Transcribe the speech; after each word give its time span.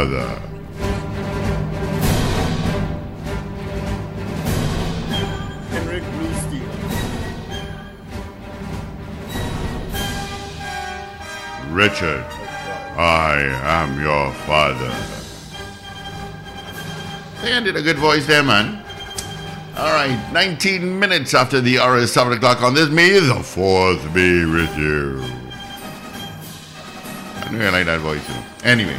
Father. 0.00 0.28
Henrik 5.70 6.02
Bluestein. 6.14 6.68
Richard, 11.70 12.24
I 12.96 13.40
am 13.62 14.00
your 14.00 14.32
father. 14.46 14.90
Hey, 17.42 17.54
I 17.54 17.60
did 17.60 17.76
a 17.76 17.82
good 17.82 17.98
voice 17.98 18.26
there, 18.26 18.42
man. 18.42 18.82
All 19.76 19.92
right, 19.92 20.18
19 20.32 20.98
minutes 20.98 21.34
after 21.34 21.60
the 21.60 21.78
hour 21.78 21.98
is 21.98 22.12
7 22.12 22.32
o'clock 22.32 22.62
on 22.62 22.74
this, 22.74 22.88
May 22.88 23.18
the 23.20 23.34
4th 23.34 24.14
be 24.14 24.46
with 24.46 24.76
you. 24.78 25.22
I 27.42 27.50
knew 27.50 27.62
I 27.62 27.70
like 27.70 27.86
that 27.86 28.00
voice. 28.00 28.26
too. 28.26 28.32
Anyway, 28.62 28.98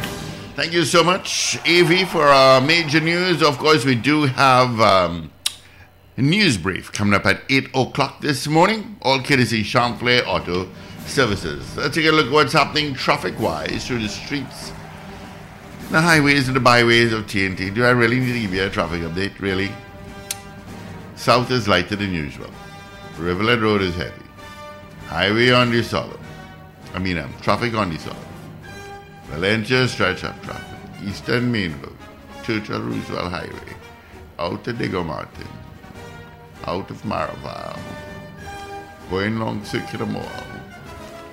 thank 0.54 0.72
you 0.72 0.84
so 0.84 1.02
much, 1.02 1.58
AV, 1.66 2.08
for 2.08 2.22
our 2.22 2.60
major 2.60 3.00
news. 3.00 3.42
Of 3.42 3.58
course, 3.58 3.84
we 3.84 3.94
do 3.94 4.24
have 4.24 4.80
um, 4.80 5.32
a 6.16 6.22
news 6.22 6.58
brief 6.58 6.92
coming 6.92 7.14
up 7.14 7.26
at 7.26 7.42
8 7.48 7.68
o'clock 7.74 8.20
this 8.20 8.46
morning. 8.46 8.96
All 9.02 9.22
courtesy 9.22 9.62
Champlain 9.62 10.22
Auto 10.24 10.68
Services. 11.06 11.76
Let's 11.76 11.94
take 11.94 12.06
a 12.06 12.12
look 12.12 12.26
at 12.26 12.32
what's 12.32 12.52
happening 12.52 12.94
traffic 12.94 13.38
wise 13.40 13.86
through 13.86 14.00
the 14.00 14.08
streets, 14.08 14.72
the 15.90 16.00
highways, 16.00 16.48
and 16.48 16.56
the 16.56 16.60
byways 16.60 17.12
of 17.12 17.26
TNT. 17.26 17.74
Do 17.74 17.84
I 17.84 17.90
really 17.90 18.20
need 18.20 18.32
to 18.32 18.40
give 18.40 18.54
you 18.54 18.64
a 18.64 18.70
traffic 18.70 19.02
update? 19.02 19.38
Really? 19.40 19.70
South 21.16 21.50
is 21.50 21.68
lighter 21.68 21.96
than 21.96 22.12
usual. 22.12 22.50
Rivulet 23.18 23.60
Road 23.60 23.82
is 23.82 23.94
heavy. 23.94 24.12
Highway 25.06 25.50
on 25.50 25.70
the 25.70 25.82
solid. 25.82 26.18
I 26.94 26.98
mean, 26.98 27.18
um, 27.18 27.32
traffic 27.40 27.74
on 27.74 27.90
the 27.90 27.98
solid. 27.98 28.31
Valencia 29.32 29.88
stretch 29.88 30.24
up 30.24 30.40
traffic. 30.42 30.78
Eastern 31.02 31.50
Main 31.50 31.72
Road. 31.80 31.96
Churchill 32.44 32.82
Roosevelt 32.82 33.32
Highway. 33.32 33.74
Out 34.38 34.68
of 34.68 34.76
Diego 34.76 35.02
Martin. 35.02 35.48
Out 36.66 36.90
of 36.90 37.02
Maraval. 37.02 37.78
Going 39.08 39.38
along 39.38 39.64
Circular 39.64 40.04
Mall. 40.04 40.28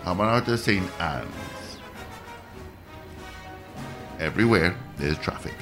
Coming 0.05 0.27
out 0.27 0.47
of 0.47 0.59
St. 0.61 0.89
Anne's. 1.01 1.77
Everywhere 4.17 4.77
there's 4.97 5.17
traffic. 5.17 5.55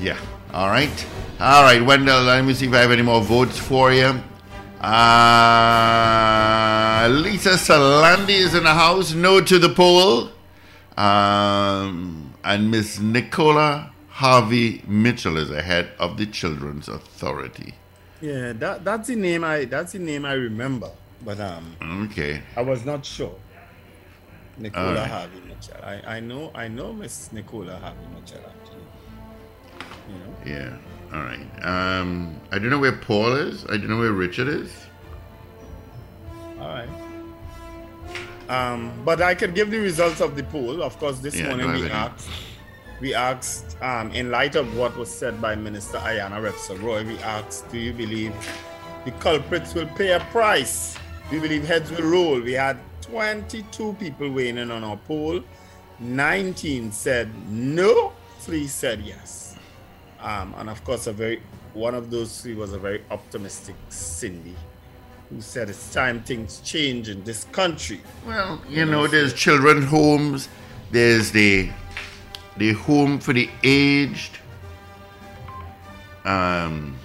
Yeah. 0.00 0.18
All 0.52 0.68
right. 0.68 1.06
All 1.38 1.62
right, 1.62 1.84
Wendell, 1.84 2.24
let 2.24 2.44
me 2.44 2.52
see 2.54 2.66
if 2.66 2.72
I 2.72 2.78
have 2.78 2.90
any 2.90 3.02
more 3.02 3.20
votes 3.20 3.58
for 3.58 3.92
you. 3.92 4.20
Uh, 5.82 7.08
Lisa 7.10 7.50
Salandi 7.50 8.30
is 8.30 8.54
in 8.54 8.64
the 8.64 8.74
house. 8.74 9.12
No 9.12 9.40
to 9.40 9.58
the 9.58 9.68
poll. 9.68 10.30
Um, 10.96 12.32
and 12.44 12.70
Miss 12.70 12.98
Nicola 12.98 13.92
Harvey 14.08 14.82
Mitchell 14.86 15.36
is 15.36 15.50
ahead 15.50 15.90
of 15.98 16.16
the 16.16 16.26
Children's 16.26 16.88
Authority. 16.88 17.74
Yeah, 18.20 18.52
that 18.54 18.84
that's 18.84 19.08
the 19.08 19.16
name 19.16 19.44
I 19.44 19.64
that's 19.64 19.92
the 19.92 19.98
name 19.98 20.24
I 20.26 20.32
remember, 20.34 20.90
but 21.24 21.40
um, 21.40 21.74
Okay. 22.04 22.42
I 22.56 22.60
was 22.62 22.84
not 22.84 23.06
sure. 23.06 23.34
Nicola 24.58 24.88
Alright. 24.88 25.10
Harvey 25.10 25.40
Mitchell. 25.48 25.76
I, 25.82 26.16
I 26.16 26.20
know 26.20 26.50
I 26.54 26.68
know 26.68 26.92
Miss 26.92 27.32
Nicola 27.32 27.78
Harvey 27.78 28.06
Mitchell 28.14 28.42
actually. 28.44 28.84
You 30.10 30.18
know. 30.18 30.34
Yeah. 30.44 30.76
All 31.12 31.20
right. 31.20 31.40
Um, 31.62 32.36
I 32.52 32.58
don't 32.58 32.70
know 32.70 32.78
where 32.78 32.92
Paul 32.96 33.34
is. 33.34 33.64
I 33.66 33.76
don't 33.76 33.88
know 33.88 33.98
where 33.98 34.12
Richard 34.12 34.48
is. 34.48 34.72
All 36.58 36.68
right. 36.68 36.88
Um, 38.48 38.92
but 39.04 39.22
I 39.22 39.34
can 39.34 39.54
give 39.54 39.70
the 39.70 39.78
results 39.78 40.20
of 40.20 40.36
the 40.36 40.42
poll. 40.44 40.82
Of 40.82 40.98
course, 40.98 41.18
this 41.20 41.36
Yeah, 41.36 41.48
morning 41.48 41.72
we 41.72 41.90
asked, 41.90 42.28
we 43.00 43.14
asked, 43.14 43.76
um, 43.80 44.10
in 44.12 44.30
light 44.30 44.56
of 44.56 44.76
what 44.76 44.96
was 44.96 45.10
said 45.10 45.40
by 45.40 45.54
Minister 45.54 45.98
Ayanna 45.98 46.42
Webster 46.42 46.74
Roy, 46.74 47.04
we 47.04 47.18
asked, 47.18 47.70
do 47.70 47.78
you 47.78 47.92
believe 47.92 48.34
the 49.04 49.12
culprits 49.12 49.74
will 49.74 49.86
pay 49.86 50.12
a 50.12 50.20
price? 50.32 50.96
Do 51.28 51.36
you 51.36 51.42
believe 51.42 51.64
heads 51.64 51.90
will 51.92 52.10
roll? 52.10 52.40
We 52.40 52.52
had 52.52 52.76
22 53.02 53.94
people 53.94 54.30
weighing 54.30 54.58
in 54.58 54.70
on 54.70 54.82
our 54.84 54.96
poll. 54.96 55.40
19 56.00 56.90
said 56.92 57.30
no, 57.48 58.12
three 58.40 58.66
said 58.66 59.00
yes. 59.00 59.49
Um, 60.22 60.54
and 60.58 60.68
of 60.68 60.84
course, 60.84 61.06
a 61.06 61.12
very 61.12 61.42
one 61.72 61.94
of 61.94 62.10
those 62.10 62.40
three 62.40 62.54
was 62.54 62.72
a 62.72 62.78
very 62.78 63.02
optimistic 63.10 63.76
Cindy, 63.88 64.56
who 65.30 65.40
said 65.40 65.70
it's 65.70 65.92
time 65.92 66.22
things 66.22 66.60
change 66.60 67.08
in 67.08 67.22
this 67.24 67.44
country. 67.52 68.00
Well, 68.26 68.60
you 68.68 68.84
know, 68.84 69.06
there's 69.06 69.32
children's 69.32 69.86
homes, 69.86 70.48
there's 70.90 71.30
the 71.30 71.70
the 72.56 72.72
home 72.72 73.18
for 73.18 73.32
the 73.32 73.48
aged. 73.62 74.38
Um, 76.24 76.98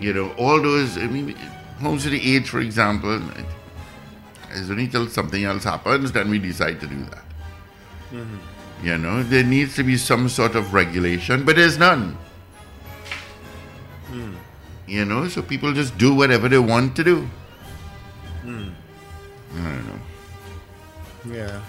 you 0.00 0.12
know, 0.12 0.32
all 0.32 0.60
those. 0.60 0.98
I 0.98 1.06
mean, 1.06 1.36
homes 1.80 2.04
for 2.04 2.10
the 2.10 2.36
aged, 2.36 2.48
for 2.48 2.60
example. 2.60 3.20
It's 4.50 4.70
only 4.70 4.88
till 4.88 5.06
something 5.08 5.44
else 5.44 5.64
happens 5.64 6.12
then 6.12 6.30
we 6.30 6.38
decide 6.38 6.80
to 6.80 6.86
do 6.86 7.04
that. 7.04 7.24
You 8.82 8.98
know, 8.98 9.22
there 9.22 9.42
needs 9.42 9.74
to 9.76 9.82
be 9.82 9.96
some 9.96 10.28
sort 10.28 10.54
of 10.54 10.74
regulation, 10.74 11.44
but 11.44 11.56
there's 11.56 11.78
none. 11.78 12.18
You 14.86 15.04
know, 15.04 15.26
so 15.28 15.42
people 15.42 15.72
just 15.72 15.98
do 15.98 16.14
whatever 16.14 16.48
they 16.48 16.58
want 16.58 16.94
to 16.96 17.04
do. 17.04 17.28
I 18.44 18.48
don't 19.54 19.86
know. 19.86 21.34
Yeah. 21.34 21.60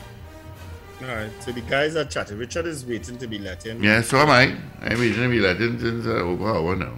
All 1.01 1.15
right. 1.15 1.31
So 1.39 1.51
the 1.51 1.61
guys 1.61 1.95
are 1.95 2.05
chatting. 2.05 2.37
Richard 2.37 2.65
is 2.67 2.85
waiting 2.85 3.17
to 3.17 3.27
be 3.27 3.39
let 3.39 3.65
in. 3.65 3.81
Yeah, 3.81 4.01
so 4.01 4.17
am 4.17 4.29
I. 4.29 4.55
I'm 4.81 4.99
waiting 4.99 5.23
to 5.23 5.29
be 5.29 5.39
let 5.39 5.59
in 5.61 5.79
since 5.79 6.05
uh, 6.05 6.09
over 6.09 6.49
an 6.49 6.55
hour 6.57 6.75
now. 6.75 6.93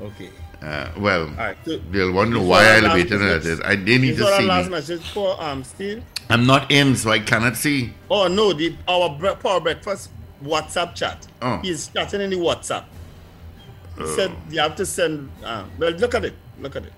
Okay. 0.00 0.30
Uh, 0.60 0.90
well, 0.98 1.26
right. 1.38 1.56
So 1.64 1.78
they'll 1.90 2.12
wonder 2.12 2.34
Before 2.34 2.48
why 2.48 2.64
our 2.68 2.74
I 2.74 2.80
last 2.80 2.94
waited 2.94 3.12
at 3.12 3.20
message- 3.44 3.58
it. 3.60 3.64
I 3.64 3.76
they 3.76 3.98
need 3.98 4.14
Is 4.14 4.20
our 4.22 4.40
to 4.40 4.46
last 4.46 4.64
see 4.64 4.70
me. 4.70 4.74
message 4.76 5.08
for 5.10 5.40
um 5.42 5.62
Steve? 5.64 6.02
I'm 6.30 6.46
not 6.46 6.70
in, 6.70 6.96
so 6.96 7.10
I 7.10 7.20
cannot 7.20 7.56
see. 7.56 7.94
Oh 8.10 8.26
no, 8.26 8.52
the 8.52 8.74
our 8.88 9.08
bre- 9.10 9.38
power 9.40 9.60
breakfast 9.60 10.10
WhatsApp 10.42 10.94
chat. 10.96 11.26
Oh. 11.40 11.58
He's 11.62 11.88
chatting 11.88 12.20
in 12.20 12.30
the 12.30 12.36
WhatsApp. 12.36 12.84
He 13.98 14.06
said 14.14 14.32
you 14.50 14.60
have 14.60 14.74
to 14.76 14.86
send. 14.86 15.30
Uh, 15.44 15.64
well, 15.78 15.92
look 15.92 16.14
at 16.14 16.24
it. 16.24 16.34
Look 16.60 16.74
at 16.76 16.84
it. 16.84 16.92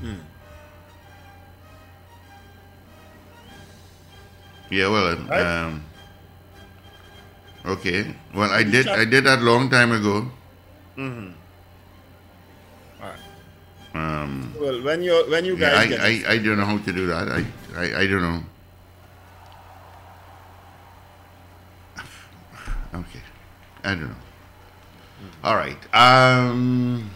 Hmm. 0.00 0.14
Yeah, 4.70 4.88
well, 4.88 5.16
Right. 5.16 5.42
um, 5.42 5.84
okay. 7.66 8.14
Well, 8.34 8.50
I 8.50 8.62
Did? 8.62 8.86
I 8.88 9.04
did 9.04 9.24
that 9.24 9.42
long 9.42 9.68
time 9.68 9.90
ago. 9.92 10.30
All 11.00 11.08
right. 13.00 13.18
Um, 13.94 14.54
Well, 14.60 14.82
when 14.82 15.02
you 15.02 15.24
when 15.30 15.44
you 15.46 15.56
yeah, 15.56 15.70
guys 15.70 15.78
I, 15.78 15.86
get 15.88 16.00
I, 16.28 16.32
I 16.34 16.38
don't 16.38 16.58
know 16.58 16.66
how 16.66 16.78
to 16.78 16.92
do 16.92 17.06
that. 17.06 17.28
I, 17.28 17.44
I, 17.74 18.00
I 18.02 18.06
don't 18.06 18.20
know. 18.22 18.42
Okay, 22.92 23.20
I 23.84 23.94
don't 23.94 24.08
know. 24.08 24.14
All 25.42 25.56
right. 25.56 25.78
Um, 25.94 27.10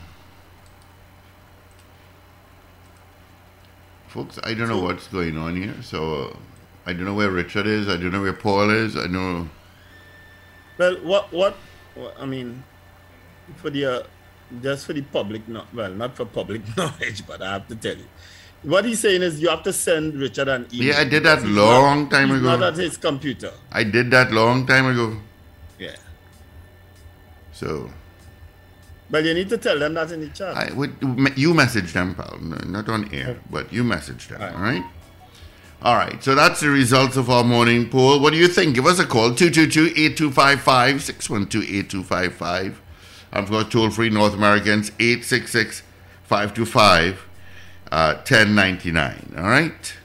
folks, 4.08 4.38
I 4.44 4.54
don't 4.54 4.68
know 4.68 4.80
what's 4.80 5.08
going 5.08 5.36
on 5.36 5.56
here. 5.56 5.74
So 5.82 6.38
I 6.86 6.92
don't 6.94 7.04
know 7.04 7.14
where 7.14 7.30
Richard 7.30 7.66
is. 7.66 7.88
I 7.88 7.96
don't 7.98 8.12
know 8.12 8.22
where 8.22 8.32
Paul 8.32 8.70
is. 8.70 8.96
I 8.96 9.08
know. 9.08 9.48
well, 10.78 10.96
what, 11.02 11.32
what 11.32 11.56
what 11.94 12.16
I 12.18 12.24
mean 12.24 12.64
for 13.56 13.70
the 13.70 13.84
uh, 13.86 14.02
just 14.62 14.86
for 14.86 14.92
the 14.92 15.02
public, 15.02 15.46
not 15.48 15.72
well, 15.74 15.90
not 15.92 16.16
for 16.16 16.24
public 16.24 16.62
knowledge, 16.76 17.26
but 17.26 17.42
I 17.42 17.52
have 17.54 17.68
to 17.68 17.76
tell 17.76 17.96
you. 17.96 18.06
What 18.62 18.86
he's 18.86 19.00
saying 19.00 19.22
is 19.22 19.40
you 19.42 19.50
have 19.50 19.62
to 19.64 19.72
send 19.74 20.14
Richard 20.14 20.48
an 20.48 20.66
email. 20.72 20.88
Yeah, 20.94 21.00
I 21.00 21.04
did 21.04 21.22
that 21.24 21.44
long 21.46 22.02
not- 22.04 22.10
time 22.10 22.30
ago. 22.30 22.56
Not 22.56 22.62
at 22.62 22.76
his 22.76 22.96
computer. 22.96 23.52
I 23.70 23.84
did 23.84 24.10
that 24.12 24.32
long 24.32 24.66
time 24.66 24.86
ago. 24.86 25.16
Yeah. 25.78 25.96
So 27.52 27.90
But 29.10 29.24
you 29.24 29.34
need 29.34 29.50
to 29.50 29.58
tell 29.58 29.78
them 29.78 29.94
that 29.94 30.10
in 30.12 30.20
the 30.22 30.28
chat. 30.28 30.56
I 30.56 30.72
would 30.72 30.96
you 31.36 31.52
message 31.52 31.92
them, 31.92 32.14
pal. 32.14 32.38
No, 32.40 32.56
Not 32.66 32.88
on 32.88 33.12
air, 33.12 33.38
but 33.50 33.70
you 33.72 33.84
message 33.84 34.28
them. 34.28 34.40
All 34.40 34.62
right. 34.62 34.82
All 35.82 35.96
right. 35.96 36.22
So 36.24 36.34
that's 36.34 36.60
the 36.60 36.70
results 36.70 37.16
of 37.18 37.28
our 37.28 37.44
morning 37.44 37.90
poll. 37.90 38.18
What 38.18 38.32
do 38.32 38.38
you 38.38 38.48
think? 38.48 38.74
Give 38.74 38.86
us 38.86 38.98
a 38.98 39.04
call 39.04 39.32
222-8255 39.32 41.02
612-8255. 41.04 42.74
I've 43.34 43.50
got 43.50 43.70
toll 43.72 43.90
free 43.90 44.10
North 44.10 44.32
Americans 44.32 44.92
866 45.00 45.82
525 46.22 47.26
uh, 47.90 48.14
1099. 48.14 49.34
All 49.36 49.42
right. 49.42 49.96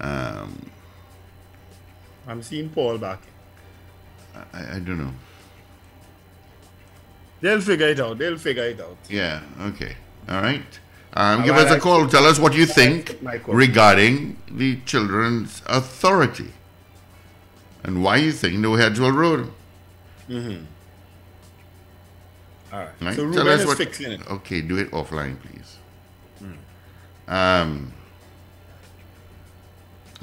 Um, 0.00 0.70
I'm 2.26 2.42
seeing 2.42 2.68
Paul 2.70 2.98
back. 2.98 3.20
I, 4.52 4.76
I 4.76 4.78
don't 4.80 4.98
know. 4.98 5.12
They'll 7.40 7.60
figure 7.60 7.86
it 7.88 8.00
out. 8.00 8.18
They'll 8.18 8.36
figure 8.36 8.64
it 8.64 8.80
out. 8.80 8.96
Yeah. 9.08 9.40
Okay. 9.60 9.94
All 10.28 10.42
right. 10.42 10.80
Um, 11.14 11.44
give 11.44 11.54
us 11.56 11.70
a 11.70 11.78
call. 11.78 12.06
Tell 12.08 12.26
us 12.26 12.38
what 12.38 12.52
you 12.54 12.66
think 12.66 13.16
regarding 13.46 14.36
the 14.50 14.80
Children's 14.84 15.62
Authority 15.66 16.52
and 17.84 18.02
why 18.02 18.16
you 18.16 18.32
think 18.32 18.54
no 18.54 18.74
heads 18.74 19.00
will 19.00 19.12
rule. 19.12 19.50
All 22.72 22.78
right. 22.80 22.88
Right? 23.00 23.16
So 23.16 23.22
Tell 23.22 23.26
Ruben 23.26 23.48
us 23.48 23.60
is 23.60 23.66
what- 23.66 23.78
fixing 23.78 24.12
it. 24.12 24.20
Okay, 24.28 24.60
do 24.60 24.76
it 24.76 24.90
offline, 24.90 25.36
please. 25.40 25.76
Hmm. 26.38 27.32
Um. 27.34 27.92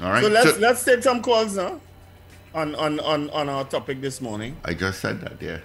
All 0.00 0.10
right. 0.10 0.22
So 0.22 0.28
let's 0.28 0.50
so- 0.54 0.58
let's 0.60 0.84
take 0.84 1.02
some 1.02 1.22
calls 1.22 1.56
now 1.56 1.80
on 2.54 2.74
on 2.74 3.00
on 3.00 3.30
on 3.30 3.48
our 3.48 3.64
topic 3.64 4.00
this 4.00 4.20
morning. 4.20 4.56
I 4.64 4.74
just 4.74 5.00
said 5.00 5.20
that. 5.22 5.40
Yeah. 5.40 5.58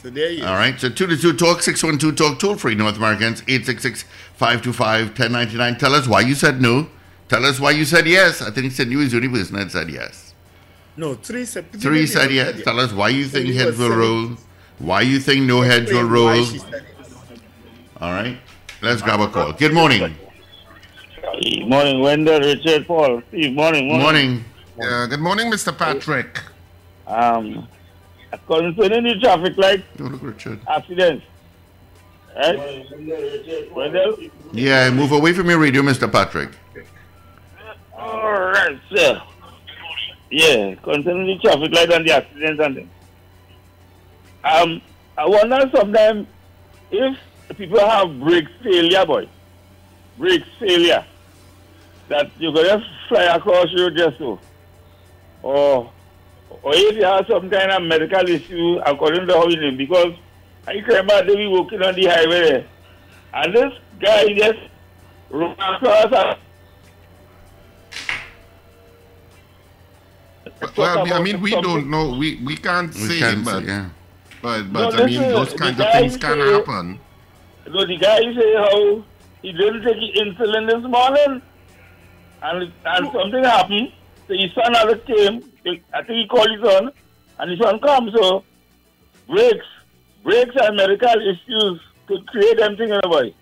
So 0.00 0.10
there 0.10 0.30
you 0.30 0.44
All 0.46 0.54
right. 0.54 0.78
So 0.78 0.88
two 0.88 1.08
to 1.08 1.16
two 1.16 1.32
talk 1.32 1.60
six 1.60 1.82
one 1.82 1.98
two 1.98 2.12
talk 2.12 2.38
toll 2.38 2.54
free 2.56 2.76
North 2.76 2.96
Americans 2.98 3.42
eight 3.48 3.66
six 3.66 3.82
six 3.82 4.04
five 4.36 4.62
two 4.62 4.72
five 4.72 5.14
ten 5.16 5.32
ninety 5.32 5.56
nine. 5.56 5.76
Tell 5.76 5.92
us 5.92 6.06
why 6.06 6.20
you 6.20 6.36
said 6.36 6.60
no. 6.62 6.88
Tell 7.28 7.44
us 7.44 7.58
why 7.58 7.72
you 7.72 7.84
said 7.84 8.06
yes. 8.06 8.40
I 8.40 8.52
think 8.52 8.64
he 8.64 8.70
said 8.70 8.88
you 8.92 9.00
is 9.00 9.10
the 9.10 9.16
only 9.16 9.28
person 9.28 9.56
that 9.56 9.72
said 9.72 9.90
yes. 9.90 10.34
No, 10.96 11.14
three 11.14 11.44
said 11.44 11.72
Three 11.72 12.06
said 12.06 12.30
yes. 12.30 12.62
Tell 12.62 12.78
us 12.78 12.92
why 12.92 13.08
you 13.08 13.26
think 13.26 13.46
Three 13.46 13.56
heads 13.56 13.70
was 13.70 13.78
will 13.78 13.88
seven. 13.88 13.98
roll. 13.98 14.36
Why 14.78 15.02
you 15.02 15.18
think 15.18 15.42
no 15.42 15.60
heads 15.62 15.90
will 15.92 16.04
roll. 16.04 16.44
she 16.44 16.58
said 16.58 16.74
it. 16.74 16.84
All 18.00 18.12
right. 18.12 18.38
Let's 18.80 19.02
grab 19.02 19.20
a 19.20 19.28
call. 19.28 19.52
Good 19.52 19.74
morning. 19.74 20.14
Morning, 21.66 22.00
Wendell, 22.00 22.40
Richard, 22.40 22.86
Paul. 22.86 23.22
Good 23.30 23.54
morning, 23.54 23.88
morning. 23.88 24.00
Morning. 24.00 24.44
Yeah, 24.78 25.06
good 25.08 25.20
morning, 25.20 25.50
Mr. 25.50 25.76
Patrick. 25.76 26.40
Um, 27.06 27.66
concerning 28.46 29.04
the 29.04 29.18
traffic 29.20 29.56
light 29.56 29.84
Don't 29.96 30.12
look, 30.12 30.22
Richard. 30.22 30.60
accidents, 30.68 31.24
right? 32.36 32.86
Wendell? 33.72 34.16
Yeah, 34.52 34.90
move 34.90 35.12
away 35.12 35.32
from 35.32 35.48
your 35.50 35.58
radio, 35.58 35.82
Mr. 35.82 36.10
Patrick. 36.10 36.50
All 37.96 38.22
right, 38.52 38.78
sir. 38.94 39.20
Yeah, 40.30 40.74
concerning 40.76 41.26
the 41.26 41.38
traffic 41.42 41.72
light 41.72 41.90
and 41.92 42.06
the 42.06 42.12
accidents 42.14 42.62
and 42.62 42.74
things. 42.76 42.90
Um, 44.44 44.80
I 45.16 45.26
wonder 45.26 45.70
sometimes 45.74 46.26
if 46.90 47.16
people 47.56 47.80
have 47.80 48.18
brake 48.20 48.48
failure, 48.62 49.04
boy, 49.04 49.28
brake 50.16 50.44
failure, 50.58 51.04
that 52.08 52.30
you 52.38 52.52
could 52.52 52.66
just 52.66 52.86
fly 53.08 53.24
across 53.24 53.66
road 53.76 53.96
just 53.96 54.18
so. 54.18 54.38
Or, 55.42 55.92
or 56.62 56.72
if 56.74 56.96
you 56.96 57.04
have 57.04 57.26
some 57.28 57.50
kind 57.50 57.70
of 57.70 57.82
medical 57.82 58.28
issue 58.28 58.78
according 58.86 59.26
to 59.26 59.34
how 59.34 59.48
you 59.48 59.56
live, 59.56 59.76
because 59.76 60.14
I 60.66 60.72
remember 60.74 61.24
they 61.26 61.36
be 61.36 61.46
walking 61.46 61.82
on 61.82 61.94
the 61.94 62.06
highway 62.06 62.40
there, 62.50 62.66
and 63.34 63.54
this 63.54 63.72
guy 64.00 64.32
just 64.34 64.58
ran 65.30 65.52
across 65.52 66.12
and 66.12 66.38
Well, 70.76 71.12
I 71.12 71.22
mean, 71.22 71.40
we 71.40 71.50
don't 71.50 71.88
know. 71.90 72.16
We 72.18 72.36
we 72.44 72.56
can't 72.56 72.92
We 72.94 73.00
say, 73.08 73.18
can't 73.20 73.44
but 73.44 73.60
say, 73.60 73.66
yeah. 73.66 73.88
But 74.42 74.72
but 74.72 74.94
No, 74.94 75.02
I 75.02 75.06
mean, 75.06 75.20
those 75.20 75.52
the 75.52 75.58
kinds 75.58 75.80
of 75.80 75.92
things 75.92 76.16
can 76.16 76.38
say- 76.38 76.52
happen. 76.52 77.00
So 77.66 77.84
the 77.84 77.96
guy 77.98 78.18
say 78.20 78.54
how 78.54 78.68
oh, 78.72 79.04
he 79.42 79.52
didn't 79.52 79.82
take 79.82 79.96
his 79.96 80.22
insulin 80.22 80.66
this 80.68 80.82
morning, 80.90 81.42
and 82.42 82.72
and 82.84 83.12
something 83.12 83.44
happened. 83.44 83.92
So 84.26 84.34
his 84.34 84.52
son 84.54 84.74
had 84.74 85.06
came. 85.06 85.42
I 85.92 86.02
think 86.02 86.18
he 86.22 86.26
called 86.26 86.50
his 86.50 86.62
son, 86.62 86.90
and 87.38 87.50
his 87.50 87.60
son 87.60 87.78
comes. 87.80 88.12
So 88.14 88.44
breaks, 89.28 89.66
breaks 90.22 90.56
and 90.56 90.76
medical 90.76 91.14
issues 91.32 91.80
could 92.06 92.26
create 92.28 92.58
anything 92.60 92.88
in 92.88 93.00
the 93.02 93.08
body. 93.08 93.34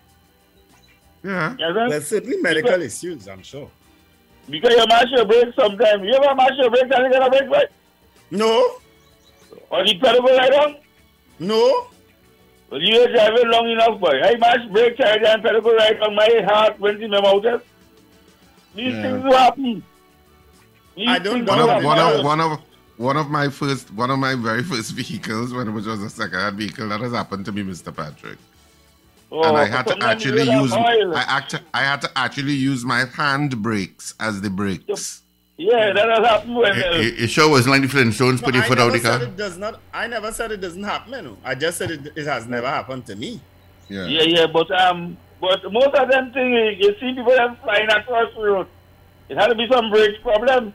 Yeah. 1.23 1.55
You 1.57 1.65
understand? 1.65 1.91
There's 1.91 2.07
certainly 2.07 2.37
medical 2.37 2.81
issues, 2.81 3.27
I'm 3.27 3.43
sure. 3.43 3.69
Because 4.49 4.73
you 4.75 4.85
mash 4.87 5.07
your 5.11 5.25
brakes 5.25 5.55
sometimes. 5.57 6.03
You 6.03 6.13
ever 6.15 6.35
mash 6.35 6.51
your 6.57 6.69
brakes 6.69 6.89
and 6.93 7.05
you 7.05 7.11
get 7.11 7.25
a 7.25 7.29
brake 7.29 7.49
right? 7.49 7.67
No, 8.31 8.77
Or 9.69 9.83
the 9.85 9.97
pedal 9.99 10.21
go 10.21 10.37
right 10.37 10.53
on? 10.53 10.75
No. 11.39 11.87
Well, 12.69 12.81
you 12.81 12.99
are 13.01 13.07
driving 13.07 13.49
long 13.49 13.69
enough, 13.69 13.99
boy. 13.99 14.19
I 14.21 14.35
must 14.35 14.71
break 14.73 14.97
tire 14.97 15.25
and 15.25 15.41
pedal 15.41 15.61
go 15.61 15.73
right 15.75 15.99
on 16.01 16.15
my 16.15 16.41
heart 16.45 16.79
when 16.79 16.99
the 16.99 17.07
mouth 17.07 17.61
These 18.75 18.93
Yeah. 18.93 19.01
things 19.01 19.23
will 19.23 19.37
happen. 19.37 19.83
These 20.95 21.07
I 21.07 21.19
don't 21.19 21.45
things 21.45 21.47
know 21.47 21.67
One 21.67 21.77
of 21.77 21.83
one 21.83 21.99
of 21.99 22.25
one 22.25 22.41
of 22.41 22.59
one 22.97 23.17
of 23.17 23.29
my 23.29 23.47
first 23.49 23.93
one 23.93 24.09
of 24.11 24.19
my 24.19 24.35
very 24.35 24.63
first 24.63 24.91
vehicles, 24.99 25.53
when 25.53 25.73
which 25.73 25.85
was 25.85 26.01
a 26.01 26.09
second-hand 26.09 26.57
vehicle, 26.57 26.89
that 26.89 26.99
has 26.99 27.13
happened 27.13 27.45
to 27.45 27.51
me, 27.51 27.63
Mr. 27.63 27.95
Patrick. 27.95 28.37
Oh, 29.31 29.43
and 29.43 29.57
I 29.57 29.65
had 29.65 29.85
to 29.87 29.97
actually 30.03 30.49
use 30.49 30.73
oil. 30.73 31.15
I 31.15 31.23
act 31.27 31.55
I 31.73 31.83
had 31.83 32.01
to 32.01 32.11
actually 32.17 32.53
use 32.53 32.83
my 32.85 33.05
hand 33.05 33.61
brakes 33.61 34.13
as 34.19 34.41
the 34.41 34.49
brakes. 34.49 35.21
Yeah, 35.57 35.91
that 35.91 36.07
has 36.09 36.27
happened 36.27 36.55
when. 36.55 36.77
It, 36.77 36.85
Uh, 36.85 36.97
it, 36.97 37.21
it 37.23 37.27
sure 37.29 37.49
was 37.49 37.67
like 37.67 37.81
the 37.81 37.87
Flintstones 37.87 38.43
put 38.43 38.53
No, 38.53 38.59
your 38.59 38.65
I 38.65 38.67
foot 38.67 38.79
out 38.79 38.93
the 38.93 38.99
car. 38.99 39.23
it 39.23 39.35
does 39.35 39.57
not. 39.57 39.79
I 39.91 40.05
never 40.07 40.31
said 40.31 40.51
it 40.51 40.61
doesn't 40.61 40.83
happen. 40.83 41.13
You 41.13 41.21
know. 41.23 41.37
I 41.43 41.55
just 41.55 41.77
said 41.79 41.89
it, 41.91 42.11
it 42.15 42.27
has 42.27 42.45
never 42.47 42.67
happened 42.67 43.05
to 43.07 43.15
me. 43.15 43.41
Yeah. 43.89 44.05
yeah, 44.05 44.23
yeah, 44.23 44.45
but 44.47 44.69
um, 44.71 45.17
but 45.41 45.59
most 45.71 45.95
of 45.95 46.09
them 46.11 46.31
things 46.31 46.77
you 46.79 46.93
see 46.99 47.13
people 47.15 47.31
them 47.35 47.57
flying 47.63 47.89
across 47.89 48.33
the 48.35 48.41
road. 48.41 48.67
It 49.29 49.37
had 49.37 49.47
to 49.47 49.55
be 49.55 49.67
some 49.71 49.89
bridge 49.89 50.21
problem, 50.21 50.73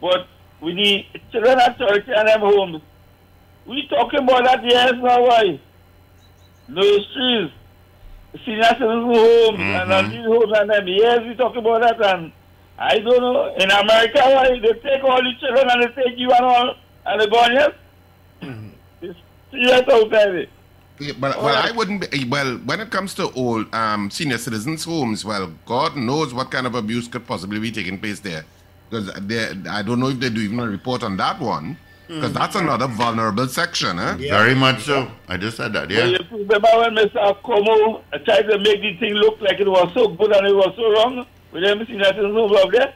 but 0.00 0.26
we 0.60 0.74
need 0.74 1.06
children 1.32 1.58
at 1.58 1.78
church 1.78 2.04
and 2.08 2.28
them 2.28 2.40
homes. 2.40 2.82
We 3.66 3.86
talking 3.88 4.20
about 4.24 4.44
that 4.44 4.64
years 4.64 4.94
now, 5.00 5.22
why? 5.26 5.60
Nurseries, 6.68 7.50
senior 8.44 8.62
citizen 8.64 9.02
homes, 9.04 9.58
and 9.60 9.92
all 9.92 10.02
these 10.02 10.24
homes 10.26 10.52
and 10.58 10.70
them. 10.70 10.88
Yes, 10.88 11.20
we 11.26 11.34
talking 11.36 11.58
about 11.64 11.82
that, 11.82 12.14
and 12.16 12.32
I 12.80 12.98
don't 12.98 13.20
know. 13.20 13.54
In 13.56 13.70
America, 13.70 14.20
why 14.24 14.48
they 14.58 14.72
take 14.80 15.04
all 15.04 15.22
the 15.22 15.32
children 15.38 15.68
and 15.70 15.82
they 15.82 16.02
take 16.02 16.18
you 16.18 16.30
and 16.30 16.44
all, 16.44 16.74
and 17.06 17.20
they 17.20 17.26
go 17.26 17.36
on 17.38 17.52
yes. 17.52 17.70
It's 19.02 19.18
serious 19.50 19.82
out 19.92 20.10
there. 20.10 20.46
Yeah, 20.98 21.12
but 21.18 21.42
well, 21.42 21.56
I 21.56 21.70
wouldn't. 21.72 22.10
Be, 22.10 22.24
well, 22.24 22.56
when 22.58 22.80
it 22.80 22.90
comes 22.90 23.14
to 23.14 23.30
old 23.32 23.72
um, 23.74 24.10
senior 24.10 24.38
citizens' 24.38 24.84
homes, 24.84 25.24
well, 25.24 25.52
God 25.66 25.96
knows 25.96 26.32
what 26.34 26.50
kind 26.50 26.66
of 26.66 26.74
abuse 26.74 27.06
could 27.08 27.26
possibly 27.26 27.58
be 27.58 27.70
taking 27.70 27.98
place 27.98 28.20
there. 28.20 28.44
Because 28.88 29.08
I 29.68 29.82
don't 29.82 30.00
know 30.00 30.08
if 30.08 30.18
they 30.18 30.30
do 30.30 30.40
even 30.40 30.58
a 30.60 30.66
report 30.66 31.02
on 31.02 31.16
that 31.18 31.38
one, 31.38 31.78
because 32.08 32.32
that's 32.32 32.56
another 32.56 32.86
vulnerable 32.88 33.46
section, 33.46 33.98
eh? 33.98 34.14
Very 34.16 34.54
much 34.54 34.82
so. 34.82 35.10
I 35.28 35.36
just 35.36 35.56
said 35.58 35.72
that, 35.74 35.88
Well, 35.88 36.10
yeah. 36.10 36.18
you 36.18 36.38
remember 36.38 36.68
when 36.76 36.96
Mr. 36.96 37.40
Como 37.44 38.02
tried 38.24 38.42
to 38.42 38.58
make 38.58 38.80
the 38.82 38.96
thing 38.98 39.14
look 39.14 39.40
like 39.40 39.60
it 39.60 39.68
was 39.68 39.90
so 39.94 40.08
good 40.08 40.32
and 40.32 40.46
it 40.46 40.54
was 40.54 40.74
so 40.76 40.90
wrong 40.92 41.24
with 41.52 41.62
them 41.62 41.84
senior 41.86 42.04
citizens 42.04 42.36
over 42.36 42.70
there? 42.72 42.94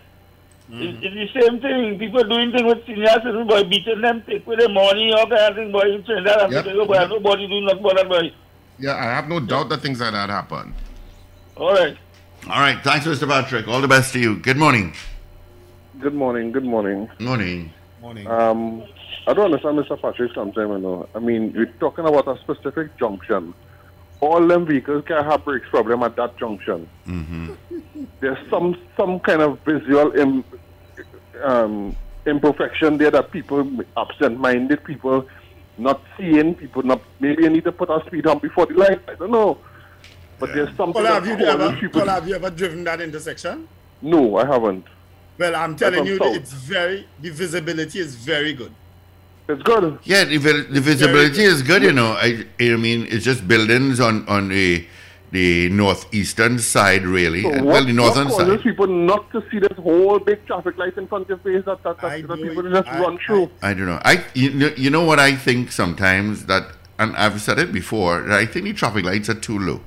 It, 0.71 0.97
it's 1.05 1.35
the 1.35 1.41
same 1.41 1.61
thing. 1.61 1.99
People 1.99 2.25
doing 2.25 2.51
things 2.51 2.65
with 2.65 2.87
senior 2.87 3.07
citizens, 3.07 3.49
boy, 3.49 3.65
beating 3.65 4.01
them, 4.01 4.23
take 4.27 4.47
with 4.47 4.59
their 4.59 4.69
money, 4.69 5.13
all 5.13 5.27
kind 5.29 5.51
of 5.51 5.57
thing, 5.57 5.73
boy, 5.73 5.93
in 5.95 6.03
Trinidad 6.05 6.41
and 6.43 6.53
Yep. 6.53 6.65
Tobago, 6.65 6.87
boy, 6.87 7.05
nobody 7.17 7.47
doing 7.49 7.65
nothing 7.67 7.81
about 7.85 7.97
that, 7.97 8.09
boy. 8.09 8.33
Yeah, 8.79 8.97
I 8.97 9.05
have 9.05 9.29
no 9.29 9.41
doubt 9.41 9.69
that 9.69 9.83
things 9.83 10.01
like 10.01 10.13
that 10.13 10.31
happen. 10.31 10.75
All 11.57 11.73
right. 11.73 11.97
All 12.49 12.61
right. 12.61 12.79
Thanks, 12.83 13.07
Mr. 13.07 13.29
Patrick. 13.29 13.69
All 13.69 13.81
the 13.81 13.89
best 13.89 14.13
to 14.15 14.19
you. 14.19 14.37
Good 14.37 14.57
morning. 14.57 14.95
Good 16.01 16.15
morning. 16.15 16.51
Good 16.51 16.65
morning. 16.65 17.09
Morning. 17.21 17.73
Morning. 18.01 18.27
Um, 18.27 18.83
I 19.27 19.33
don't 19.33 19.47
understand 19.47 19.79
Mr. 19.79 20.01
Patrick 20.01 20.33
sometimes, 20.35 20.69
you 20.71 20.79
know. 20.79 21.09
I 21.15 21.19
mean, 21.21 21.53
we're 21.57 21.67
talking 21.79 22.07
about 22.07 22.27
a 22.27 22.39
specific 22.41 22.97
junction. 22.99 23.55
All 24.25 24.47
them 24.47 24.65
vehicles 24.65 25.05
can 25.07 25.23
have 25.23 25.45
brakes 25.45 25.69
problem 25.69 26.03
at 26.03 26.17
that 26.17 26.37
junction. 26.39 26.89
There's 28.21 28.39
some 28.49 28.75
some 28.97 29.21
kind 29.21 29.43
of 29.43 29.59
visual 29.61 30.13
Im, 30.17 30.45
um, 31.43 31.95
imperfection 32.25 32.97
there 32.97 33.11
that 33.11 33.31
people, 33.31 33.61
absent-minded 33.97 34.83
people, 34.85 35.29
not 35.77 36.01
seeing, 36.17 36.55
people 36.55 36.83
not, 36.83 37.03
maybe 37.21 37.43
you 37.43 37.51
need 37.51 37.65
to 37.65 37.73
put 37.73 37.91
a 37.91 38.03
speed 38.07 38.25
hump 38.25 38.41
before 38.43 38.65
the 38.67 38.75
light. 38.75 39.01
I 39.09 39.15
don't 39.15 39.31
know. 39.31 39.59
But 40.39 40.55
there's 40.55 40.75
something 40.77 41.03
Well, 41.03 41.15
have 41.15 41.27
you 41.27 41.35
ever? 41.35 41.59
causes 41.59 41.81
people... 41.81 42.01
Well, 42.01 42.15
have 42.15 42.27
you 42.29 42.35
ever 42.35 42.51
driven 42.51 42.83
that 42.85 43.01
intersection? 43.03 43.69
No, 44.01 44.37
I 44.37 44.47
haven't. 44.47 44.87
Well, 45.37 45.55
I'm 45.55 45.77
telling 45.77 46.07
you, 46.07 46.17
south. 46.19 46.35
it's 46.37 46.53
very. 46.53 47.07
The 47.21 47.31
visibility 47.31 47.99
is 47.99 48.15
very 48.15 48.53
good. 48.55 48.73
It's 49.49 49.63
good. 49.63 49.99
Yeah, 50.05 50.25
the, 50.25 50.39
the 50.71 50.81
visibility 50.81 51.43
is 51.43 51.63
good, 51.63 51.83
you 51.83 51.93
know. 51.93 52.13
I, 52.13 52.47
I 52.61 52.77
mean, 52.77 53.07
it's 53.11 53.25
just 53.25 53.47
buildings 53.47 54.01
on, 54.01 54.27
on 54.29 54.49
the 54.49 54.87
the 55.33 55.69
northeastern 55.71 56.61
side, 56.61 57.03
really. 57.03 57.43
So 57.43 57.49
what, 57.51 57.65
well, 57.65 57.85
the 57.85 57.93
northern 57.93 58.29
what 58.29 58.39
causes 58.39 58.55
side. 58.55 58.63
people 58.63 58.87
not 58.87 59.31
to 59.33 59.43
see 59.51 59.59
this 59.59 59.77
whole 59.79 60.21
big 60.21 60.47
traffic 60.47 60.79
light 60.79 60.97
in 60.97 61.09
front 61.09 61.29
of 61.29 61.29
your 61.31 61.39
face 61.39 61.65
that, 61.67 61.83
that, 61.83 62.03
I 62.05 62.21
that, 62.21 62.29
that 62.29 62.37
do 62.37 62.49
people 62.49 62.67
it. 62.67 62.71
just 62.73 62.89
I- 62.89 63.01
run 63.01 63.19
through? 63.19 63.51
I 63.61 63.75
don't 63.75 63.87
know. 63.87 64.01
I 64.05 64.25
you 64.35 64.51
know, 64.55 64.71
you 64.77 64.91
know 64.91 65.03
what 65.05 65.19
I 65.19 65.35
think 65.35 65.73
sometimes 65.73 66.47
that, 66.47 66.69
and 67.01 67.15
I've 67.17 67.41
said 67.41 67.59
it 67.59 67.73
before. 67.73 68.23
That 68.23 68.39
I 68.39 68.47
think 68.47 68.65
the 68.67 68.73
traffic 68.75 69.05
lights 69.05 69.29
are 69.29 69.35
too 69.35 69.59
low. 69.59 69.81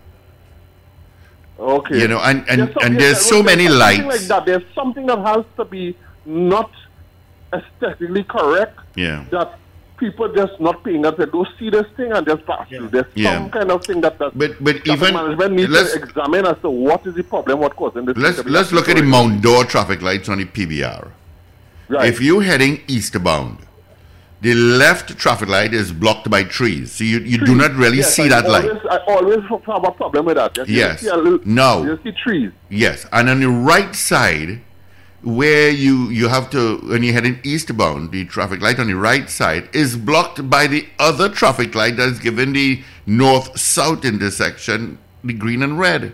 okay. 1.58 2.00
You 2.02 2.08
know, 2.08 2.20
and 2.20 2.44
and, 2.50 2.62
There's 2.62 2.74
some- 2.74 2.84
and 2.84 2.94
yes, 2.96 3.02
there's 3.02 3.26
so 3.26 3.42
many 3.42 3.68
lights. 3.70 4.04
Like 4.06 4.22
that. 4.28 4.46
There's 4.46 4.64
something 4.76 5.06
that 5.08 5.20
has 5.20 5.46
to 5.56 5.66
be 5.66 5.96
not 6.26 6.72
aesthetically 7.54 8.24
correct 8.24 8.80
Yeah. 8.96 9.25
that 9.32 9.58
people 9.98 10.32
just 10.34 10.60
not 10.60 10.84
paying 10.84 11.06
attention. 11.06 11.32
Don't 11.32 11.48
see 11.58 11.70
this 11.70 11.86
thing 11.96 12.12
and 12.12 12.25
just 12.25 12.46
pass 12.46 12.68
through. 12.70 12.89
There's 12.89 13.06
Yeah. 13.16 13.34
some 13.38 13.50
kind 13.50 13.72
of 13.72 13.84
thing 13.86 14.01
that, 14.01 14.20
that 14.20 14.38
But 14.38 14.63
but 14.63 14.84
traffic 14.86 14.88
even 15.10 15.13
management 15.13 15.54
needs 15.54 15.72
let's 15.72 15.94
to 15.94 16.04
examine 16.04 16.46
as 16.46 16.58
to 16.62 16.70
what 16.70 17.06
is 17.08 17.16
the 17.16 17.24
problem, 17.24 17.60
what 17.60 17.75
causing 17.75 18.06
this. 18.06 18.16
let's 18.18 18.44
let's 18.46 18.72
look 18.72 18.89
at 18.89 18.96
the 18.98 19.04
happening. 19.04 19.10
Mount 19.10 19.42
D'Or 19.42 19.63
traffic 19.66 20.01
lights 20.01 20.30
on 20.30 20.38
the 20.38 20.46
PBR. 20.46 21.08
Right. 21.89 22.08
If 22.10 22.22
you're 22.22 22.44
heading 22.44 22.82
eastbound, 22.88 23.60
the 24.42 24.54
left 24.54 25.18
traffic 25.18 25.50
light 25.50 25.74
is 25.74 25.92
blocked 25.92 26.30
by 26.30 26.44
trees, 26.44 26.92
so 26.92 27.04
you, 27.04 27.20
you 27.20 27.39
do 27.39 27.56
not 27.56 27.74
really 27.74 27.98
Yes, 27.98 28.13
see 28.13 28.25
I 28.25 28.27
that 28.30 28.48
light. 28.48 28.66
always, 28.66 28.86
I 28.92 28.98
always 29.08 29.39
have 29.66 29.84
a 29.84 29.92
problem 29.92 30.25
with 30.25 30.36
that. 30.36 30.56
Yes. 30.58 30.68
you 30.70 30.75
Yes. 30.77 31.00
see 31.01 31.08
a 31.08 31.16
little- 31.18 31.39
No. 31.46 31.84
You 31.84 31.98
see 32.04 32.12
trees. 32.12 32.51
Yes, 32.70 33.08
and 33.12 33.30
on 33.30 33.39
the 33.39 33.50
right 33.50 33.96
side, 33.96 34.62
where 35.28 35.70
you 35.70 36.10
you 36.10 36.30
have 36.30 36.50
to 36.50 36.78
when 36.78 37.04
you're 37.04 37.14
heading 37.14 37.38
eastbound, 37.44 38.12
the 38.12 38.24
traffic 38.24 38.62
light 38.62 38.80
on 38.80 38.88
the 38.88 38.96
right 38.96 39.30
side 39.30 39.68
is 39.76 39.98
blocked 39.98 40.50
by 40.50 40.68
the 40.68 40.88
other 41.00 41.28
traffic 41.28 41.76
light 41.76 41.98
that 41.98 42.08
is 42.08 42.20
given 42.20 42.54
the 42.54 42.82
north-south 43.06 44.06
intersection, 44.06 44.98
the 45.26 45.34
green 45.34 45.62
and 45.62 45.78
red. 45.78 46.14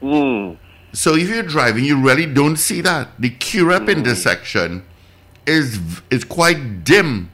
Hmm. 0.00 0.52
So 0.94 1.14
if 1.14 1.28
you're 1.28 1.42
driving, 1.42 1.84
you 1.84 2.00
really 2.00 2.24
don't 2.24 2.56
see 2.56 2.80
that. 2.80 3.08
The 3.18 3.30
Curepe 3.30 3.92
hmm. 3.92 3.98
intersection 3.98 4.84
is 5.46 5.78
is 6.10 6.24
quite 6.24 6.84
dim 6.84 7.30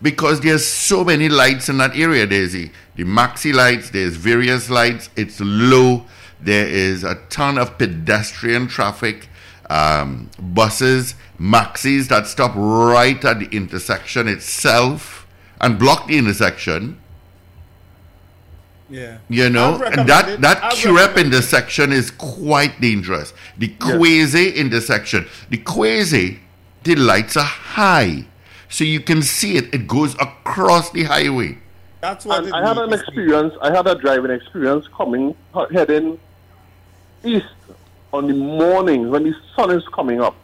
because 0.00 0.40
there's 0.40 0.66
so 0.66 1.04
many 1.04 1.28
lights 1.28 1.68
in 1.68 1.76
that 1.76 1.94
area. 1.94 2.26
There's 2.26 2.54
the, 2.54 2.70
the 2.96 3.04
maxi 3.04 3.52
lights, 3.52 3.90
there's 3.90 4.16
various 4.16 4.70
lights, 4.70 5.10
it's 5.14 5.40
low, 5.40 6.06
there 6.40 6.66
is 6.66 7.04
a 7.04 7.16
ton 7.28 7.58
of 7.58 7.76
pedestrian 7.76 8.66
traffic, 8.66 9.28
um, 9.72 10.28
buses, 10.38 11.14
maxis 11.40 12.08
that 12.08 12.26
stop 12.26 12.52
right 12.54 13.24
at 13.24 13.38
the 13.38 13.46
intersection 13.56 14.28
itself 14.28 15.26
and 15.60 15.78
block 15.78 16.08
the 16.08 16.18
intersection. 16.18 16.98
Yeah. 18.90 19.18
You 19.30 19.48
know, 19.48 19.82
and 19.82 20.06
that 20.06 20.26
recommended- 20.26 20.42
that 20.42 20.62
I've 20.62 21.16
intersection 21.16 21.92
is 21.92 22.10
quite 22.10 22.78
dangerous. 22.82 23.32
The 23.56 23.68
quasi 23.68 24.50
intersection, 24.50 25.26
the 25.48 25.56
quasi, 25.56 26.40
the 26.82 26.96
lights 26.96 27.38
are 27.38 27.44
high, 27.44 28.26
so 28.68 28.84
you 28.84 29.00
can 29.00 29.22
see 29.22 29.56
it. 29.56 29.72
It 29.72 29.88
goes 29.88 30.14
across 30.16 30.90
the 30.90 31.04
highway. 31.04 31.56
That's 32.02 32.26
what 32.26 32.44
it 32.44 32.52
I 32.52 32.68
had 32.68 32.76
an 32.76 32.90
needs 32.90 33.02
to 33.04 33.12
be. 33.12 33.22
experience. 33.22 33.54
I 33.62 33.74
had 33.74 33.86
a 33.86 33.94
driving 33.94 34.32
experience 34.32 34.86
coming 34.88 35.34
heading 35.72 36.18
east 37.24 37.46
on 38.12 38.26
the 38.26 38.34
morning 38.34 39.10
when 39.10 39.24
the 39.24 39.34
sun 39.56 39.70
is 39.70 39.86
coming 39.88 40.20
up. 40.20 40.36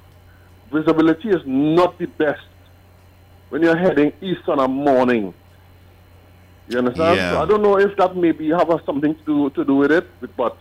Visibility 0.73 1.29
is 1.31 1.43
not 1.47 1.99
the 1.99 2.07
best 2.07 2.41
when 3.51 3.63
you're 3.63 3.77
heading 3.77 4.13
east 4.21 4.49
on 4.49 4.59
a 4.59 4.69
morning. 4.69 5.35
You 6.69 6.79
understand? 6.79 7.17
Yeah. 7.17 7.33
So 7.33 7.43
I 7.43 7.47
don't 7.47 7.63
know 7.63 7.79
if 7.79 7.97
that 7.97 8.17
maybe 8.17 8.51
have 8.51 8.69
something 8.85 9.15
to 9.15 9.25
do 9.25 9.51
to 9.51 9.65
do 9.65 9.77
with 9.77 9.91
it, 9.91 10.07
but 10.37 10.57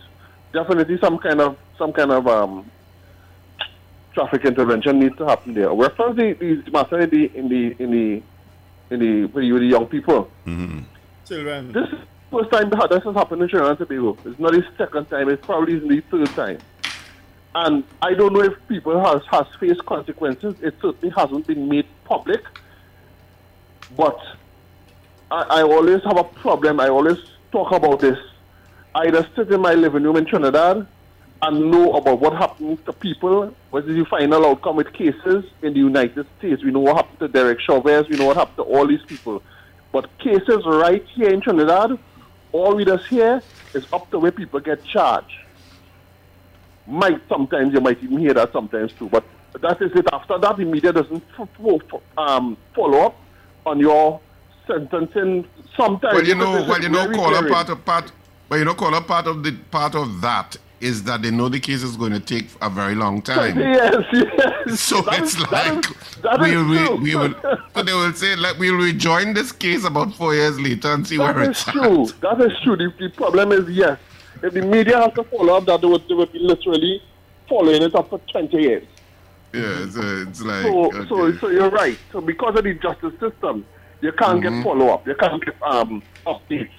definitely 0.52 0.98
some 0.98 1.18
kind 1.18 1.40
of 1.40 1.56
some 1.76 1.92
kind 1.92 2.10
of 2.10 2.26
um, 2.26 2.70
traffic 4.14 4.44
intervention 4.46 4.98
needs 4.98 5.16
to 5.18 5.26
happen 5.26 5.52
there. 5.52 5.72
Where 5.74 5.90
first 5.90 6.16
the, 6.16 6.32
the 6.32 6.70
matter 6.70 7.00
in 7.00 7.10
the 7.10 7.36
in 7.36 7.48
the 7.48 7.82
in 7.82 7.90
the 7.90 8.22
in 8.90 9.00
the 9.00 9.24
with 9.26 9.44
the, 9.44 9.52
with 9.52 9.62
the 9.62 9.68
young 9.68 9.86
people. 9.86 10.30
Children. 11.26 11.72
This 11.72 11.84
is 11.84 11.98
the 12.30 12.38
first 12.38 12.50
time 12.50 12.70
that 12.70 12.88
this 12.90 13.04
has 13.04 13.14
happened 13.14 13.42
in 13.42 13.48
Trinidad 13.50 13.78
and 13.78 13.78
Tobago. 13.78 14.16
It's 14.24 14.40
not 14.40 14.52
the 14.52 14.64
second 14.78 15.10
time. 15.10 15.28
It's 15.28 15.44
probably 15.44 15.78
the 15.78 16.00
third 16.10 16.28
time. 16.28 16.58
And 17.54 17.84
I 18.02 18.14
don't 18.14 18.32
know 18.32 18.42
if 18.42 18.54
people 18.68 19.02
has 19.04 19.22
has 19.30 19.46
faced 19.58 19.84
consequences. 19.86 20.54
It 20.62 20.74
certainly 20.80 21.10
hasn't 21.16 21.46
been 21.46 21.68
made 21.68 21.86
public. 22.04 22.42
But 23.96 24.18
I, 25.30 25.42
I 25.42 25.62
always 25.62 26.02
have 26.04 26.18
a 26.18 26.24
problem. 26.24 26.80
I 26.80 26.88
always 26.88 27.18
talk 27.50 27.72
about 27.72 28.00
this. 28.00 28.18
I 28.94 29.10
just 29.10 29.34
sit 29.34 29.50
in 29.50 29.60
my 29.60 29.74
living 29.74 30.02
room 30.02 30.16
in 30.16 30.24
Trinidad 30.26 30.86
and 31.40 31.70
know 31.70 31.92
about 31.92 32.20
what 32.20 32.34
happens 32.34 32.80
to 32.84 32.92
people. 32.92 33.54
What 33.70 33.88
is 33.88 33.96
the 33.96 34.04
final 34.04 34.44
outcome 34.44 34.76
with 34.76 34.92
cases 34.92 35.44
in 35.62 35.72
the 35.72 35.78
United 35.78 36.26
States? 36.38 36.62
We 36.64 36.70
know 36.70 36.80
what 36.80 36.96
happened 36.96 37.18
to 37.20 37.28
Derek 37.28 37.60
Chavez. 37.60 38.08
We 38.08 38.16
know 38.16 38.26
what 38.26 38.36
happened 38.36 38.56
to 38.56 38.62
all 38.64 38.86
these 38.86 39.02
people. 39.02 39.42
But 39.92 40.18
cases 40.18 40.64
right 40.66 41.04
here 41.14 41.30
in 41.30 41.40
Trinidad, 41.40 41.98
all 42.52 42.74
we 42.74 42.84
just 42.84 43.06
hear 43.06 43.42
is 43.74 43.86
up 43.92 44.10
to 44.10 44.18
where 44.18 44.32
people 44.32 44.60
get 44.60 44.84
charged. 44.84 45.32
Might 46.88 47.20
sometimes 47.28 47.72
you 47.74 47.80
might 47.80 48.02
even 48.02 48.18
hear 48.18 48.34
that 48.34 48.50
sometimes 48.52 48.92
too, 48.92 49.08
but 49.10 49.22
that 49.60 49.80
is 49.82 49.92
it. 49.94 50.06
After 50.12 50.38
that, 50.38 50.56
the 50.56 50.64
media 50.64 50.92
doesn't 50.92 51.22
f- 51.38 51.48
f- 51.64 52.00
um, 52.16 52.56
follow 52.74 52.98
up 53.06 53.16
on 53.66 53.78
your 53.78 54.20
sentencing. 54.66 55.46
Sometimes, 55.76 56.14
Well, 56.14 56.26
you 56.26 56.34
know, 56.34 56.52
well, 56.68 56.80
you 56.82 56.88
know, 56.88 57.02
very 57.04 57.14
caller 57.14 57.48
part 57.48 57.68
of 57.68 57.84
part. 57.84 58.10
Well, 58.48 58.58
you 58.58 58.64
know, 58.64 58.74
caller 58.74 59.02
part 59.02 59.26
of 59.26 59.42
the 59.44 59.52
part 59.70 59.94
of 59.94 60.20
that 60.22 60.56
is 60.80 61.02
that 61.04 61.22
they 61.22 61.30
know 61.30 61.48
the 61.48 61.58
case 61.60 61.82
is 61.82 61.96
going 61.96 62.12
to 62.12 62.20
take 62.20 62.46
a 62.62 62.70
very 62.70 62.94
long 62.94 63.20
time. 63.34 63.58
Yes, 63.58 63.94
yes. 64.12 64.80
So 64.80 65.02
That 65.02 65.18
it's 65.20 65.34
is- 65.34 65.40
like 65.50 65.82
that 66.22 66.40
we, 66.40 66.50
is 66.54 66.64
we, 66.64 66.94
we 66.98 67.14
will. 67.16 67.34
So 67.74 67.82
they 67.82 67.92
will 67.92 68.12
say 68.14 68.34
like 68.36 68.58
we'll 68.58 68.76
rejoin 68.76 69.34
this 69.34 69.52
case 69.52 69.84
about 69.84 70.14
four 70.14 70.34
years 70.34 70.58
later 70.60 70.92
and 70.94 71.06
see 71.06 71.16
That 71.18 71.34
where 71.36 71.50
it's 71.50 71.64
true. 71.64 72.04
at. 72.08 72.20
That 72.22 72.40
is 72.40 72.52
true. 72.62 72.76
The, 72.76 72.92
the 72.98 73.08
problem 73.10 73.52
is 73.52 73.68
yes. 73.68 73.98
If 74.42 74.54
the 74.54 74.62
media 74.62 74.98
has 75.00 75.12
to 75.14 75.24
follow 75.24 75.56
up, 75.56 75.66
that 75.66 75.80
they 75.80 75.86
would, 75.86 76.02
they 76.08 76.14
would 76.14 76.32
be 76.32 76.38
literally 76.38 77.02
following 77.48 77.82
it 77.82 77.94
up 77.94 78.08
for 78.10 78.20
20 78.32 78.56
years. 78.56 78.86
Yeah, 79.52 79.88
so 79.88 80.00
it's 80.28 80.42
like 80.42 80.62
So, 80.62 80.86
okay. 80.86 81.08
so, 81.08 81.32
so 81.38 81.48
you're 81.48 81.70
right. 81.70 81.98
So 82.12 82.20
because 82.20 82.56
of 82.58 82.64
the 82.64 82.74
justice 82.74 83.14
system, 83.18 83.66
you 84.00 84.12
can't 84.12 84.40
Mm-hmm. 84.40 84.56
get 84.56 84.62
follow 84.62 84.88
up. 84.90 85.06
You 85.06 85.14
can't 85.16 85.44
get 85.44 85.56
um 85.62 86.02
updates. 86.26 86.70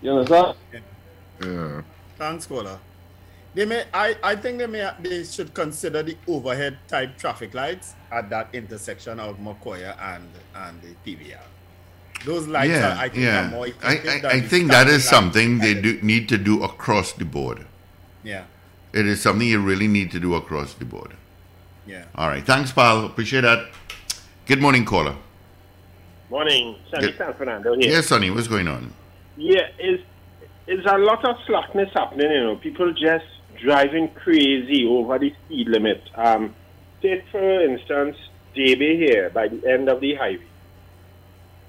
You 0.00 0.10
understand? 0.12 0.56
yeah. 1.42 1.82
Thanks, 2.16 2.46
caller. 2.46 2.78
They 3.54 3.64
may, 3.66 3.84
I, 3.94 4.16
I 4.22 4.34
think 4.36 4.58
they 4.58 4.66
may, 4.66 4.90
they 5.00 5.22
should 5.24 5.54
consider 5.54 6.02
the 6.02 6.18
overhead 6.26 6.78
type 6.88 7.16
traffic 7.16 7.54
lights 7.54 7.94
at 8.10 8.28
that 8.30 8.48
intersection 8.52 9.20
of 9.20 9.38
Makoya 9.38 9.96
and 10.00 10.28
and 10.54 10.82
the 10.82 10.96
PBR. 11.06 11.40
Those 12.24 12.46
lights 12.48 12.70
are, 12.70 12.76
Yeah, 12.78 12.96
I 12.98 13.08
think, 13.08 13.18
are 13.18 13.20
yeah. 13.20 13.50
more 13.50 13.64
I, 13.66 13.68
effective 13.68 14.10
I, 14.10 14.20
than 14.20 14.30
I 14.30 14.40
think 14.40 14.70
that 14.70 14.86
is 14.88 15.04
something 15.08 15.58
they 15.58 15.74
do 15.74 16.00
need 16.02 16.28
to 16.30 16.38
do 16.38 16.62
across 16.62 17.12
the 17.12 17.24
board. 17.24 17.66
Yeah, 18.22 18.44
It 18.92 19.06
is 19.06 19.20
something 19.20 19.46
you 19.46 19.60
really 19.60 19.88
need 19.88 20.10
to 20.12 20.20
do 20.20 20.34
across 20.34 20.74
the 20.74 20.84
board. 20.86 21.12
yeah. 21.86 22.04
All 22.14 22.28
right. 22.28 22.44
Thanks, 22.44 22.72
pal. 22.72 23.04
Appreciate 23.06 23.42
that. 23.42 23.66
Good 24.46 24.60
morning, 24.60 24.84
caller. 24.84 25.16
Morning, 26.30 26.76
Sandy 26.90 27.08
Good. 27.08 27.18
San 27.18 27.34
Fernando 27.34 27.74
here. 27.74 27.90
Yes, 27.90 28.06
Sonny. 28.06 28.30
What's 28.30 28.48
going 28.48 28.66
on? 28.68 28.92
Yeah, 29.36 29.68
is 29.78 30.00
is 30.66 30.84
a 30.86 30.96
lot 30.96 31.22
of 31.28 31.36
slackness 31.46 31.90
happening. 31.92 32.30
You 32.30 32.44
know, 32.44 32.56
people 32.56 32.92
just 32.94 33.26
driving 33.62 34.08
crazy 34.14 34.86
over 34.86 35.18
the 35.18 35.34
speed 35.44 35.68
limit. 35.68 36.02
Um, 36.14 36.54
take 37.02 37.24
for 37.30 37.60
instance, 37.62 38.16
Debe 38.56 38.96
here 38.96 39.28
by 39.30 39.48
the 39.48 39.60
end 39.70 39.88
of 39.90 40.00
the 40.00 40.14
highway. 40.14 40.46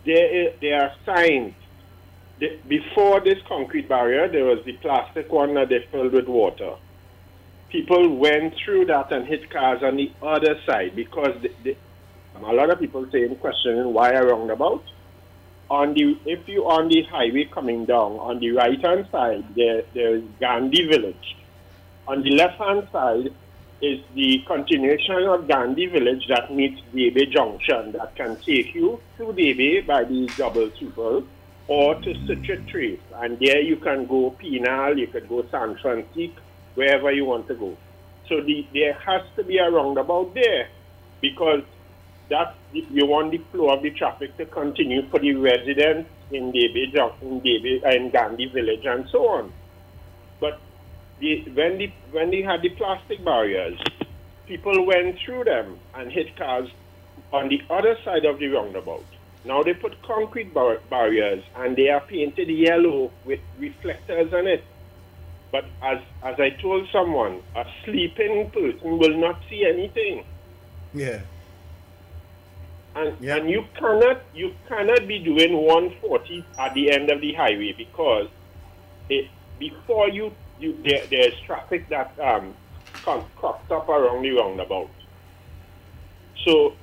There, 0.05 0.53
there 0.61 0.81
are 0.83 0.93
signs. 1.05 1.53
The, 2.39 2.59
before 2.67 3.21
this 3.21 3.39
concrete 3.47 3.87
barrier, 3.87 4.27
there 4.27 4.45
was 4.45 4.63
the 4.65 4.73
plastic 4.73 5.31
one 5.31 5.53
that 5.55 5.69
they 5.69 5.85
filled 5.91 6.13
with 6.13 6.27
water. 6.27 6.75
People 7.69 8.15
went 8.17 8.53
through 8.63 8.85
that 8.85 9.11
and 9.11 9.25
hit 9.25 9.49
cars 9.49 9.81
on 9.83 9.95
the 9.97 10.11
other 10.21 10.59
side 10.65 10.95
because 10.95 11.35
a 12.35 12.53
lot 12.53 12.69
of 12.69 12.79
people 12.79 13.07
saying, 13.11 13.35
questioning 13.37 13.93
why 13.93 14.11
a 14.11 14.23
roundabout 14.23 14.83
on 15.69 15.93
the 15.93 16.17
if 16.25 16.47
you 16.47 16.63
on 16.65 16.87
the 16.89 17.01
highway 17.09 17.45
coming 17.51 17.85
down 17.85 18.13
on 18.13 18.39
the 18.39 18.51
right 18.51 18.79
hand 18.85 19.07
side 19.11 19.43
there 19.55 19.83
there 19.93 20.15
is 20.15 20.23
Gandhi 20.39 20.87
village. 20.87 21.35
On 22.07 22.21
the 22.21 22.31
left 22.31 22.59
hand 22.59 22.87
side 22.91 23.33
is 23.81 23.99
the 24.13 24.39
continuation 24.47 25.23
of 25.27 25.47
Gandhi 25.47 25.87
village 25.87 26.25
that 26.29 26.53
meets 26.53 26.79
Debe 26.93 27.31
Junction 27.31 27.91
that 27.91 28.15
can 28.15 28.37
take 28.37 28.73
you 28.73 29.01
to 29.17 29.23
Debe 29.25 29.85
by 29.85 30.03
the 30.03 30.31
double 30.37 30.69
triple 30.71 31.23
or 31.67 31.95
to 31.95 32.13
Citrus 32.25 32.61
Trace. 32.69 32.99
And 33.15 33.37
there 33.39 33.61
you 33.61 33.77
can 33.77 34.05
go 34.05 34.31
Penal, 34.31 34.97
you 34.97 35.07
could 35.07 35.27
go 35.27 35.45
San 35.51 35.75
Francique, 35.83 36.37
wherever 36.75 37.11
you 37.11 37.25
want 37.25 37.47
to 37.47 37.55
go. 37.55 37.77
So 38.29 38.41
the, 38.41 38.65
there 38.73 38.93
has 38.93 39.21
to 39.35 39.43
be 39.43 39.57
a 39.57 39.69
roundabout 39.69 40.33
there 40.33 40.69
because 41.21 41.61
that 42.29 42.55
you 42.71 43.05
want 43.05 43.31
the 43.31 43.37
flow 43.51 43.69
of 43.69 43.83
the 43.83 43.91
traffic 43.91 44.35
to 44.37 44.45
continue 44.45 45.07
for 45.09 45.19
the 45.19 45.33
residents 45.35 46.09
in 46.31 46.51
Debe, 46.51 46.91
in 47.21 47.41
Debe, 47.41 47.95
in 47.95 48.09
Gandhi 48.09 48.47
Village, 48.47 48.85
and 48.85 49.07
so 49.11 49.27
on. 49.27 49.51
The, 51.19 51.43
when 51.53 51.77
the 51.77 51.91
when 52.11 52.29
they 52.29 52.41
had 52.41 52.61
the 52.61 52.69
plastic 52.69 53.23
barriers, 53.23 53.79
people 54.47 54.85
went 54.85 55.17
through 55.19 55.45
them 55.45 55.79
and 55.93 56.11
hit 56.11 56.35
cars 56.35 56.69
on 57.31 57.49
the 57.49 57.61
other 57.69 57.97
side 58.03 58.25
of 58.25 58.39
the 58.39 58.47
roundabout. 58.47 59.05
Now 59.45 59.63
they 59.63 59.73
put 59.73 60.01
concrete 60.01 60.53
bar- 60.53 60.81
barriers 60.89 61.43
and 61.55 61.75
they 61.75 61.89
are 61.89 62.01
painted 62.01 62.49
yellow 62.49 63.11
with 63.25 63.39
reflectors 63.59 64.33
on 64.33 64.47
it. 64.47 64.63
But 65.51 65.65
as 65.81 65.99
as 66.23 66.39
I 66.39 66.49
told 66.61 66.87
someone, 66.91 67.41
a 67.55 67.65
sleeping 67.85 68.49
person 68.51 68.97
will 68.97 69.17
not 69.17 69.39
see 69.49 69.65
anything. 69.65 70.25
Yeah. 70.93 71.21
And, 72.95 73.15
Yeah. 73.21 73.37
and 73.37 73.49
you 73.49 73.63
cannot 73.75 74.21
you 74.33 74.53
cannot 74.67 75.07
be 75.07 75.19
doing 75.19 75.53
140 75.53 76.43
at 76.57 76.73
the 76.73 76.91
end 76.91 77.09
of 77.09 77.21
the 77.21 77.33
highway 77.33 77.73
because 77.77 78.27
it, 79.09 79.27
before 79.59 80.09
you, 80.09 80.31
you 80.59 80.77
there, 80.83 81.05
there's 81.09 81.39
traffic 81.45 81.87
that 81.89 82.17
um 82.19 82.53
crops 82.93 83.71
up 83.71 83.89
around 83.89 84.23
the 84.23 84.31
roundabout. 84.31 84.89
So 86.43 86.73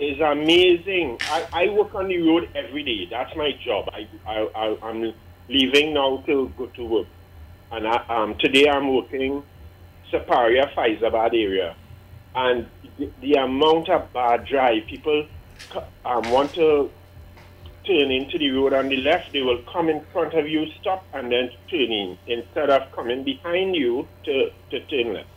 it's 0.00 0.20
amazing. 0.20 1.18
I, 1.22 1.46
I 1.52 1.68
work 1.68 1.94
on 1.94 2.08
the 2.08 2.18
road 2.22 2.48
every 2.54 2.82
day. 2.82 3.06
That's 3.10 3.34
my 3.36 3.52
job. 3.64 3.88
I, 3.92 4.08
I, 4.26 4.48
I 4.54 4.78
I'm 4.82 5.12
leaving 5.48 5.94
now 5.94 6.22
to 6.26 6.52
go 6.56 6.66
to 6.66 6.84
work, 6.84 7.06
and 7.72 7.86
I, 7.86 8.04
um 8.08 8.36
today 8.38 8.68
I'm 8.68 8.94
working 8.94 9.42
Siparia 10.10 10.72
Fyzabad 10.74 11.34
area 11.34 11.74
and 12.36 12.66
the, 12.98 13.10
the 13.20 13.32
amount 13.34 13.88
of 13.88 14.12
bad 14.12 14.44
drive 14.46 14.86
people 14.86 15.26
um, 16.04 16.30
want 16.30 16.54
to 16.54 16.90
turn 17.86 18.10
into 18.10 18.38
the 18.38 18.50
road 18.50 18.72
on 18.72 18.88
the 18.88 18.96
left, 18.96 19.32
they 19.32 19.42
will 19.42 19.62
come 19.72 19.88
in 19.88 20.04
front 20.12 20.34
of 20.34 20.48
you, 20.48 20.66
stop, 20.80 21.04
and 21.12 21.30
then 21.30 21.50
turn 21.70 21.92
in 21.92 22.18
instead 22.26 22.70
of 22.70 22.90
coming 22.92 23.24
behind 23.24 23.74
you 23.74 24.06
to, 24.24 24.50
to 24.70 24.80
turn 24.86 25.14
left. 25.14 25.28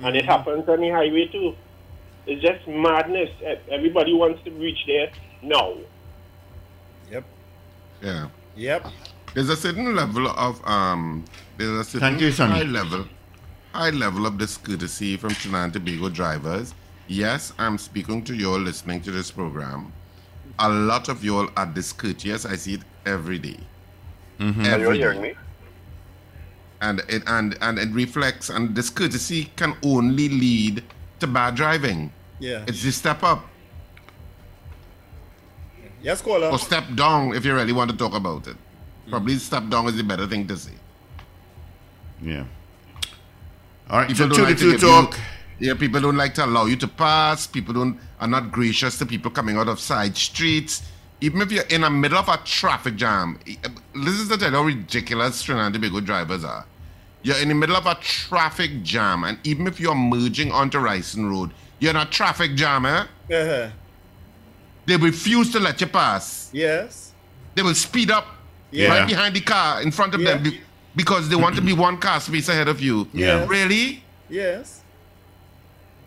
And 0.00 0.16
it 0.16 0.24
happens 0.24 0.68
on 0.68 0.80
the 0.80 0.90
highway 0.90 1.26
too. 1.26 1.54
It's 2.26 2.42
just 2.42 2.66
madness. 2.68 3.30
Everybody 3.70 4.12
wants 4.12 4.42
to 4.44 4.50
reach 4.52 4.78
there 4.86 5.10
now. 5.42 5.74
Yep. 7.10 7.24
Yeah. 8.02 8.28
Yep. 8.56 8.86
There's 9.34 9.48
a 9.48 9.56
certain 9.56 9.94
level 9.94 10.28
of 10.28 10.64
um. 10.66 11.24
There's 11.56 11.70
a 11.80 11.84
certain 11.84 12.00
Thank 12.00 12.20
you, 12.20 12.30
Sonny. 12.32 12.52
high 12.52 12.62
level, 12.62 13.06
high 13.72 13.90
level 13.90 14.26
of 14.26 14.38
discourtesy 14.38 15.16
from 15.16 15.30
Trinidad 15.30 15.64
and 15.64 15.72
Tobago 15.72 16.08
drivers. 16.08 16.74
Yes, 17.08 17.52
I'm 17.58 17.78
speaking 17.78 18.22
to 18.24 18.34
you 18.34 18.52
all 18.52 18.58
listening 18.58 19.00
to 19.02 19.10
this 19.10 19.30
program. 19.30 19.92
A 20.58 20.68
lot 20.68 21.08
of 21.08 21.22
you 21.24 21.36
all 21.38 21.48
are 21.56 21.66
discourteous. 21.66 22.44
I 22.44 22.56
see 22.56 22.74
it 22.74 22.82
every 23.06 23.38
day. 23.38 23.58
Mm-hmm. 24.40 24.64
Every 24.64 24.72
Are 24.72 24.78
you 24.78 24.92
day. 24.92 24.98
hearing 24.98 25.22
me? 25.22 25.34
and 26.80 27.00
it 27.08 27.24
and 27.26 27.58
and 27.60 27.76
it 27.76 27.88
reflects 27.90 28.50
and 28.50 28.72
discourtesy 28.72 29.46
can 29.56 29.74
only 29.82 30.28
lead 30.28 30.84
to 31.18 31.26
bad 31.26 31.56
driving. 31.56 32.12
Yeah. 32.38 32.64
It's 32.68 32.82
the 32.84 32.92
step 32.92 33.24
up 33.24 33.44
Yes, 36.00 36.22
caller. 36.22 36.46
or 36.48 36.58
step 36.58 36.84
down 36.94 37.34
if 37.34 37.44
you 37.44 37.52
really 37.54 37.72
want 37.72 37.90
to 37.90 37.96
talk 37.96 38.14
about 38.14 38.46
it. 38.46 38.56
Probably 39.10 39.36
step 39.38 39.68
down 39.68 39.86
is 39.88 39.96
the 39.96 40.04
better 40.04 40.26
thing 40.28 40.46
to 40.46 40.56
say. 40.56 40.74
Yeah. 42.22 42.44
All 43.90 43.98
right. 43.98 44.08
People 44.08 44.28
So 44.28 44.28
don't 44.28 44.36
two 44.36 44.44
like 44.44 44.56
to 44.58 44.64
to 44.64 44.64
two 44.64 44.72
give 44.72 44.80
talk. 44.80 45.18
You, 45.58 45.68
yeah, 45.68 45.74
people 45.74 46.00
don't 46.00 46.16
like 46.16 46.34
to 46.34 46.44
allow 46.44 46.66
you 46.66 46.76
to 46.76 46.86
pass. 46.86 47.46
People 47.48 47.74
don't 47.74 47.98
are 48.20 48.28
not 48.28 48.50
gracious 48.50 48.98
to 48.98 49.06
people 49.06 49.30
coming 49.30 49.56
out 49.56 49.68
of 49.68 49.78
side 49.80 50.16
streets. 50.16 50.82
Even 51.20 51.40
if 51.42 51.50
you're 51.50 51.64
in 51.64 51.80
the 51.80 51.90
middle 51.90 52.18
of 52.18 52.28
a 52.28 52.36
traffic 52.44 52.96
jam, 52.96 53.38
this 53.94 54.14
is 54.14 54.28
to 54.28 54.36
tell 54.38 54.50
how 54.50 54.62
ridiculous 54.62 55.42
Trinidad 55.42 55.66
and 55.66 55.74
Tobago 55.74 56.00
drivers 56.00 56.44
are. 56.44 56.64
You're 57.22 57.38
in 57.38 57.48
the 57.48 57.54
middle 57.54 57.74
of 57.76 57.86
a 57.86 57.96
traffic 57.96 58.82
jam, 58.84 59.24
and 59.24 59.38
even 59.44 59.66
if 59.66 59.80
you're 59.80 59.94
merging 59.96 60.52
onto 60.52 60.78
Ryson 60.78 61.28
Road, 61.28 61.50
you're 61.80 61.90
in 61.90 61.96
a 61.96 62.06
traffic 62.06 62.54
jam, 62.54 62.86
eh? 62.86 63.00
Uh-huh. 63.32 63.70
They 64.86 64.96
refuse 64.96 65.50
to 65.52 65.60
let 65.60 65.80
you 65.80 65.88
pass. 65.88 66.50
Yes. 66.52 67.12
They 67.56 67.62
will 67.62 67.74
speed 67.74 68.10
up 68.12 68.26
Yeah. 68.70 68.88
right 68.88 69.08
behind 69.08 69.34
the 69.34 69.40
car 69.40 69.82
in 69.82 69.90
front 69.90 70.14
of 70.14 70.20
them 70.20 70.44
Yeah. 70.44 70.50
be- 70.50 70.60
because 70.94 71.28
they 71.28 71.36
want 71.36 71.56
to 71.56 71.62
be 71.62 71.72
one 71.72 71.98
car 71.98 72.20
space 72.20 72.48
ahead 72.48 72.68
of 72.68 72.80
you. 72.80 73.08
Yeah. 73.12 73.44
Really? 73.46 74.02
Yes. 74.28 74.82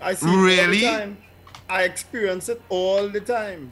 I 0.01 0.13
see 0.15 0.25
it 0.25 0.35
Really? 0.35 1.15
All 1.71 1.79
the 1.79 1.91
time. 1.91 2.11
I 2.19 2.19
experience 2.19 2.49
it 2.49 2.61
all 2.69 3.09
the 3.09 3.21
time. 3.21 3.71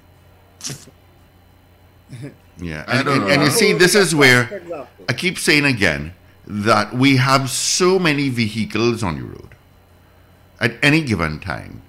Yeah. 2.62 2.84
And, 2.88 3.08
and, 3.08 3.32
and 3.32 3.42
you 3.44 3.50
see, 3.50 3.74
this 3.74 3.96
is 3.96 4.14
where 4.14 4.62
I 5.08 5.14
keep 5.14 5.40
saying 5.40 5.66
again 5.66 6.14
that 6.46 6.94
we 6.94 7.18
have 7.18 7.50
so 7.50 8.00
many 8.00 8.30
vehicles 8.30 9.04
on 9.04 9.18
the 9.18 9.24
road 9.24 9.56
at 10.60 10.74
any 10.84 11.02
given 11.02 11.40
time, 11.40 11.82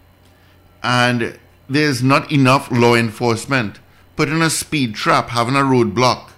and 0.82 1.38
there's 1.68 2.02
not 2.02 2.30
enough 2.30 2.70
law 2.70 2.94
enforcement 2.94 3.80
putting 4.16 4.42
a 4.42 4.50
speed 4.50 4.94
trap, 4.94 5.30
having 5.30 5.56
a 5.56 5.60
roadblock 5.60 6.30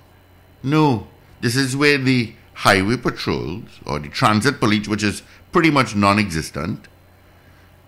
No, 0.62 1.08
this 1.40 1.56
is 1.56 1.76
where 1.76 1.98
the 1.98 2.34
highway 2.54 2.96
patrols 2.96 3.80
or 3.84 3.98
the 3.98 4.08
transit 4.08 4.60
police, 4.60 4.88
which 4.88 5.02
is 5.02 5.22
pretty 5.50 5.70
much 5.70 5.96
non-existent, 5.96 6.88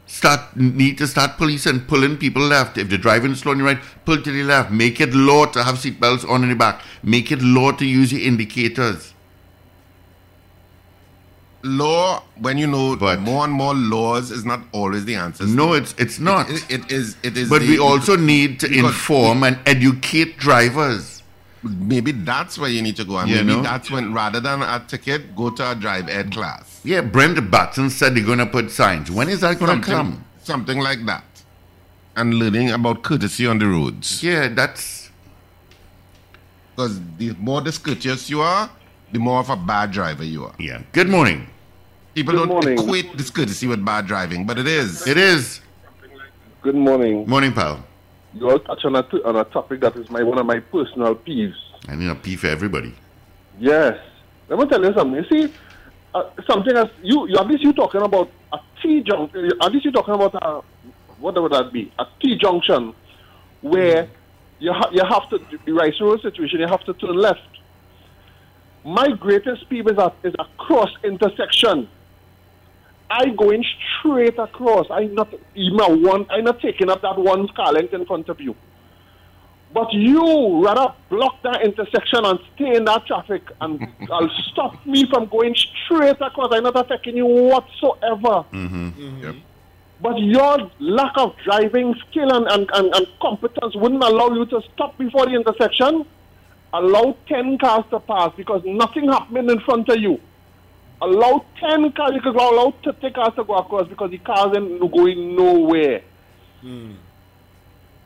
start 0.07 0.57
need 0.57 0.99
to 0.99 1.07
start 1.07 1.37
policing, 1.39 1.81
pulling 1.87 2.17
people 2.17 2.43
left. 2.43 2.79
If 2.79 2.89
they're 2.89 2.99
driving 2.99 3.35
slow 3.35 3.53
on 3.53 3.59
your 3.59 3.67
right, 3.67 3.81
pull 4.05 4.21
to 4.21 4.31
the 4.31 4.43
left. 4.43 4.71
Make 4.71 5.01
it 5.01 5.15
law 5.15 5.47
to 5.47 5.63
have 5.65 5.77
seatbelts 5.77 6.29
on 6.29 6.43
in 6.43 6.51
the 6.51 6.55
back. 6.57 6.83
Make 7.03 7.33
it 7.33 7.43
law 7.43 7.73
to 7.73 7.85
use 7.87 8.13
your 8.13 8.21
indicators. 8.23 9.13
Law, 11.63 12.23
when 12.37 12.59
you 12.59 12.67
know 12.67 12.95
But- 12.95 13.21
more 13.21 13.45
and 13.45 13.53
more 13.53 13.75
laws, 13.75 14.31
is 14.31 14.45
not 14.45 14.65
always 14.73 15.07
the 15.07 15.15
answer. 15.15 15.47
No, 15.47 15.73
it's 15.73 15.95
it's 15.97 16.19
not. 16.19 16.51
It, 16.51 16.65
it 16.69 16.93
is. 16.93 17.17
It 17.23 17.39
is. 17.39 17.49
but 17.49 17.63
the- 17.63 17.69
we 17.69 17.79
also 17.79 18.17
need 18.17 18.61
to 18.61 18.71
inform 18.71 19.43
and 19.43 19.59
educate 19.65 20.37
drivers. 20.37 21.23
Maybe 21.65 22.13
that's 22.13 22.59
where 22.59 22.69
you 22.69 22.83
need 22.83 22.97
to 22.97 23.05
go, 23.05 23.17
and 23.19 23.29
You 23.31 23.37
maybe 23.37 23.57
know? 23.57 23.63
that's 23.63 23.91
when 23.91 24.13
rather 24.13 24.39
than 24.41 24.61
a 24.63 24.85
ticket, 24.87 25.35
go 25.35 25.51
to 25.51 25.71
a 25.71 25.75
drive 25.75 26.09
ed 26.09 26.33
class. 26.33 26.81
Yeah, 26.85 27.01
Brent 27.01 27.51
Batson 27.51 27.89
said 27.91 28.15
they're 28.15 28.25
going 28.25 28.39
to 28.39 28.47
put 28.47 28.71
signs. 28.71 29.11
When 29.11 29.29
is 29.31 29.41
that 29.41 29.59
going 29.59 29.81
to 29.81 29.87
Something, 29.87 30.13
come? 30.13 30.25
something 30.43 30.79
like 30.81 31.07
that, 31.07 31.25
and 32.17 32.35
learning 32.35 32.71
about 32.71 33.03
courtesy 33.03 33.47
on 33.47 33.59
the 33.59 33.67
roads. 33.67 34.23
Yeah, 34.23 34.49
that's 34.49 35.11
Because 36.77 37.01
the 37.19 37.33
more 37.39 37.61
discourteous 37.63 38.29
you 38.29 38.41
are, 38.43 38.69
the 39.13 39.19
more 39.19 39.39
of 39.41 39.49
a 39.49 39.57
bad 39.57 39.93
driver 39.93 40.25
you 40.25 40.45
are. 40.45 40.55
yeah. 40.59 40.83
Good 40.93 41.09
morning. 41.09 41.47
People 42.15 42.35
Good 42.35 42.39
don't 42.41 42.49
morning. 42.49 42.79
equate 42.79 43.17
discourtesy 43.17 43.67
with 43.67 43.85
bad 43.85 44.07
driving, 44.07 44.45
but 44.47 44.59
it 44.59 44.67
is. 44.67 45.07
It 45.07 45.17
is 45.17 45.61
Good 46.63 46.75
morning. 46.77 47.27
morning, 47.27 47.53
pal. 47.53 47.85
You 48.35 48.51
all 48.51 48.59
touch 48.59 48.85
on 48.85 48.97
a, 48.97 49.03
t- 49.05 49.23
on 49.25 49.37
a 49.37 49.45
topic 49.45 49.81
that 49.81 49.97
is 49.97 50.11
my 50.11 50.23
one 50.23 50.39
of 50.39 50.47
my 50.47 50.59
personal 50.59 51.15
peeves. 51.15 51.55
I 51.89 51.95
need 51.95 52.09
a 52.09 52.15
pee 52.15 52.37
for 52.37 52.49
everybody. 52.49 52.95
Yes. 53.59 53.99
Let 54.49 54.59
me 54.59 54.67
tell 54.67 54.85
you 54.85 54.93
something. 54.93 55.25
You 55.25 55.47
see, 55.49 55.53
uh, 56.15 56.31
something 56.47 56.77
as 56.77 56.89
you, 57.03 57.29
you 57.29 57.37
at 57.39 57.47
least 57.47 57.63
you 57.63 57.73
talking 57.73 58.03
about 58.03 58.31
a 58.53 58.59
T 58.83 59.03
junction. 59.03 59.51
At 59.63 59.73
least 59.73 59.85
you're 59.85 59.93
talking 59.93 60.15
about 60.15 60.35
a 60.35 60.63
what 61.19 61.41
would 61.41 61.53
that 61.53 61.73
be? 61.73 61.93
A 61.99 62.07
T 62.21 62.37
junction 62.37 62.93
where 63.61 64.09
you 64.59 64.73
ha- 64.73 64.91
you 64.93 65.03
have 65.09 65.29
to 65.31 65.39
the 65.65 65.73
right 65.73 65.95
road 66.01 66.21
situation. 66.21 66.61
You 66.61 66.67
have 66.67 66.85
to 66.85 66.95
turn 66.95 67.17
left. 67.17 67.41
My 68.85 69.09
greatest 69.13 69.69
peeve 69.71 69.87
is 69.87 69.97
a 69.97 70.13
is 70.25 70.35
a 70.39 70.45
cross 70.59 70.91
intersection. 71.05 71.89
I 73.15 73.31
going 73.31 73.65
straight 73.99 74.39
across. 74.39 74.87
I 74.91 75.05
not 75.05 75.33
even 75.55 75.81
a 75.81 75.89
one. 75.89 76.27
I 76.31 76.41
not 76.41 76.61
taking 76.61 76.91
up 76.91 77.03
that 77.03 77.17
one 77.17 77.47
car 77.49 77.73
length 77.73 77.95
in 77.95 78.05
front 78.07 78.29
of 78.29 78.41
you. 78.41 78.57
But 79.73 79.93
you 79.93 80.65
rather 80.65 80.93
block 81.11 81.43
that 81.43 81.63
intersection 81.65 82.25
and 82.25 82.39
stay 82.55 82.77
in 82.77 82.85
that 82.87 83.07
traffic 83.07 83.43
and 83.61 83.87
I'll 84.13 84.31
stop 84.53 84.85
me 84.87 85.07
from 85.09 85.27
going 85.27 85.55
straight 85.55 86.21
across. 86.21 86.49
I'm 86.53 86.65
not 86.65 86.77
affecting 86.77 87.17
you 87.17 87.27
whatsoever. 87.27 88.45
Mm-hmm. 88.53 88.89
Mm-hmm. 88.89 89.25
Yep. 89.25 89.35
But 90.01 90.19
your 90.19 90.71
lack 90.81 91.13
of 91.17 91.37
driving 91.45 91.95
skill 92.09 92.33
and, 92.33 92.47
and, 92.51 92.69
and, 92.75 92.95
and 92.95 93.07
competence 93.23 93.75
wouldn't 93.77 94.03
allow 94.03 94.31
you 94.31 94.45
to 94.47 94.61
stop 94.75 94.99
before 94.99 95.27
the 95.27 95.35
intersection. 95.35 96.05
Allow 96.73 97.17
10 97.29 97.59
cars 97.59 97.85
to 97.91 98.01
pass 98.01 98.33
because 98.37 98.63
nothing 98.65 99.09
happening 99.09 99.51
in 99.51 99.61
front 99.61 99.89
of 99.89 99.99
you. 99.99 100.21
Allow 101.05 101.45
10 101.61 101.93
cars, 101.93 102.13
you 102.15 102.21
could 102.23 102.35
allow 102.35 102.73
30 102.83 103.11
cars 103.11 103.35
to 103.37 103.45
go 103.45 103.55
across 103.57 103.87
because 103.89 104.11
the 104.11 104.19
cars 104.19 104.57
ain't 104.57 104.81
going 104.81 105.37
nowhere. 105.37 106.03
Hmm. 106.63 106.93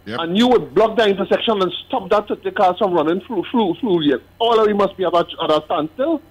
Yep. 0.06 0.20
And 0.20 0.38
you 0.38 0.48
would 0.48 0.74
block 0.74 0.96
the 0.96 1.06
intersection 1.06 1.62
and 1.62 1.70
stop 1.87 2.08
that 2.11 2.28
30 2.28 2.50
cars 2.52 2.78
from 2.78 2.94
running 2.94 3.20
through, 3.20 3.44
through, 3.50 3.74
through 3.80 4.00
here. 4.00 4.20
All 4.38 4.58
of 4.58 4.66
you 4.66 4.74
must 4.74 4.96
be 4.96 5.04
at 5.04 5.12
a, 5.12 5.18
at 5.42 5.50
a 5.50 5.62
standstill 5.66 6.22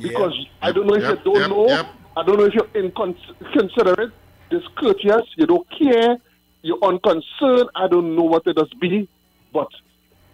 because 0.00 0.34
I 0.62 0.70
don't 0.72 0.86
know 0.86 0.94
if 0.94 1.02
Yep, 1.02 1.18
you 1.18 1.24
don't 1.24 1.40
yep, 1.40 1.50
know. 1.50 1.66
yep. 1.68 1.86
I 2.16 2.22
don't 2.22 2.38
know 2.38 2.44
if 2.44 2.54
you're 2.54 2.68
inconsiderate, 2.74 4.12
discourteous, 4.50 5.22
you 5.36 5.46
don't 5.46 5.66
care, 5.70 6.18
you're 6.62 6.78
unconcerned. 6.82 7.70
I 7.74 7.88
don't 7.88 8.14
know 8.14 8.22
what 8.22 8.46
it 8.46 8.54
does 8.54 8.72
be, 8.80 9.08
but 9.52 9.68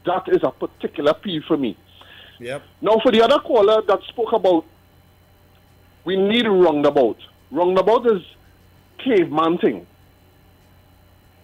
that 0.04 0.28
is 0.28 0.42
a 0.42 0.50
particular 0.50 1.14
peeve 1.14 1.44
for 1.46 1.56
me. 1.56 1.76
Yep. 2.38 2.62
Now, 2.82 2.98
for 3.02 3.12
the 3.12 3.22
other 3.22 3.38
caller 3.38 3.82
that 3.86 4.00
spoke 4.08 4.32
about, 4.32 4.64
we 6.04 6.16
need 6.16 6.46
a 6.46 6.50
roundabout. 6.50 7.18
Roundabout 7.50 8.06
is 8.10 8.22
caveman 9.04 9.58
thing, 9.58 9.86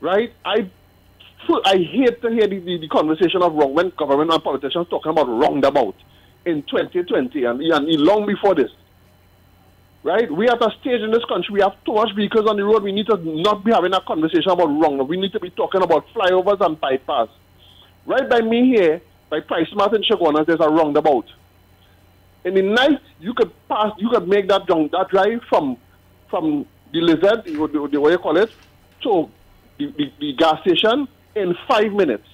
right? 0.01 0.33
I, 0.45 0.71
I 1.64 1.77
hate 1.77 2.21
to 2.23 2.31
hear 2.31 2.47
the, 2.47 2.59
the, 2.59 2.79
the 2.79 2.88
conversation 2.88 3.42
of 3.42 3.55
wrong 3.55 3.75
when 3.75 3.90
government 3.97 4.33
and 4.33 4.42
politicians 4.42 4.87
talking 4.88 5.11
about 5.11 5.27
roundabout 5.29 5.97
in 6.45 6.62
2020 6.62 7.45
and, 7.45 7.61
and 7.61 7.87
long 8.01 8.27
before 8.27 8.55
this. 8.55 8.71
Right? 10.03 10.31
We 10.31 10.49
are 10.49 10.55
at 10.55 10.62
a 10.62 10.71
stage 10.81 11.01
in 11.01 11.11
this 11.11 11.25
country, 11.25 11.53
we 11.53 11.61
have 11.61 11.83
too 11.85 11.95
much 11.95 12.14
vehicles 12.14 12.49
on 12.49 12.57
the 12.57 12.64
road. 12.64 12.85
We 12.85 12.92
need 12.92 13.07
to 13.07 13.16
not 13.16 13.64
be 13.64 13.73
having 13.73 13.92
a 13.92 14.01
conversation 14.01 14.51
about 14.53 14.66
wrong. 14.66 15.05
We 15.09 15.16
need 15.16 15.33
to 15.33 15.40
be 15.40 15.51
talking 15.51 15.83
about 15.83 16.07
flyovers 16.14 16.64
and 16.64 16.81
bypass. 16.81 17.29
Right 18.07 18.29
by 18.29 18.40
me 18.40 18.66
here, 18.66 19.03
by 19.31 19.40
PriceSmart 19.40 19.95
in 19.95 20.03
Chaguanas, 20.03 20.47
there's 20.47 20.61
a 20.61 20.69
roundabout. 20.69 21.27
In 22.47 22.55
the 22.55 22.63
night, 22.63 23.01
you 23.19 23.35
could 23.35 23.51
pass, 23.69 23.91
you 23.99 24.09
could 24.09 24.29
make 24.29 24.47
that 24.49 24.63
round, 24.71 24.93
that 24.93 25.09
drive 25.09 25.43
from 25.49 25.77
from 26.31 26.65
the 26.93 27.01
lizard, 27.01 27.45
the, 27.45 27.53
the, 27.53 27.89
the 27.91 28.01
way 28.01 28.13
you 28.13 28.19
call 28.19 28.37
it, 28.37 28.51
to 29.03 29.29
the, 29.79 29.87
the, 29.99 30.13
the 30.21 30.33
gas 30.35 30.61
station 30.61 31.09
in 31.35 31.57
five 31.69 31.93
minutes. 31.93 32.29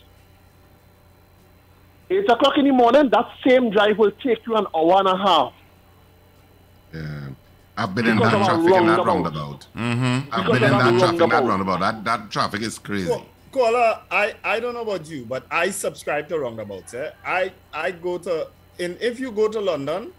Eight 2.10 2.28
o'clock 2.28 2.58
in 2.58 2.66
the 2.66 2.72
morning, 2.72 3.08
that 3.10 3.26
same 3.46 3.70
drive 3.70 3.96
will 3.96 4.10
take 4.10 4.46
you 4.46 4.54
an 4.54 4.66
hour 4.76 4.98
and 4.98 5.08
a 5.08 5.16
half. 5.16 5.52
Yeah. 6.92 7.28
I've 7.74 7.94
been 7.94 8.06
in 8.06 8.18
that 8.18 8.30
traffic 8.30 8.66
in 8.66 8.86
that 8.86 9.04
roundabout. 9.06 9.06
roundabout. 9.06 9.66
Mm-hmm. 9.74 10.34
I've 10.34 10.46
been 10.46 10.54
in 10.56 10.60
that 10.60 10.92
that 10.92 10.98
traffic 10.98 11.20
in 11.22 11.28
that 11.30 11.42
roundabout. 11.42 11.48
roundabout. 11.48 11.80
That 11.80 12.04
that 12.04 12.30
traffic 12.30 12.60
is 12.60 12.78
crazy. 12.78 13.08
Co- 13.08 13.24
Caller, 13.50 14.00
I, 14.10 14.34
I 14.44 14.60
don't 14.60 14.74
know 14.74 14.82
about 14.82 15.08
you, 15.08 15.24
but 15.24 15.46
I 15.50 15.70
subscribe 15.70 16.28
to 16.28 16.38
roundabouts. 16.38 16.92
Eh? 16.92 17.10
I 17.24 17.52
I 17.72 17.92
go 17.92 18.18
to 18.18 18.48
in 18.78 18.96
if 19.00 19.20
you 19.20 19.30
go 19.32 19.48
to 19.48 19.60
London, 19.60 20.12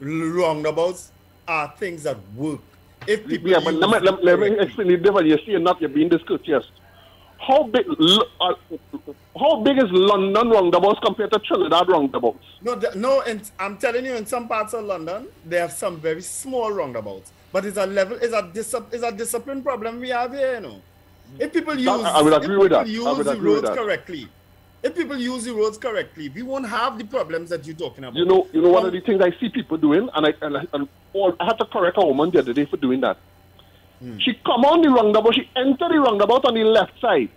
roundabouts 0.00 1.12
are 1.48 1.72
things 1.78 2.02
that 2.04 2.16
work. 2.34 2.60
If 3.06 3.26
people 3.26 3.50
Yeah, 3.50 3.60
but 3.62 3.74
let 3.74 4.02
me, 4.02 4.10
let, 4.10 4.24
let 4.24 4.38
me 4.40 4.58
explain 4.58 4.90
it 4.90 5.02
different. 5.02 5.28
You 5.28 5.38
see, 5.46 5.56
not 5.58 5.80
you're 5.80 5.90
being 5.90 6.08
discourteous. 6.08 6.64
How 7.38 7.64
big, 7.64 7.86
uh, 8.40 8.54
how 9.38 9.60
big 9.62 9.76
is 9.78 9.84
London 9.90 10.48
roundabouts 10.50 10.98
compared 11.04 11.30
to 11.32 11.38
Trinidad 11.38 11.88
roundabouts? 11.88 12.44
No, 12.62 12.78
th- 12.80 12.94
no, 12.94 13.20
and 13.22 13.48
I'm 13.58 13.76
telling 13.76 14.04
you, 14.04 14.16
in 14.16 14.26
some 14.26 14.48
parts 14.48 14.72
of 14.72 14.84
London, 14.84 15.28
they 15.44 15.58
have 15.58 15.72
some 15.72 16.00
very 16.00 16.22
small 16.22 16.72
roundabouts. 16.72 17.32
But 17.52 17.66
it's 17.66 17.76
a 17.76 17.86
level, 17.86 18.18
it's 18.20 18.32
a 18.34 18.50
dis- 18.52 18.74
it's 18.90 19.04
a 19.04 19.12
discipline 19.12 19.62
problem 19.62 20.00
we 20.00 20.08
have 20.08 20.32
here, 20.32 20.54
you 20.54 20.60
know. 20.60 20.82
If 21.38 21.52
people 21.52 21.74
use, 21.78 21.86
I 21.88 22.22
would 22.22 22.32
agree 22.32 22.56
if 22.56 22.62
with 22.62 22.70
that. 22.72 22.86
I 22.86 22.88
use 22.88 23.04
would 23.18 23.26
the 23.26 23.32
agree 23.32 23.52
with 23.52 23.64
roads 23.64 23.68
that. 23.68 23.76
correctly, 23.76 24.28
if 24.86 24.94
people 24.94 25.16
use 25.18 25.44
the 25.44 25.52
roads 25.54 25.78
correctly, 25.78 26.28
we 26.28 26.42
won't 26.42 26.68
have 26.68 26.98
the 26.98 27.04
problems 27.04 27.50
that 27.50 27.66
you're 27.66 27.76
talking 27.76 28.04
about. 28.04 28.16
You 28.16 28.24
know, 28.24 28.46
you 28.52 28.62
know, 28.62 28.70
one 28.70 28.84
of 28.84 28.92
Um, 28.92 28.94
the 28.98 29.00
things 29.06 29.20
I 29.20 29.30
see 29.40 29.48
people 29.48 29.76
doing, 29.76 30.08
and 30.14 30.26
I 30.26 30.32
and, 30.40 30.56
I- 30.58 30.66
and 30.74 30.88
all, 31.12 31.34
I 31.40 31.44
had 31.46 31.58
to 31.58 31.66
correct 31.66 31.96
a 31.98 32.06
woman 32.06 32.30
the 32.30 32.38
other 32.40 32.52
day 32.52 32.64
for 32.66 32.76
doing 32.76 33.00
that. 33.00 33.16
Hmm. 34.00 34.18
She 34.18 34.34
come 34.50 34.64
on 34.64 34.82
the 34.82 34.90
roundabout, 34.90 35.34
she 35.34 35.48
enter 35.56 35.88
the 35.88 36.00
roundabout 36.06 36.44
on 36.44 36.54
the 36.54 36.64
left 36.64 37.00
side, 37.00 37.30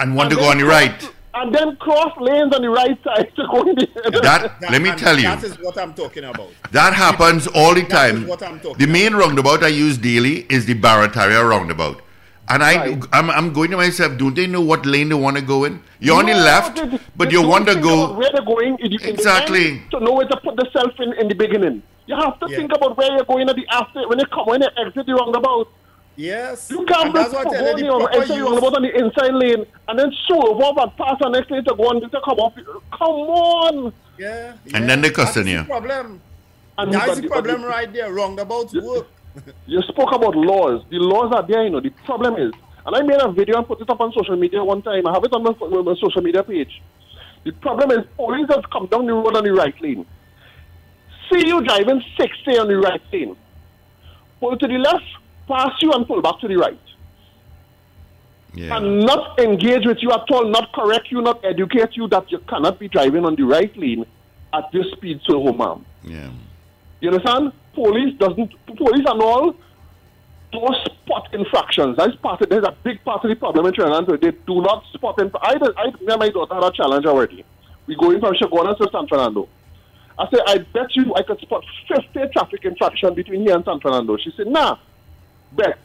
And 0.00 0.16
want 0.16 0.30
to 0.30 0.36
go 0.36 0.46
on 0.50 0.58
the 0.58 0.64
cross- 0.64 0.82
right. 0.82 1.10
and 1.34 1.54
then 1.54 1.76
cross 1.76 2.12
lanes 2.28 2.52
on 2.56 2.62
the 2.62 2.70
right 2.70 2.98
side 3.04 3.28
to 3.36 3.42
go 3.52 3.60
in 3.70 3.74
the 3.76 3.86
That, 4.22 4.60
that- 4.60 4.70
let 4.72 4.80
me 4.86 4.90
tell 4.92 5.16
you, 5.16 5.22
that 5.32 5.44
is 5.44 5.54
what 5.66 5.76
I'm 5.82 5.92
talking 5.94 6.24
about. 6.24 6.50
that 6.78 6.92
happens 6.94 7.46
all 7.48 7.74
the 7.74 7.82
That 7.82 7.90
time. 7.90 8.16
is 8.22 8.28
what 8.32 8.42
I'm 8.42 8.58
talking 8.60 8.78
The 8.84 8.90
main 9.00 9.14
roundabout 9.14 9.62
I 9.62 9.68
use 9.68 9.98
daily 9.98 10.36
is 10.56 10.66
the 10.66 10.74
Barataria 10.74 11.42
roundabout. 11.48 12.00
And 12.48 12.62
I, 12.62 12.76
Right. 12.76 13.04
I'm, 13.12 13.30
I'm 13.30 13.52
going 13.52 13.70
to 13.70 13.76
myself, 13.76 14.18
don't 14.18 14.34
they 14.34 14.46
know 14.46 14.60
what 14.60 14.84
lane 14.84 15.08
they 15.08 15.14
want 15.14 15.36
to 15.36 15.42
go 15.42 15.64
in? 15.64 15.80
You're 16.00 16.18
on 16.18 16.26
the 16.26 16.34
left, 16.34 16.76
they- 16.76 16.86
they- 16.86 16.98
but 17.16 17.28
they 17.30 17.34
you 17.36 17.42
want 17.46 17.66
to 17.68 17.76
go. 17.80 18.12
where 18.14 18.30
they're 18.32 18.44
going 18.44 18.76
in 18.80 18.90
the, 18.90 18.96
in 18.96 19.00
the 19.02 19.10
Exactly. 19.12 19.66
end 19.68 19.90
to 19.92 20.00
know 20.00 20.12
where 20.12 20.26
to 20.26 20.36
put 20.38 20.56
the 20.56 20.66
self 20.72 20.92
in 20.98 21.12
in 21.14 21.28
the 21.28 21.34
beginning. 21.34 21.82
You 22.06 22.16
have 22.16 22.38
to 22.40 22.46
Yeah. 22.50 22.56
think 22.56 22.72
about 22.74 22.96
where 22.96 23.10
you're 23.12 23.24
going 23.24 23.48
at 23.48 23.54
the 23.56 23.64
after 23.70 24.06
when 24.08 24.18
you 24.18 24.26
come 24.26 24.46
when 24.46 24.60
you 24.60 24.68
exit 24.76 25.06
the 25.06 25.14
roundabout. 25.14 25.68
Yes. 26.16 26.68
You 26.70 26.84
can't 26.84 27.04
and 27.04 27.12
be 27.14 27.18
that's 27.20 27.32
what 27.32 27.46
I 27.46 27.50
tell 27.50 27.72
going 27.72 27.88
on 27.88 28.00
proper 28.00 28.14
enter 28.16 28.26
the 28.28 28.34
use- 28.34 28.42
roundabout 28.44 28.74
on 28.76 28.82
the 28.82 28.98
inside 28.98 29.34
lane 29.34 29.64
and 29.88 29.98
then 29.98 30.12
swerve 30.26 30.60
off 30.60 30.76
and 30.82 30.96
pass 30.98 31.16
the 31.20 31.28
next 31.30 31.50
lane 31.50 31.64
to 31.64 31.74
go 31.74 31.84
on 31.88 32.00
to 32.02 32.20
come 32.24 32.40
up. 32.40 32.54
Come 32.98 33.08
on. 33.08 33.92
Yeah, 34.18 34.52
And 34.74 34.88
then 34.90 35.00
they 35.00 35.10
cussing 35.10 35.44
That's 35.46 35.58
you. 35.60 35.64
problem. 35.64 36.20
And 36.76 36.92
That's 36.92 37.16
the 37.20 37.28
but 37.28 37.44
problem 37.44 37.62
right 37.64 37.90
there. 37.92 38.12
Roundabouts 38.12 38.74
work. 38.74 39.06
You 39.66 39.80
spoke 39.82 40.12
about 40.12 40.34
laws. 40.34 40.84
The 40.90 40.98
laws 40.98 41.32
are 41.34 41.46
there, 41.46 41.64
you 41.64 41.70
know. 41.70 41.80
The 41.80 41.90
problem 41.90 42.36
is, 42.36 42.52
and 42.84 42.96
I 42.96 43.02
made 43.02 43.20
a 43.20 43.30
video 43.30 43.58
and 43.58 43.66
put 43.66 43.80
it 43.80 43.88
up 43.88 44.00
on 44.00 44.12
social 44.12 44.36
media 44.36 44.62
one 44.62 44.82
time. 44.82 45.06
I 45.06 45.12
have 45.12 45.24
it 45.24 45.32
on 45.32 45.42
my, 45.42 45.52
my 45.82 45.94
social 46.00 46.22
media 46.22 46.42
page. 46.42 46.82
The 47.44 47.52
problem 47.52 47.90
is, 47.90 48.06
police 48.16 48.48
have 48.50 48.64
come 48.70 48.86
down 48.86 49.06
the 49.06 49.14
road 49.14 49.36
on 49.36 49.44
the 49.44 49.52
right 49.52 49.74
lane. 49.80 50.06
See 51.30 51.46
you 51.46 51.62
driving 51.62 52.02
60 52.18 52.58
on 52.58 52.68
the 52.68 52.76
right 52.76 53.00
lane. 53.12 53.36
Pull 54.40 54.58
to 54.58 54.66
the 54.66 54.78
left, 54.78 55.04
pass 55.48 55.70
you, 55.80 55.92
and 55.92 56.06
pull 56.06 56.20
back 56.20 56.40
to 56.40 56.48
the 56.48 56.56
right. 56.56 56.78
Yeah. 58.54 58.76
And 58.76 59.00
not 59.00 59.40
engage 59.40 59.86
with 59.86 59.98
you 60.02 60.12
at 60.12 60.30
all, 60.30 60.44
not 60.44 60.72
correct 60.72 61.10
you, 61.10 61.22
not 61.22 61.42
educate 61.44 61.96
you 61.96 62.06
that 62.08 62.30
you 62.30 62.38
cannot 62.40 62.78
be 62.78 62.88
driving 62.88 63.24
on 63.24 63.34
the 63.34 63.44
right 63.44 63.74
lane 63.76 64.04
at 64.52 64.70
this 64.72 64.86
speed 64.92 65.20
so 65.26 65.42
home, 65.42 65.56
ma'am. 65.56 65.86
Yeah. 66.04 66.30
You 67.00 67.10
understand? 67.10 67.52
Police 67.74 68.18
doesn't. 68.18 68.52
Police 68.66 69.04
and 69.06 69.22
all 69.22 69.54
don't 70.52 70.76
spot 70.84 71.32
infractions. 71.32 71.96
That's 71.96 72.14
part. 72.16 72.42
Of, 72.42 72.50
there's 72.50 72.64
a 72.64 72.76
big 72.82 73.02
part 73.04 73.24
of 73.24 73.30
the 73.30 73.36
problem 73.36 73.66
in 73.66 73.72
Trinidad. 73.72 74.20
They 74.20 74.30
do 74.30 74.60
not 74.60 74.84
spot. 74.92 75.20
Inf- 75.20 75.34
I, 75.36 75.54
I, 75.76 76.16
my 76.16 76.28
daughter 76.28 76.54
had 76.54 76.64
a 76.64 76.70
challenge 76.70 77.06
already. 77.06 77.44
We 77.86 77.96
going 77.96 78.20
from 78.20 78.34
Chaguanas 78.34 78.78
to 78.78 78.88
San 78.92 79.06
Fernando. 79.08 79.48
I 80.18 80.28
said, 80.30 80.40
I 80.46 80.58
bet 80.58 80.94
you 80.94 81.14
I 81.14 81.22
could 81.22 81.40
spot 81.40 81.64
50 81.88 82.32
traffic 82.32 82.64
infraction 82.64 83.14
between 83.14 83.40
here 83.40 83.56
and 83.56 83.64
San 83.64 83.80
Fernando. 83.80 84.16
She 84.18 84.32
said, 84.36 84.46
Nah, 84.46 84.76
bet. 85.52 85.78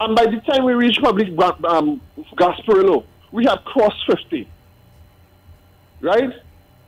And 0.00 0.16
by 0.16 0.26
the 0.26 0.40
time 0.40 0.64
we 0.64 0.72
reached 0.72 1.02
public 1.02 1.28
um, 1.64 2.00
Gasparillo, 2.34 3.04
we 3.32 3.44
had 3.44 3.62
crossed 3.64 4.06
50. 4.06 4.48
Right? 6.00 6.32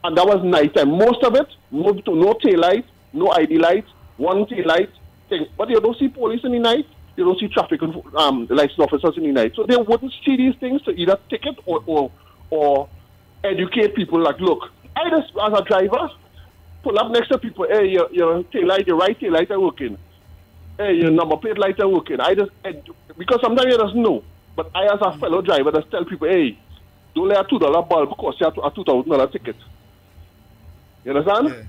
And 0.04 0.16
that 0.16 0.26
was 0.26 0.42
night 0.42 0.74
time. 0.74 0.96
Most 0.96 1.22
of 1.22 1.34
it 1.34 1.46
moved 1.70 2.04
to 2.06 2.14
no 2.14 2.32
tail 2.34 2.60
light, 2.60 2.86
no 3.12 3.30
ID 3.30 3.58
light, 3.58 3.84
one 4.16 4.46
tail 4.46 4.66
light 4.66 4.90
thing. 5.28 5.46
But 5.56 5.70
you 5.70 5.80
don't 5.80 5.98
see 5.98 6.08
police 6.08 6.40
in 6.44 6.52
the 6.52 6.58
night. 6.58 6.86
You 7.16 7.24
don't 7.24 7.38
see 7.38 7.48
traffic 7.48 7.80
um, 7.82 8.46
license 8.50 8.78
officers 8.78 9.16
in 9.16 9.24
the 9.24 9.32
night. 9.32 9.52
So 9.54 9.64
they 9.64 9.76
wouldn't 9.76 10.12
see 10.24 10.36
these 10.36 10.54
things 10.56 10.80
to 10.82 10.92
either 10.92 11.18
ticket 11.28 11.56
or, 11.66 11.82
or, 11.86 12.10
or 12.50 12.88
educate 13.44 13.94
people 13.94 14.20
like, 14.22 14.40
look, 14.40 14.70
I 14.96 15.10
just, 15.10 15.32
as 15.40 15.52
a 15.58 15.62
driver, 15.62 16.10
pull 16.82 16.98
up 16.98 17.10
next 17.10 17.28
to 17.28 17.38
people, 17.38 17.66
hey, 17.68 17.86
your, 17.88 18.10
your 18.12 18.42
tail 18.44 18.66
light, 18.66 18.86
your 18.86 18.96
right 18.96 19.18
tail 19.18 19.32
light 19.32 19.50
are 19.50 19.60
working. 19.60 19.98
Hey, 20.78 20.94
your 20.94 21.10
number 21.10 21.36
plate 21.36 21.58
light 21.58 21.78
are 21.80 21.88
working. 21.88 22.18
I 22.20 22.34
just, 22.34 22.50
ed- 22.64 22.88
because 23.18 23.40
sometimes 23.42 23.70
you 23.72 23.78
just 23.78 23.94
know. 23.94 24.24
But 24.56 24.70
I, 24.74 24.84
as 24.84 24.98
a 25.02 25.18
fellow 25.18 25.42
driver, 25.42 25.70
just 25.72 25.90
tell 25.90 26.04
people, 26.04 26.28
hey, 26.28 26.58
don't 27.14 27.28
let 27.28 27.40
a 27.40 27.44
$2 27.44 27.88
bulb 27.88 28.16
cost 28.16 28.40
you 28.40 28.46
a 28.46 28.52
$2,000 28.52 29.32
ticket. 29.32 29.56
You 31.04 31.12
understand? 31.12 31.66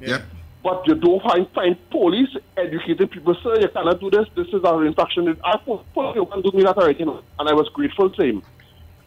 Yep. 0.00 0.22
But 0.62 0.86
you 0.86 0.94
don't 0.94 1.20
find, 1.22 1.48
find 1.50 1.90
police 1.90 2.28
educating 2.56 3.08
people, 3.08 3.34
sir, 3.42 3.60
you 3.60 3.68
cannot 3.68 3.98
do 3.98 4.10
this, 4.10 4.28
this 4.36 4.46
is 4.48 4.62
an 4.62 4.86
infraction. 4.86 5.36
I 5.44 5.56
put 5.56 6.14
you 6.14 6.24
can 6.26 6.40
do 6.40 6.52
me 6.52 6.62
that 6.62 6.76
already, 6.76 7.00
you 7.00 7.06
know, 7.06 7.22
and 7.38 7.48
I 7.48 7.52
was 7.52 7.68
grateful 7.70 8.10
to 8.10 8.22
him. 8.22 8.42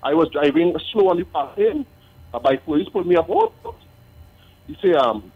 I 0.03 0.13
was 0.13 0.29
driving 0.31 0.75
slow 0.91 1.09
on 1.09 1.17
the 1.17 1.23
path 1.23 1.57
in, 1.57 1.85
a 2.33 2.39
bike 2.39 2.65
police 2.65 2.89
pulled 2.89 3.07
me 3.07 3.15
up, 3.15 3.27
oh, 3.29 3.53
he 4.67 4.77
say, 4.81 4.93
um, 4.93 5.31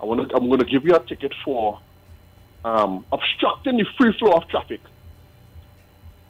I 0.00 0.06
wanna, 0.06 0.22
I'm 0.34 0.48
going 0.48 0.60
to 0.60 0.64
give 0.64 0.84
you 0.84 0.94
a 0.94 1.00
ticket 1.00 1.34
for 1.44 1.80
um, 2.64 3.04
obstructing 3.12 3.76
the 3.76 3.84
free 3.98 4.16
flow 4.18 4.32
of 4.32 4.48
traffic. 4.48 4.80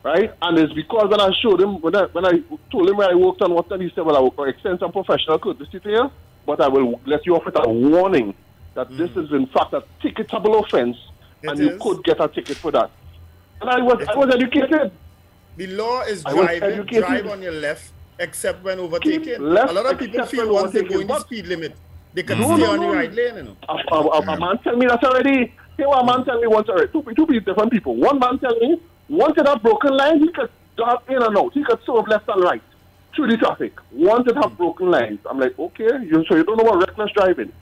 Right? 0.03 0.33
And 0.43 0.59
it's 0.59 0.73
because 0.73 1.09
when 1.11 1.21
I 1.21 1.31
showed 1.41 1.61
him, 1.61 1.81
when 1.81 1.95
I, 1.95 2.03
when 2.07 2.27
I 2.27 2.43
told 2.71 2.91
him 2.91 2.97
where 2.97 3.11
I 3.11 3.15
worked 3.15 3.41
on 3.41 3.55
what, 3.55 3.71
he 3.81 3.91
said, 3.95 4.05
well, 4.05 4.17
I 4.17 4.21
will 4.21 4.45
extend 4.45 4.81
some 4.81 4.93
professional 4.93 5.39
courtesy 5.39 5.79
to 5.81 5.91
you, 5.91 6.11
but 6.45 6.61
I 6.61 6.69
will 6.69 7.01
let 7.07 7.25
you 7.25 7.37
off 7.37 7.47
with 7.47 7.57
a 7.57 7.69
warning 7.69 8.35
that 8.75 8.89
this 8.97 9.11
mm. 9.11 9.25
is 9.25 9.33
in 9.33 9.47
fact 9.47 9.73
a 9.73 9.85
ticketable 10.03 10.65
offense 10.65 10.97
and 11.43 11.59
you 11.59 11.79
could 11.81 12.03
get 12.05 12.21
a 12.21 12.29
ticket 12.29 12.57
for 12.57 12.71
that. 12.73 12.91
And 13.61 13.71
I 13.71 13.81
was, 13.81 14.05
I 14.09 14.17
was 14.17 14.35
educated. 14.35 14.93
The 15.57 15.67
law 15.69 16.03
is 16.03 16.25
driving, 16.25 16.85
drive 16.87 17.27
on 17.29 17.43
your 17.43 17.53
left, 17.53 17.93
except 18.19 18.65
when 18.65 18.81
overtaken. 18.81 19.55
left 19.55 19.71
a 19.71 19.75
lot 19.75 19.87
of 19.93 19.99
people 19.99 20.27
feel 20.27 20.53
once 20.53 20.73
they 20.73 20.83
go 20.83 21.01
in 21.01 21.07
the 21.07 21.21
speed 21.21 21.47
limit, 21.47 21.75
they 22.13 22.23
can 22.23 22.41
No, 22.41 22.57
stay 22.57 22.65
no, 22.65 22.73
on 22.73 22.81
the 22.81 22.87
right 22.89 23.13
lane, 23.13 23.37
you 23.37 23.43
know. 23.45 23.57
A, 23.69 23.95
a, 23.95 24.01
a, 24.01 24.19
a 24.21 24.41
man 24.41 24.59
tell 24.59 24.77
me 24.77 24.87
that 24.87 25.03
already. 25.05 25.53
Here, 25.77 25.87
a 25.87 26.05
man 26.05 26.25
tell 26.25 26.41
me 26.41 26.47
once 26.47 26.69
already. 26.69 26.93
Two, 26.93 27.03
two 27.15 27.27
different 27.41 27.71
people. 27.71 27.97
One 27.97 28.19
man 28.19 28.39
tell 28.39 28.57
me 28.59 28.81
once 29.09 29.35
it 29.37 29.47
have 29.47 29.63
broken 29.63 29.97
line, 29.97 30.21
he 30.21 30.29
could 30.33 30.51
drive 30.77 30.99
in 31.09 31.23
and 31.23 31.37
out. 31.37 31.53
He 31.53 31.63
could 31.65 31.79
serve 31.87 32.09
left 32.09 32.29
and 32.29 32.43
right 32.43 32.63
through 33.15 33.29
the 33.29 33.37
traffic. 33.37 33.75
Once 33.93 34.29
it 34.29 34.37
have 34.37 34.57
broken 34.57 34.91
lines, 34.91 35.21
I'm 35.29 35.39
like, 35.39 35.59
okay, 35.59 35.91
you 36.05 36.25
so 36.29 36.37
you 36.37 36.45
don't 36.45 36.57
know 36.57 36.65
what 36.65 36.79
reckless 36.79 37.11
driving, 37.13 37.53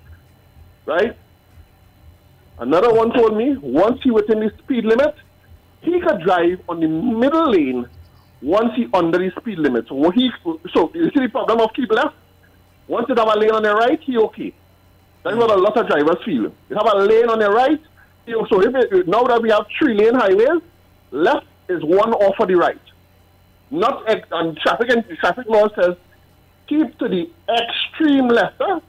right? 0.86 1.16
Another 2.58 2.92
one 2.92 3.12
told 3.12 3.36
me 3.36 3.56
once 3.56 4.00
he 4.02 4.10
within 4.10 4.40
the 4.40 4.52
speed 4.58 4.84
limit, 4.84 5.14
he 5.80 6.00
could 6.00 6.22
drive 6.22 6.60
on 6.68 6.80
the 6.80 6.88
middle 6.88 7.50
lane 7.50 7.88
once 8.40 8.74
he 8.76 8.88
under 8.92 9.18
the 9.18 9.32
speed 9.40 9.58
limit. 9.58 9.86
So 9.88 10.10
he 10.10 10.30
so 10.72 10.90
you 10.94 11.10
see 11.10 11.20
the 11.20 11.28
problem 11.28 11.60
of 11.60 11.72
keep 11.74 11.90
left. 11.90 12.14
Once 12.88 13.06
you 13.08 13.14
have 13.14 13.28
a 13.28 13.38
lane 13.38 13.52
on 13.52 13.62
the 13.62 13.74
right, 13.74 14.00
he 14.00 14.16
okay. 14.18 14.52
That's 15.22 15.36
what 15.36 15.50
a 15.50 15.56
lot 15.56 15.76
of 15.76 15.86
drivers 15.86 16.22
feel. 16.24 16.52
You 16.68 16.76
have 16.76 16.86
a 16.86 16.98
lane 16.98 17.28
on 17.28 17.38
the 17.38 17.50
right, 17.50 17.80
so 18.26 18.60
if 18.60 18.74
it, 18.74 19.08
now 19.08 19.22
that 19.24 19.40
we 19.40 19.50
have 19.50 19.66
three 19.78 19.94
lane 19.94 20.14
highways, 20.14 20.62
left 21.10 21.46
is 21.68 21.82
one 21.82 22.12
off 22.12 22.38
of 22.40 22.48
the 22.48 22.56
right. 22.56 22.80
Not 23.70 24.08
and 24.08 24.56
traffic 24.58 24.90
and 24.90 25.04
traffic 25.18 25.46
law 25.48 25.68
says 25.74 25.96
keep 26.68 26.98
to 26.98 27.08
the 27.08 27.30
extreme 27.48 28.28
left. 28.28 28.56
Huh? 28.58 28.80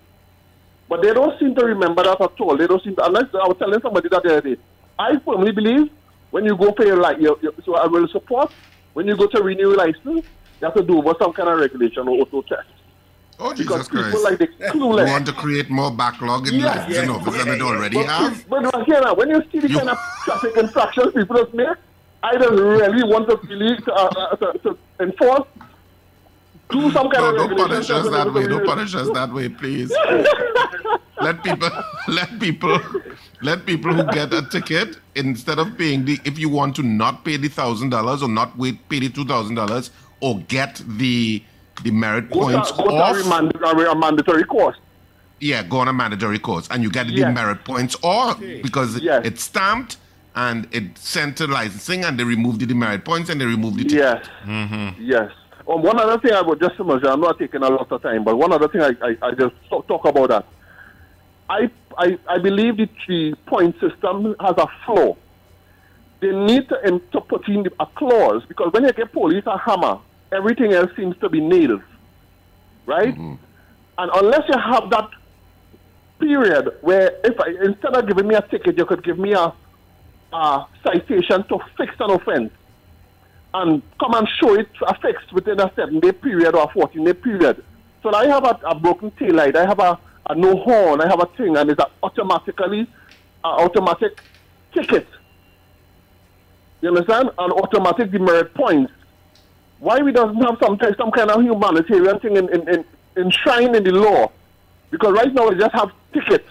But 0.94 1.02
they 1.02 1.12
don't 1.12 1.34
seem 1.40 1.56
to 1.56 1.66
remember 1.66 2.04
that 2.04 2.22
at 2.22 2.40
all. 2.40 2.56
They 2.56 2.68
don't 2.68 2.84
seem 2.84 2.96
to, 2.98 3.06
unless 3.06 3.26
I 3.34 3.48
was 3.50 3.58
telling 3.58 3.82
somebody 3.82 4.10
that 4.10 4.22
the 4.22 4.30
other 4.38 4.42
day. 4.42 4.58
I 5.00 5.14
firmly 5.26 5.52
believe 5.52 5.90
when 6.30 6.46
you 6.46 6.56
go 6.56 6.72
for 6.78 6.86
your 6.86 6.98
like 6.98 7.18
your, 7.20 7.36
your, 7.42 7.52
so 7.66 7.76
I 7.76 7.88
will 7.88 8.08
support 8.10 8.52
when 8.94 9.08
you 9.08 9.18
go 9.18 9.26
to 9.26 9.42
renew 9.42 9.70
your 9.70 9.76
license, 9.76 10.06
you 10.06 10.62
have 10.62 10.76
to 10.76 10.84
do 10.84 11.00
over 11.00 11.16
some 11.20 11.34
kind 11.34 11.50
of 11.50 11.58
regulation 11.58 12.08
or 12.08 12.22
auto 12.22 12.44
test. 12.44 12.70
Oh, 13.40 13.56
Because 13.56 13.58
Jesus 13.58 13.88
Christ. 13.88 14.06
people 14.06 14.22
like 14.22 14.38
the 14.38 14.48
you 14.76 14.86
want 14.86 15.26
to 15.26 15.34
create 15.34 15.68
more 15.72 15.90
backlog 15.90 16.48
in 16.48 16.62
licensing 16.62 17.10
yeah, 17.10 17.16
office 17.16 17.38
than 17.44 17.56
it 17.56 17.62
already 17.64 17.96
But, 17.98 18.06
have? 18.06 18.48
but 18.48 18.72
but 18.72 18.86
here 18.86 19.02
now, 19.02 19.16
when 19.16 19.30
you 19.32 19.42
see 19.52 19.62
the 19.62 19.70
You- 19.70 19.78
kind 19.80 19.90
of 19.90 19.98
traffic 20.26 20.56
infractions 20.56 21.08
people 21.16 21.38
just 21.42 21.56
make, 21.56 21.76
I 22.22 22.38
don't 22.38 22.56
really 22.56 23.04
want 23.04 23.28
to 23.30 23.36
to, 23.38 23.94
uh, 23.96 23.98
uh, 23.98 24.36
to, 24.36 24.60
to 24.60 24.78
enforce. 25.00 25.48
Do 26.74 26.92
some 26.92 27.10
kind 27.10 27.24
No, 27.24 27.44
of 27.44 27.50
don't 27.50 27.58
punish 27.70 27.90
us 27.90 28.04
that 28.06 28.12
that 28.12 28.34
way. 28.34 28.42
can 28.42 28.52
Don't 28.52 28.66
punish 28.66 28.96
us 28.96 29.10
that 29.12 29.32
way, 29.32 29.48
please. 29.50 29.92
let 31.22 31.44
people, 31.44 31.70
let 32.08 32.40
people, 32.40 32.80
let 33.42 33.66
people 33.66 33.94
who 33.94 34.04
get 34.12 34.34
a 34.34 34.42
ticket 34.50 34.98
instead 35.16 35.60
of 35.60 35.78
paying 35.78 36.04
the. 36.06 36.20
If 36.26 36.38
you 36.40 36.50
want 36.50 36.76
to 36.78 36.84
not 36.84 37.24
pay 37.24 37.38
the 37.38 37.48
thousand 37.48 37.90
dollars 37.90 38.24
or 38.24 38.30
not 38.30 38.58
wait, 38.58 38.88
pay 38.90 39.00
the 39.00 39.10
two 39.10 39.26
thousand 39.26 39.56
dollars 39.56 39.92
or 40.20 40.40
get 40.48 40.82
the 40.88 41.44
the 41.84 41.92
merit 41.92 42.30
Go 42.30 42.42
points 42.42 42.72
to, 42.72 42.78
go 42.78 42.90
to 42.90 42.96
off. 42.96 43.26
a, 43.26 43.30
mand- 43.30 43.56
a, 43.56 43.92
a 43.92 43.96
mandatory 43.98 44.44
course. 44.44 44.78
Yeah, 45.40 45.64
go 45.64 45.78
on 45.80 45.88
a 45.88 45.94
mandatory 45.94 46.40
course 46.40 46.68
and 46.72 46.84
you 46.84 46.90
get 46.90 47.08
the 47.08 47.14
Yes. 47.14 47.36
merit 47.36 47.64
points 47.66 47.96
off 48.04 48.40
because 48.40 49.00
Yes. 49.00 49.26
it's 49.26 49.44
stamped 49.44 49.98
and 50.36 50.68
it's 50.72 51.08
sent 51.08 51.38
to 51.38 51.48
licensing 51.48 52.06
and 52.06 52.18
they 52.20 52.24
remove 52.24 52.60
the 52.60 52.66
demerit 52.66 53.04
points 53.06 53.30
and 53.30 53.40
they 53.42 53.46
remove 53.46 53.76
the 53.76 53.84
ticket. 53.84 54.00
Yes. 54.00 54.26
Mm-hmm. 54.46 55.02
Yes. 55.02 55.32
Um, 55.68 55.82
one 55.82 56.00
other 56.00 56.20
thing 56.20 56.34
I 56.34 56.42
would 56.42 56.60
just 56.60 56.78
mention, 56.80 57.08
I'm 57.08 57.22
not 57.22 57.40
taking 57.40 57.64
a 57.64 57.70
lot 57.70 57.90
of 57.90 58.02
time, 58.02 58.24
but 58.24 58.38
one 58.38 58.52
other 58.52 58.68
thing 58.68 58.82
I, 58.82 58.92
I, 59.02 59.18
I 59.22 59.32
just 59.32 59.56
talk, 59.70 59.88
talk 59.88 60.06
about 60.06 60.30
that. 60.30 60.46
I, 61.50 61.70
I, 61.98 62.18
I 62.28 62.38
believe 62.40 62.78
the 62.78 62.90
three 63.06 63.34
point 63.46 63.80
system 63.80 64.36
has 64.40 64.56
a 64.58 64.68
flaw. 64.86 65.16
They 66.20 66.32
need 66.32 66.68
to, 66.70 66.88
um, 66.88 67.02
to 67.12 67.22
put 67.22 67.48
in 67.48 67.68
a 67.80 67.86
clause 67.86 68.44
because 68.48 68.74
when 68.74 68.84
you 68.84 68.94
get 68.94 69.12
police 69.14 69.44
a 69.46 69.58
hammer, 69.58 70.00
everything 70.32 70.74
else 70.74 70.92
seems 70.96 71.18
to 71.20 71.30
be 71.30 71.40
nails. 71.40 71.82
Right? 72.86 73.16
And 73.16 73.40
unless 73.98 74.44
you 74.50 74.60
have 74.60 74.90
that 74.90 75.10
period 76.20 76.78
where 76.82 77.16
if 77.24 77.40
I, 77.40 77.50
instead 77.64 77.96
of 77.96 78.08
giving 78.08 78.28
me 78.28 78.36
a 78.36 78.42
ticket, 78.42 78.78
you 78.78 78.86
could 78.86 79.04
give 79.04 79.18
me 79.18 79.34
a, 79.34 79.54
a 80.34 80.66
citation 80.84 81.44
to 81.48 81.60
fix 81.78 81.94
an 82.00 82.12
offense 82.12 82.52
and 83.54 83.82
come 84.00 84.14
and 84.16 84.28
show 84.40 84.56
it 84.56 84.70
affixed 84.88 85.32
within 85.32 85.60
a 85.60 85.72
seven 85.76 86.00
day 86.00 86.12
period 86.12 86.56
or 86.56 86.64
a 86.64 86.74
14 86.74 87.04
day 87.04 87.14
period. 87.14 87.64
So 88.02 88.14
I 88.14 88.28
have 88.28 88.44
a, 88.44 88.60
a 88.66 88.76
broken 88.76 89.12
tail 89.12 89.36
light, 89.36 89.56
I 89.56 89.66
have 89.66 89.80
a, 89.80 90.00
a 90.30 90.36
no 90.36 90.58
horn, 90.58 91.02
I 91.02 91.08
have 91.08 91.22
a 91.22 91.26
thing, 91.38 91.56
and 91.58 91.70
it's 91.70 91.80
a 91.80 91.88
automatically 92.02 92.88
automatic 93.44 94.20
ticket. 94.74 95.08
You 96.82 96.90
understand? 96.90 97.30
An 97.38 97.52
automatic 97.52 98.12
demerit 98.12 98.54
points. 98.54 98.92
Why 99.80 100.00
we 100.00 100.12
doesn't 100.12 100.36
have 100.36 100.58
some 100.62 100.78
some 100.98 101.12
kind 101.12 101.30
of 101.30 101.42
humanitarian 101.42 102.20
thing 102.20 102.38
in, 102.38 102.54
in, 102.54 102.70
in, 102.70 102.86
enshrined 103.18 103.76
in 103.76 103.84
the 103.84 103.92
law? 103.92 104.32
Because 104.92 105.14
right 105.14 105.34
now 105.34 105.50
we 105.50 105.56
just 105.56 105.74
have 105.74 105.92
tickets. 106.14 106.48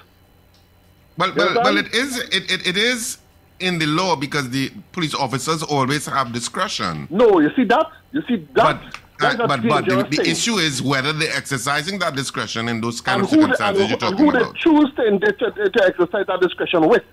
Well, 1.16 1.32
well, 1.36 1.54
well, 1.62 1.76
it 1.78 1.94
is 1.94 2.18
it, 2.18 2.50
it, 2.50 2.66
it 2.66 2.76
is 2.76 3.18
in 3.62 3.78
the 3.78 3.86
law 3.86 4.16
because 4.16 4.50
the 4.50 4.70
police 4.92 5.14
officers 5.14 5.62
always 5.62 6.06
have 6.06 6.32
discretion. 6.32 7.06
No, 7.10 7.38
you 7.40 7.50
see 7.56 7.64
that? 7.64 7.86
You 8.12 8.22
see 8.28 8.36
But 8.36 8.80
that? 9.20 9.40
uh, 9.40 9.46
but 9.46 9.62
but 9.62 9.84
the, 9.86 10.02
the 10.10 10.22
issue 10.28 10.56
is 10.56 10.82
whether 10.82 11.12
they're 11.12 11.34
exercising 11.36 11.98
that 12.00 12.14
discretion 12.16 12.68
in 12.68 12.80
those 12.80 13.00
kind 13.00 13.22
and 13.22 13.24
of 13.24 13.30
who, 13.30 13.36
they, 13.36 13.42
and, 13.44 13.56
circumstances 13.56 13.90
you're 13.90 13.98
who- 13.98 14.06
and 14.06 14.18
who 14.18 14.52
they 14.52 14.58
choose 14.58 14.90
to, 14.96 15.32
to, 15.32 15.70
to 15.70 15.84
exercise 15.84 16.26
that 16.26 16.40
discretion 16.40 16.88
with. 16.88 17.04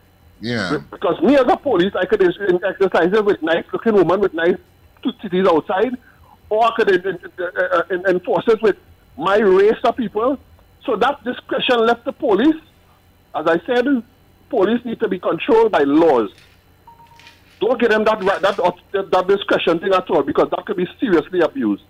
Yeah. 0.41 0.79
Because 0.91 1.21
me 1.21 1.35
as 1.35 1.45
a 1.47 1.57
police, 1.57 1.93
I 1.95 2.05
could 2.05 2.21
exercise 2.23 3.11
it 3.13 3.25
with 3.25 3.41
nice 3.43 3.65
looking 3.73 3.93
woman 3.93 4.19
with 4.21 4.33
nice 4.33 4.57
two 5.03 5.11
titties 5.21 5.47
outside, 5.47 5.97
or 6.49 6.65
I 6.65 6.71
could 6.75 6.89
uh, 7.39 7.83
enforce 8.09 8.47
it 8.47 8.61
with 8.61 8.77
my 9.17 9.37
race 9.37 9.77
of 9.83 9.95
people. 9.97 10.37
So 10.85 10.95
that 10.95 11.23
discretion 11.23 11.85
left 11.85 12.05
the 12.05 12.13
police. 12.13 12.55
As 13.35 13.45
I 13.47 13.59
said, 13.65 13.85
police 14.49 14.83
need 14.85 14.99
to 14.99 15.07
be 15.07 15.19
controlled 15.19 15.71
by 15.71 15.83
laws. 15.83 16.29
Don't 17.59 17.79
give 17.79 17.89
them 17.89 18.03
that 18.05 18.23
right, 18.23 18.41
that, 18.41 18.57
that 18.93 19.11
that 19.11 19.27
discretion 19.27 19.79
thing 19.79 19.93
at 19.93 20.09
all 20.09 20.23
because 20.23 20.49
that 20.51 20.65
could 20.65 20.77
be 20.77 20.87
seriously 20.99 21.41
abused. 21.41 21.83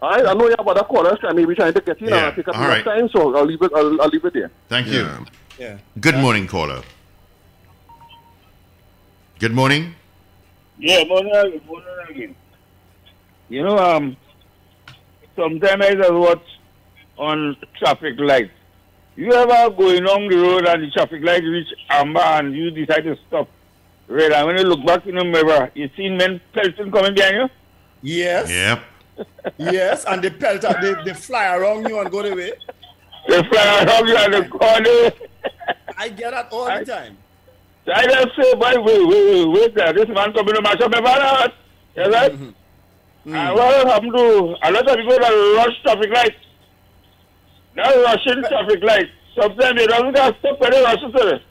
All 0.00 0.10
right, 0.10 0.26
I 0.26 0.32
know 0.34 0.48
you 0.48 0.54
have 0.56 0.66
other 0.66 0.84
callers 0.84 1.18
trying 1.18 1.36
maybe 1.36 1.54
trying 1.54 1.74
to 1.74 1.80
get 1.80 2.00
in 2.00 2.08
Yeah, 2.08 2.28
and 2.28 2.36
take 2.36 2.48
up 2.48 2.56
all 2.56 2.64
enough 2.64 2.84
time, 2.84 3.08
so 3.10 3.36
I'll 3.36 3.44
leave 3.44 3.60
it. 3.60 3.72
I'll, 3.74 4.00
I'll 4.00 4.08
leave 4.08 4.24
it 4.24 4.32
there. 4.32 4.50
Thank 4.68 4.86
you. 4.86 5.02
Yeah. 5.02 5.24
Yeah. 5.58 5.78
Good 6.00 6.16
morning, 6.16 6.46
caller. 6.46 6.82
Good 9.38 9.52
morning. 9.52 9.94
Yeah, 10.78 11.04
morning 11.04 11.34
again, 11.34 11.60
morning 11.66 11.88
again. 12.08 12.36
You 13.50 13.64
know, 13.64 13.76
um, 13.78 14.16
sometimes 15.36 15.82
I 15.84 15.94
just 15.94 16.12
watch 16.12 16.46
on 17.18 17.56
traffic 17.78 18.14
lights. 18.18 18.52
You 19.16 19.32
ever 19.32 19.74
going 19.74 20.06
on 20.06 20.28
the 20.28 20.36
road 20.36 20.66
and 20.66 20.82
the 20.82 20.90
traffic 20.90 21.22
light 21.22 21.42
reach 21.42 21.68
amber 21.90 22.20
and 22.20 22.54
you 22.54 22.70
decide 22.70 23.04
to 23.04 23.16
stop 23.26 23.48
red 24.08 24.32
and 24.32 24.46
when 24.46 24.58
you 24.58 24.64
look 24.64 24.84
back 24.84 25.06
in 25.06 25.14
the 25.16 25.24
mirror, 25.24 25.70
you 25.74 25.88
see 25.96 26.08
men 26.08 26.40
pelting 26.52 26.90
coming 26.90 27.14
behind 27.14 27.36
you? 27.36 27.48
Yes. 28.02 28.50
Yep. 28.50 28.84
Yes. 29.58 30.04
And 30.06 30.22
they 30.22 30.30
pelt 30.30 30.64
out, 30.64 30.80
they, 30.80 30.94
they 31.04 31.12
fly 31.12 31.54
around 31.54 31.86
you 31.86 32.00
and 32.00 32.10
go 32.10 32.22
the 32.22 32.34
way. 32.34 32.52
They 33.28 33.42
fly 33.42 33.84
around 33.84 34.08
you 34.08 34.16
and 34.16 34.32
they 34.32 34.48
corner. 34.48 35.12
I 35.98 36.08
get 36.08 36.30
that 36.30 36.48
all 36.50 36.64
the 36.64 36.84
time. 36.84 37.18
So 37.84 37.92
I 37.92 38.04
just 38.04 38.28
say, 38.36 38.54
boy, 38.54 38.80
wait, 38.80 39.06
wait, 39.06 39.30
wait, 39.30 39.48
wait 39.48 39.74
there. 39.74 39.92
This 39.92 40.08
man 40.08 40.32
coming 40.32 40.54
to 40.54 40.62
mash 40.62 40.80
up 40.80 40.90
my 40.90 41.00
banner. 41.00 41.52
You 41.96 42.10
right? 42.10 42.32
Mm-hmm. 42.32 43.34
And 43.34 43.54
what 43.54 43.86
happened 43.86 44.12
to 44.16 44.56
a 44.62 44.68
lot 44.72 44.88
of 44.88 44.96
people 44.96 45.18
that 45.18 45.54
rush 45.56 45.82
traffic 45.82 46.10
lights? 46.10 46.36
They're 47.84 48.02
rushing 48.04 48.42
traffic 48.48 48.82
light. 48.82 49.10
Sometimes 49.40 49.78
they 49.78 49.86
don't 49.86 50.12
get 50.14 50.36
stop 50.40 50.60
when 50.60 50.70
they 50.70 50.82
rush 50.82 51.00
to 51.00 51.28
it. 51.36 51.42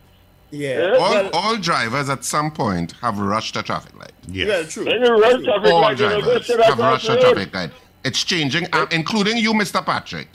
Yeah. 0.52 0.96
All, 1.00 1.12
Well, 1.12 1.30
all 1.34 1.58
drivers 1.58 2.10
at 2.10 2.24
some 2.26 2.52
point 2.52 2.94
have 3.02 3.20
rushed 3.20 3.56
a 3.56 3.64
traffic 3.64 3.96
light. 3.98 4.12
Yes. 4.28 4.48
well, 4.48 4.66
true. 4.66 4.86
When 4.86 5.04
you 5.04 5.22
rush 5.22 5.44
traffic 5.44 5.72
All 5.72 5.82
lights, 5.82 6.00
you 6.02 6.10
don't 6.10 6.22
drivers 6.24 6.48
have 6.66 6.80
rushed 6.80 7.08
the 7.08 7.18
a 7.18 7.22
traffic 7.22 7.54
light. 7.54 7.72
It's 8.04 8.24
changing, 8.24 8.68
uh, 8.74 8.88
including 8.92 9.38
you, 9.38 9.54
Mr. 9.54 9.86
Patrick. 9.86 10.28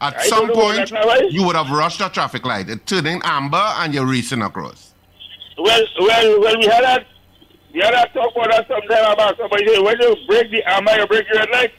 At 0.00 0.16
I 0.16 0.26
some 0.28 0.50
point, 0.52 0.76
that's 0.78 0.92
not 0.92 1.04
right. 1.04 1.30
you 1.30 1.44
would 1.44 1.56
have 1.56 1.70
rushed 1.70 2.00
a 2.00 2.08
traffic 2.08 2.44
light. 2.46 2.70
It's 2.70 2.82
turning 2.86 3.20
amber 3.22 3.58
and 3.58 3.92
you're 3.92 4.06
racing 4.06 4.40
across. 4.42 4.94
Well, 5.58 5.82
well, 6.00 6.40
well, 6.40 6.58
we 6.58 6.66
had 6.66 6.82
that. 6.84 7.06
We 7.74 7.80
had 7.80 7.92
that 7.94 8.12
talk 8.14 8.32
about 8.34 8.50
that 8.50 8.66
sometime 8.66 9.12
about 9.12 9.36
somebody 9.36 9.68
say, 9.68 9.78
when 9.78 10.00
you 10.00 10.16
break 10.26 10.50
the 10.50 10.64
armor, 10.64 10.92
you 10.92 11.06
break 11.06 11.26
your 11.28 11.38
red 11.40 11.50
light. 11.50 11.72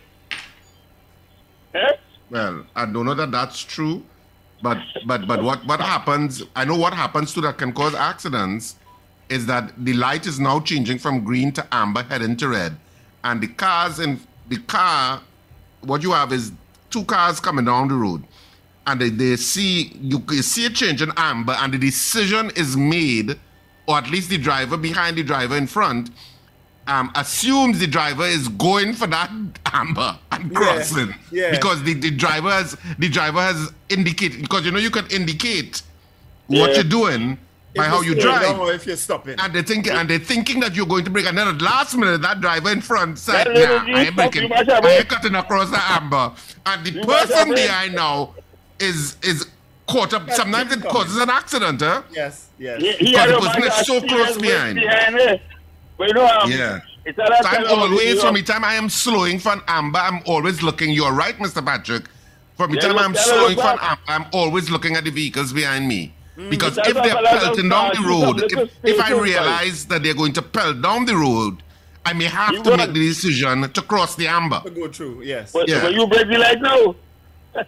Eh? 1.74 1.92
Well, 2.32 2.65
I 2.78 2.86
don't 2.86 3.06
know 3.06 3.13
that 3.13 3.32
that's 3.32 3.60
true, 3.62 4.04
but 4.63 4.78
but 5.06 5.28
but 5.28 5.44
what 5.44 5.65
what 5.65 5.82
happens? 5.82 6.41
I 6.56 6.63
know 6.63 6.78
what 6.78 6.94
happens 6.94 7.34
to 7.34 7.41
that 7.41 7.58
can 7.58 7.74
cause 7.74 7.94
accidents 7.94 8.78
is 9.28 9.46
that 9.48 9.74
the 9.78 9.91
light 9.94 10.26
is 10.26 10.39
now 10.39 10.62
changing 10.62 10.98
from 10.98 11.26
green 11.26 11.52
to 11.52 11.67
amber, 11.74 12.04
heading 12.04 12.38
to 12.38 12.48
red, 12.48 12.78
and 13.26 13.41
the 13.41 13.48
cars 13.48 14.00
in 14.00 14.20
the 14.48 14.58
car, 14.60 15.22
what 15.82 16.04
you 16.04 16.12
have 16.13 16.32
is 16.32 16.54
two 16.89 17.04
cars 17.04 17.41
coming 17.41 17.65
down 17.65 17.89
the 17.89 17.96
road, 17.96 18.24
and 18.88 19.02
they, 19.02 19.10
they 19.10 19.36
see 19.36 19.91
you, 20.02 20.22
see 20.41 20.65
it 20.65 20.74
change 20.76 21.02
in 21.02 21.12
amber, 21.17 21.54
and 21.60 21.74
the 21.74 21.78
decision 21.78 22.50
is 22.56 22.78
made, 22.78 23.38
or 23.88 23.98
at 23.98 24.10
least 24.10 24.30
the 24.30 24.38
driver 24.38 24.78
behind 24.78 25.17
the 25.17 25.24
driver 25.24 25.58
in 25.58 25.67
front. 25.67 26.12
Um, 26.88 27.12
assumes 27.15 27.80
the 27.80 27.86
driver 27.88 28.26
is 28.26 28.48
going 28.48 28.94
for 28.94 29.06
that 29.08 29.30
amber 29.72 30.17
and 30.32 30.54
crossing 30.54 31.13
yeah. 31.32 31.52
because 31.52 31.82
the, 31.84 31.94
the 31.94 32.10
driver 32.10 32.50
has 32.50 32.76
the 32.98 33.08
driver 33.08 33.39
has 33.39 33.72
indicated 33.89 34.41
because 34.41 34.65
you 34.65 34.72
know 34.72 34.80
you 34.80 34.89
can 34.89 35.06
indicate 35.12 35.84
what 36.48 36.74
you're 36.74 36.84
doing 36.84 37.38
by 37.76 37.86
If 37.86 37.89
how 37.91 38.02
you 38.02 38.15
drive 38.20 38.60
Or 38.60 38.74
if 38.74 38.88
you're 38.88 38.98
stopping. 38.98 39.36
and 39.39 39.54
they 39.54 39.62
think 39.62 39.88
and 39.88 40.10
they're 40.10 40.17
thinking 40.20 40.60
that 40.62 40.76
you're 40.76 40.88
going 40.88 41.06
to 41.06 41.12
break 41.12 41.28
and 41.28 41.38
then 41.38 41.48
at 41.48 41.60
the 41.60 41.63
last 41.65 41.96
minute 41.96 42.22
that 42.24 42.41
driver 42.41 42.72
in 42.72 42.82
front 42.82 43.20
said 43.20 43.46
That 43.46 43.54
nah 43.54 43.84
I 43.84 43.88
you 43.88 43.98
ain't 43.98 44.15
breaking 44.15 44.41
you 44.44 44.50
must 44.50 44.70
have 44.70 44.84
I 44.84 44.89
it." 44.89 45.00
ain't 45.02 45.08
cutting 45.10 45.36
across 45.36 45.70
the 45.70 45.82
amber 45.91 46.34
and 46.65 46.84
the 46.86 46.91
You 46.91 47.06
person 47.06 47.54
behind 47.54 47.94
now 47.94 48.34
is 48.80 49.17
is 49.22 49.48
caught 49.88 50.13
up 50.15 50.30
sometimes 50.32 50.74
it 50.74 50.82
causes 50.82 51.17
an 51.17 51.30
accident 51.30 51.80
huh 51.80 52.02
yes. 52.12 52.48
Yes. 52.58 52.82
Because 53.00 53.30
the 53.30 53.39
person 53.39 53.63
is 53.63 53.88
so 53.88 54.02
close 54.02 54.38
behind. 54.38 54.76
behind. 54.80 55.39
But 56.02 56.08
you 56.08 56.14
know, 56.16 56.26
um, 56.26 56.50
Yeah. 56.50 56.80
it's 57.06 57.20
a 57.20 57.22
lot 57.22 57.44
So 57.44 57.50
I'm 57.50 57.80
always, 57.80 58.20
from 58.24 58.34
the 58.34 58.42
time 58.42 58.64
I 58.66 58.74
am 58.74 58.90
slowing 58.90 59.38
for 59.38 59.52
an 59.52 59.62
amber, 59.68 60.00
I'm 60.00 60.22
always 60.26 60.64
looking. 60.64 60.90
You're 60.90 61.14
right, 61.14 61.38
Mr. 61.38 61.64
Patrick. 61.64 62.06
From 62.58 62.72
the 62.72 62.78
Yeah, 62.78 62.88
time 62.88 62.98
I'm 62.98 63.14
slowing 63.14 63.56
her 63.58 63.62
for 63.62 63.68
an 63.74 63.78
amber, 63.80 64.02
I'm 64.08 64.26
always 64.34 64.72
looking 64.72 64.96
at 64.96 65.04
the 65.04 65.12
vehicles 65.12 65.54
behind 65.54 65.88
me. 65.88 66.12
Because 66.50 66.76
That's 66.76 66.88
if 66.88 66.96
they're 66.96 67.14
pelting 67.24 67.70
down 67.70 67.92
the 67.94 68.02
road, 68.02 68.52
if, 68.52 68.72
if 68.84 69.00
I 69.00 69.12
realize 69.12 69.86
that 69.90 70.02
they're 70.02 70.16
going 70.16 70.34
to 70.34 70.42
pelt 70.42 70.82
down 70.82 71.06
the 71.06 71.16
road, 71.16 71.62
I 72.04 72.14
may 72.14 72.26
have 72.26 72.54
You 72.54 72.64
to 72.64 72.76
make 72.78 72.94
the 72.94 73.08
decision 73.08 73.72
to 73.72 73.82
cross 73.84 74.16
the 74.16 74.26
amber. 74.26 74.62
To 74.62 74.72
go 74.72 74.88
through. 74.92 75.22
Yes. 75.22 75.52
But, 75.52 75.70
Yeah. 75.70 75.82
but 75.84 75.94
you 75.94 76.08
break 76.08 76.28
the 76.30 76.40
light 76.40 76.60
now. 76.62 76.96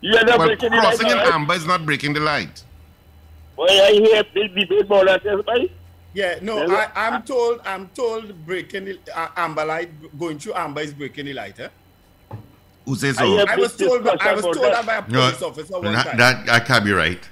you 0.00 0.16
end 0.16 0.28
up 0.28 0.38
Well, 0.40 0.48
breaking 0.48 0.70
the 0.70 0.76
light 0.78 0.82
crossing 0.98 1.06
now, 1.06 1.12
an 1.12 1.18
right? 1.18 1.34
amber 1.34 1.54
is 1.54 1.66
not 1.66 1.86
breaking 1.86 2.14
the 2.14 2.20
light. 2.20 2.64
Boy, 3.54 3.66
I 3.68 3.92
hear 3.92 4.24
big 4.34 4.56
debate 4.56 4.80
about 4.86 5.06
that, 5.06 5.22
yes, 5.24 5.40
boy. 5.46 5.70
Yeah, 6.12 6.38
no, 6.42 6.56
There's 6.56 6.70
I, 6.72 6.84
a- 6.84 6.90
I'm 7.12 7.22
told, 7.22 7.60
I'm 7.64 7.88
told 7.88 8.44
breaking 8.46 8.86
the 8.86 8.98
uh, 9.14 9.28
amber 9.36 9.64
light, 9.64 9.90
going 10.18 10.38
through 10.38 10.54
amber 10.54 10.80
is 10.80 10.92
breaking 10.92 11.26
the 11.26 11.34
light. 11.34 11.58
Eh? 11.60 11.68
Who 12.84 12.96
says 12.96 13.16
I 13.18 13.20
so? 13.22 13.26
hear- 13.36 13.44
I 13.48 13.56
was 13.56 13.76
told, 13.76 14.08
I 14.08 14.34
was 14.34 14.42
told 14.42 14.56
that. 14.56 14.72
that 14.72 14.86
by 14.86 14.94
a 14.96 15.00
No, 15.10 15.26
police 15.30 15.42
officer 15.42 15.74
one 15.78 15.92
that, 15.92 16.06
time. 16.06 16.16
that, 16.18 16.46
that 16.46 16.66
can't 16.66 16.84
be 16.84 16.92
right. 16.92 17.22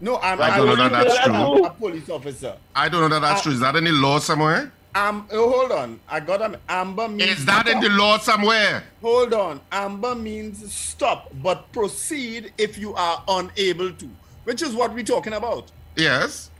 no, 0.00 0.18
I'm, 0.18 0.40
I 0.40 0.50
I 0.50 0.56
don't 0.58 0.68
was 0.68 0.78
know 0.78 0.88
that 0.90 1.06
that's 1.08 1.26
told 1.26 1.54
true. 1.56 1.62
by 1.62 1.68
a 1.68 1.72
police 1.72 2.08
officer. 2.10 2.56
I 2.76 2.88
don't 2.88 3.00
know 3.00 3.08
that 3.08 3.20
that's 3.20 3.40
Uh, 3.40 3.42
true. 3.44 3.52
Is 3.52 3.60
that 3.60 3.74
any 3.76 3.90
law 3.90 4.18
somewhere? 4.20 4.70
Um, 4.96 5.26
oh, 5.32 5.50
hold 5.50 5.72
on, 5.72 5.98
I 6.08 6.20
got 6.20 6.40
an 6.40 6.56
amber 6.68 7.08
means. 7.08 7.38
Is 7.40 7.44
that 7.46 7.66
in 7.66 7.80
the 7.80 7.88
law 7.88 8.16
somewhere? 8.18 8.84
Hold 9.02 9.34
on, 9.34 9.60
amber 9.72 10.14
means 10.14 10.72
stop, 10.72 11.32
but 11.42 11.72
proceed 11.72 12.52
if 12.58 12.78
you 12.78 12.94
are 12.94 13.24
unable 13.26 13.90
to, 13.92 14.08
which 14.44 14.62
is 14.62 14.72
what 14.72 14.94
we're 14.94 15.02
talking 15.02 15.32
about. 15.32 15.72
Yes. 15.96 16.50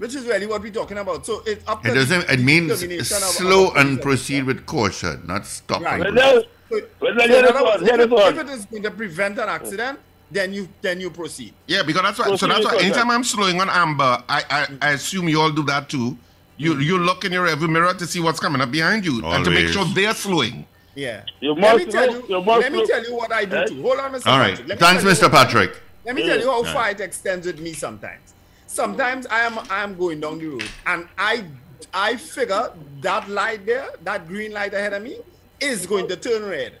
Which 0.00 0.14
is 0.14 0.24
really 0.24 0.46
what 0.46 0.62
we're 0.62 0.72
talking 0.72 0.96
about. 0.96 1.26
So 1.26 1.42
it's 1.44 1.62
up 1.68 1.84
It 1.84 1.92
doesn't. 1.92 2.26
the 2.26 2.32
It 2.32 2.40
means 2.40 2.72
determination 2.72 3.18
of- 3.18 3.22
of 3.24 3.28
slow 3.28 3.70
and 3.72 4.00
proceed 4.00 4.44
with 4.44 4.64
caution, 4.64 5.22
not 5.26 5.44
stop. 5.44 5.82
Right. 5.82 6.00
and 6.06 6.16
Well, 6.16 6.42
So- 6.70 6.80
well, 7.00 7.12
so 7.12 7.16
now, 7.18 7.24
in 7.24 7.30
hear 7.30 7.42
this 7.42 7.50
other 7.50 7.62
one, 7.64 7.64
words, 7.64 7.82
hear 7.88 7.96
this 7.98 8.06
if, 8.06 8.36
if 8.36 8.38
it 8.38 8.48
is 8.58 8.64
going 8.64 8.82
to 8.84 8.90
prevent 8.92 9.38
an 9.38 9.48
accident, 9.50 9.98
then 10.30 10.54
you 10.54 10.68
then 10.80 11.00
you 11.02 11.10
proceed. 11.10 11.52
Yeah, 11.66 11.82
because 11.82 12.00
that's 12.00 12.18
why. 12.18 12.34
So 12.36 12.46
that's 12.46 12.64
why. 12.64 12.76
with 12.76 12.84
Anytime. 12.84 13.10
I'm 13.10 13.24
slowing 13.24 13.60
on 13.60 13.68
amber, 13.68 14.22
I, 14.26 14.42
I 14.58 14.66
I 14.80 14.90
assume 14.92 15.28
you 15.28 15.38
all 15.42 15.50
do 15.50 15.64
that 15.64 15.90
too. 15.90 16.16
You 16.56 16.78
you 16.78 16.96
look 16.98 17.26
in 17.26 17.32
your 17.32 17.46
rearview 17.46 17.68
mirror 17.68 17.92
to 17.92 18.06
see 18.06 18.20
what's 18.20 18.40
coming 18.40 18.62
up 18.62 18.70
behind 18.70 19.04
you 19.04 19.22
and 19.26 19.44
to 19.44 19.50
make 19.50 19.68
sure 19.68 19.84
they're 19.84 20.14
slowing. 20.14 20.64
Yeah. 20.94 21.22
You 21.40 21.52
let 21.54 21.76
me 21.76 21.84
tell 21.86 22.06
look, 22.10 22.28
you. 22.28 22.36
you 22.38 22.42
must 22.44 22.62
Let 22.62 22.72
me 22.72 22.86
tell 22.86 23.02
you 23.04 23.14
what 23.16 23.32
I 23.32 23.44
do 23.44 23.66
too. 23.66 23.82
Hold 23.82 23.98
on, 23.98 24.12
Mr. 24.12 24.26
All 24.26 24.38
right. 24.38 24.56
Patrick. 24.56 24.78
Thanks, 24.78 25.04
Mr. 25.04 25.30
Patrick. 25.30 25.72
Let 26.06 26.14
me 26.14 26.22
tell 26.26 26.38
you 26.40 26.50
how 26.50 26.62
far 26.64 26.90
it 26.90 27.00
extends 27.00 27.46
with 27.46 27.60
me 27.60 27.74
sometimes. 27.74 28.34
Sometimes 28.80 29.26
I 29.26 29.40
am 29.40 29.58
I 29.68 29.82
am 29.82 29.96
going 29.98 30.20
down 30.20 30.38
the 30.38 30.46
road 30.46 30.68
and 30.86 31.08
I 31.18 31.44
I 31.92 32.14
figure 32.16 32.70
that 33.00 33.28
light 33.28 33.66
there, 33.66 33.88
that 34.04 34.28
green 34.28 34.52
light 34.52 34.72
ahead 34.74 34.92
of 34.92 35.02
me, 35.02 35.16
is 35.60 35.86
going 35.86 36.06
to 36.06 36.14
turn 36.16 36.44
red. 36.48 36.74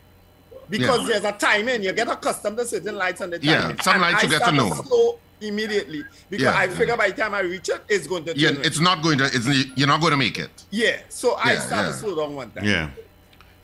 Because 0.68 1.00
Yeah. 1.00 1.06
there's 1.08 1.24
a 1.24 1.32
timing. 1.32 1.82
You 1.82 1.92
get 1.92 2.06
accustomed 2.08 2.58
to 2.58 2.64
certain 2.64 2.94
lights 2.96 3.20
and 3.20 3.32
the 3.32 3.40
timing. 3.40 3.50
Yeah, 3.54 3.60
timing. 3.62 3.80
some 3.80 3.92
And 3.94 4.02
lights 4.02 4.18
I 4.18 4.22
you 4.22 4.28
get 4.28 4.38
to 4.38 4.44
start 4.44 4.54
know. 4.54 4.82
slow 4.84 5.18
immediately. 5.40 6.04
Because 6.30 6.44
Yeah. 6.44 6.56
I 6.56 6.68
figure 6.68 6.96
by 6.96 7.10
the 7.10 7.16
time 7.20 7.34
I 7.34 7.40
reach 7.40 7.68
it, 7.70 7.82
it's 7.88 8.06
going 8.06 8.24
to 8.26 8.34
turn 8.34 8.40
Yeah, 8.40 8.50
red. 8.56 8.66
it's 8.66 8.78
not 8.78 9.02
going 9.02 9.18
to. 9.18 9.24
It's 9.24 9.48
you're 9.76 9.88
not 9.88 10.00
going 10.00 10.12
to 10.12 10.16
make 10.16 10.38
it. 10.38 10.50
yeah. 10.70 10.98
So 11.08 11.32
I 11.34 11.54
Yeah, 11.54 11.58
start 11.60 11.86
yeah. 11.86 11.92
to 11.92 11.98
slow 11.98 12.14
down 12.14 12.36
one 12.36 12.52
time. 12.52 12.64
Yeah. 12.64 12.90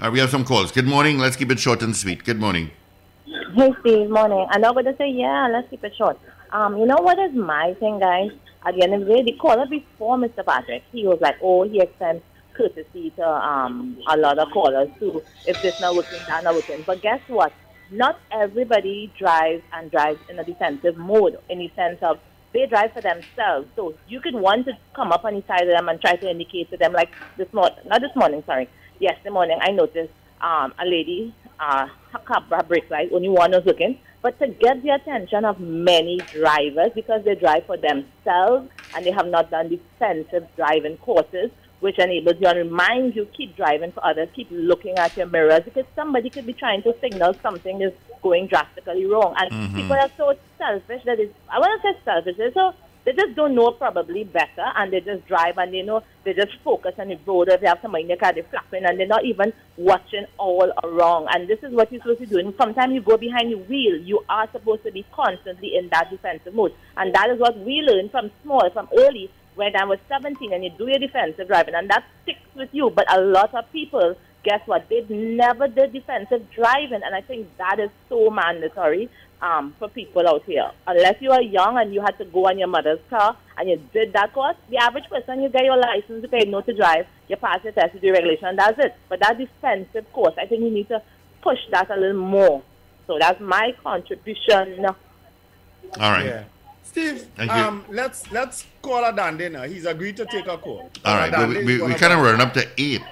Uh, 0.00 0.10
we 0.12 0.18
have 0.18 0.30
some 0.30 0.44
calls. 0.44 0.72
Good 0.72 0.86
morning. 0.94 1.20
Let's 1.20 1.36
keep 1.36 1.52
it 1.52 1.60
short 1.60 1.80
and 1.80 1.94
sweet. 1.96 2.24
Good 2.24 2.40
morning. 2.40 2.72
Hey 3.54 3.72
Steve, 3.80 4.10
morning. 4.10 4.46
I'm 4.50 4.60
not 4.62 4.74
going 4.74 4.86
to 4.86 4.96
say 4.96 5.08
yeah. 5.10 5.46
Let's 5.52 5.70
keep 5.70 5.84
it 5.84 5.94
short. 5.96 6.18
Um, 6.56 6.78
you 6.78 6.86
know 6.86 6.96
what 7.00 7.18
is 7.18 7.34
my 7.36 7.74
thing, 7.80 8.00
guys? 8.00 8.30
At 8.66 8.76
the 8.76 8.82
end 8.84 8.94
of 8.94 9.00
the 9.02 9.06
day, 9.06 9.20
they 9.22 9.32
the 9.32 9.38
caller 9.38 9.66
before 9.70 10.16
Mr. 10.16 10.44
Patrick, 10.46 10.84
he 10.90 11.06
was 11.06 11.18
like, 11.20 11.36
oh, 11.42 11.68
he 11.68 11.80
extends 11.82 12.24
courtesy 12.56 13.12
to 13.18 13.22
um 13.22 13.98
a 14.11 14.16
lot 14.16 14.38
of 14.38 14.48
callers 14.54 14.88
too. 14.98 15.22
If 15.44 15.61
this 15.62 15.74
not 15.78 15.94
working, 15.96 16.24
that 16.28 16.44
not 16.44 16.54
working. 16.54 16.84
But 16.86 17.02
guess 17.02 17.20
what? 17.28 17.52
Not 17.90 18.16
everybody 18.32 19.12
drives 19.18 19.64
and 19.72 19.90
drives 19.90 20.20
in 20.30 20.38
a 20.38 20.44
defensive 20.44 20.96
mode 20.96 21.36
in 21.50 21.59
the 21.59 21.70
sense 21.76 21.98
of 22.02 22.18
they 22.54 22.66
drive 22.66 22.92
for 22.94 23.02
themselves. 23.02 23.68
So 23.76 23.94
you 24.09 24.20
could 24.22 24.34
want 24.34 24.66
to 24.66 24.72
come 24.96 25.12
up 25.12 25.24
on 25.26 25.34
the 25.34 25.44
side 25.46 25.68
of 25.68 25.76
them 25.76 25.88
and 25.90 26.00
try 26.00 26.16
to 26.16 26.30
indicate 26.30 26.70
to 26.70 26.78
them, 26.78 26.94
like 26.94 27.11
this 27.36 27.52
morning, 27.52 27.78
not 27.86 28.00
this 28.00 28.16
morning, 28.16 28.42
sorry. 28.46 28.70
Yesterday 28.98 29.30
morning, 29.30 29.59
I 29.62 29.72
noticed 29.72 30.14
um, 30.40 30.72
a 30.80 30.86
lady, 30.86 31.36
uh, 31.61 31.86
her 32.12 32.20
car 32.26 32.42
her 32.50 32.64
brake 32.64 32.90
light, 32.90 33.11
only 33.12 33.28
one 33.28 33.52
was 33.52 33.64
looking. 33.66 34.00
But 34.27 34.41
to 34.41 34.49
get 34.49 34.83
the 34.83 34.91
attention 34.91 35.45
of 35.45 35.61
many 35.61 36.18
drivers, 36.33 36.91
because 36.97 37.22
they 37.24 37.37
drive 37.37 37.64
for 37.64 37.77
themselves 37.77 38.68
and 38.93 39.07
they 39.07 39.12
have 39.12 39.29
not 39.29 39.53
done 39.53 39.68
defensive 39.68 40.49
driving 40.57 40.97
courses, 40.97 41.53
which 41.79 41.97
enables 42.01 42.35
you. 42.41 42.49
And 42.49 42.59
reminds 42.59 43.14
you 43.14 43.29
keep 43.37 43.57
driving 43.57 43.93
for 43.93 44.05
others, 44.05 44.29
keep 44.35 44.49
looking 44.51 44.99
at 44.99 45.16
your 45.16 45.27
mirrors, 45.27 45.61
because 45.64 45.85
somebody 45.95 46.29
could 46.29 46.45
be 46.45 46.55
trying 46.55 46.83
to 46.83 46.95
signal 47.01 47.35
something 47.41 47.81
is 47.81 47.93
going 48.20 48.49
drastically 48.49 49.07
wrong. 49.07 49.33
And 49.39 49.49
mm-hmm. 49.49 49.77
people 49.77 49.95
are 49.95 50.11
so 50.16 50.35
selfish 50.59 51.05
that 51.05 51.20
is, 51.20 51.31
I 51.49 51.61
want 51.61 51.81
to 51.81 51.93
say 51.93 51.99
selfish, 52.05 52.37
they're 52.37 52.53
so 52.53 52.74
they 53.07 53.12
just 53.12 53.36
don't 53.36 53.54
know 53.54 53.70
probably 53.70 54.24
better, 54.24 54.66
and 54.74 54.92
they 54.92 55.00
just 55.00 55.26
drive 55.26 55.59
and 55.59 55.72
they 55.72 55.82
know 55.82 56.02
they 56.24 56.34
just 56.34 56.52
focus 56.64 56.92
on 56.98 57.09
the 57.09 57.18
road. 57.24 57.48
If 57.48 57.61
they 57.61 57.68
have 57.68 57.78
somebody 57.80 58.02
in 58.02 58.09
the 58.09 58.16
car, 58.16 58.32
they're 58.32 58.42
flapping, 58.50 58.84
and 58.84 58.98
they're 58.98 59.07
not 59.07 59.24
even 59.24 59.52
watching 59.76 60.26
all 60.38 60.72
around. 60.82 61.28
And 61.32 61.48
this 61.48 61.61
is 61.62 61.72
what 61.72 61.92
you're 61.92 62.02
supposed 62.02 62.18
to 62.18 62.26
do. 62.26 62.38
And 62.38 62.52
sometimes 62.59 62.92
you 62.92 63.00
go 63.00 63.16
behind 63.16 63.52
the 63.52 63.59
wheel, 63.59 63.96
you 63.96 64.24
are 64.28 64.50
supposed 64.50 64.82
to 64.82 64.90
be 64.90 65.07
constantly 65.14 65.76
in 65.76 65.88
that 65.92 66.11
defensive 66.11 66.52
mode, 66.52 66.74
and 66.96 67.14
that 67.14 67.30
is 67.30 67.38
what 67.38 67.57
we 67.59 67.80
learned 67.86 68.11
from 68.11 68.32
small, 68.42 68.68
from 68.70 68.88
early 68.98 69.30
when 69.54 69.74
I 69.74 69.84
was 69.84 69.98
17 70.09 70.52
and 70.52 70.62
you 70.62 70.70
do 70.76 70.86
your 70.86 70.98
defensive 70.98 71.48
driving 71.48 71.74
and 71.74 71.88
that 71.88 72.04
sticks 72.22 72.40
with 72.54 72.68
you. 72.72 72.90
But 72.90 73.11
a 73.11 73.20
lot 73.20 73.54
of 73.54 73.70
people, 73.72 74.14
guess 74.47 74.62
what? 74.66 74.88
They've 74.88 75.11
never 75.11 75.68
did 75.68 75.92
defensive 75.92 76.49
driving 76.51 77.03
and 77.05 77.14
I 77.14 77.20
think 77.20 77.49
that 77.59 77.78
is 77.78 77.90
so 78.09 78.30
mandatory 78.30 79.11
um, 79.42 79.74
for 79.78 79.88
people 79.88 80.26
out 80.26 80.44
here. 80.44 80.70
Unless 80.86 81.16
you 81.20 81.30
are 81.30 81.42
young 81.42 81.78
and 81.78 81.92
you 81.92 82.01
had 82.01 82.16
to 82.18 82.24
go 82.24 82.47
on 82.47 82.59
your 82.59 82.68
mother's 82.68 83.01
car 83.11 83.36
and 83.59 83.68
you 83.68 83.76
did 83.92 84.12
that 84.12 84.32
course, 84.32 84.57
the 84.70 84.78
average 84.78 85.05
person, 85.11 85.42
you 85.42 85.49
get 85.49 85.64
your 85.64 85.76
license, 85.76 86.22
you 86.22 86.28
pay 86.28 86.44
no 86.44 86.61
to 86.62 86.74
drive, 86.74 87.07
you 87.28 87.36
pass 87.36 87.62
your 87.64 87.72
test, 87.72 87.94
you 87.94 88.01
do 88.01 88.12
regulation, 88.12 88.47
and 88.47 88.59
that's 88.59 88.78
it. 88.78 88.94
But 89.09 89.20
that 89.20 89.38
defensive 89.38 90.11
course, 90.12 90.34
I 90.38 90.47
think 90.47 90.62
we 90.62 90.70
need 90.70 90.88
to 90.88 91.03
push 91.42 91.59
that 91.70 91.90
a 91.90 91.97
little 91.97 92.20
more. 92.20 92.62
So 93.07 93.18
that's 93.18 93.40
my 93.40 93.74
contribution. 93.82 94.86
All 94.86 94.94
right. 95.99 96.26
Yeah. 96.26 96.44
Steve, 96.82 97.26
Thank 97.36 97.51
you. 97.51 97.57
um, 97.59 97.84
let's 97.90 98.30
let's 98.32 98.64
call 98.80 99.03
Adande 99.03 99.53
now. 99.53 99.64
He's 99.64 99.84
agreed 99.84 100.16
to 100.16 100.24
take 100.24 100.47
a 100.47 100.57
call. 100.57 100.90
All 101.05 101.16
right, 101.16 101.30
Adande 101.30 101.59
we, 101.59 101.78
we, 101.78 101.82
we 101.82 101.94
kind 101.94 102.12
of 102.12 102.20
run 102.20 102.40
up 102.40 102.55
to 102.55 102.66
eight. 102.78 103.03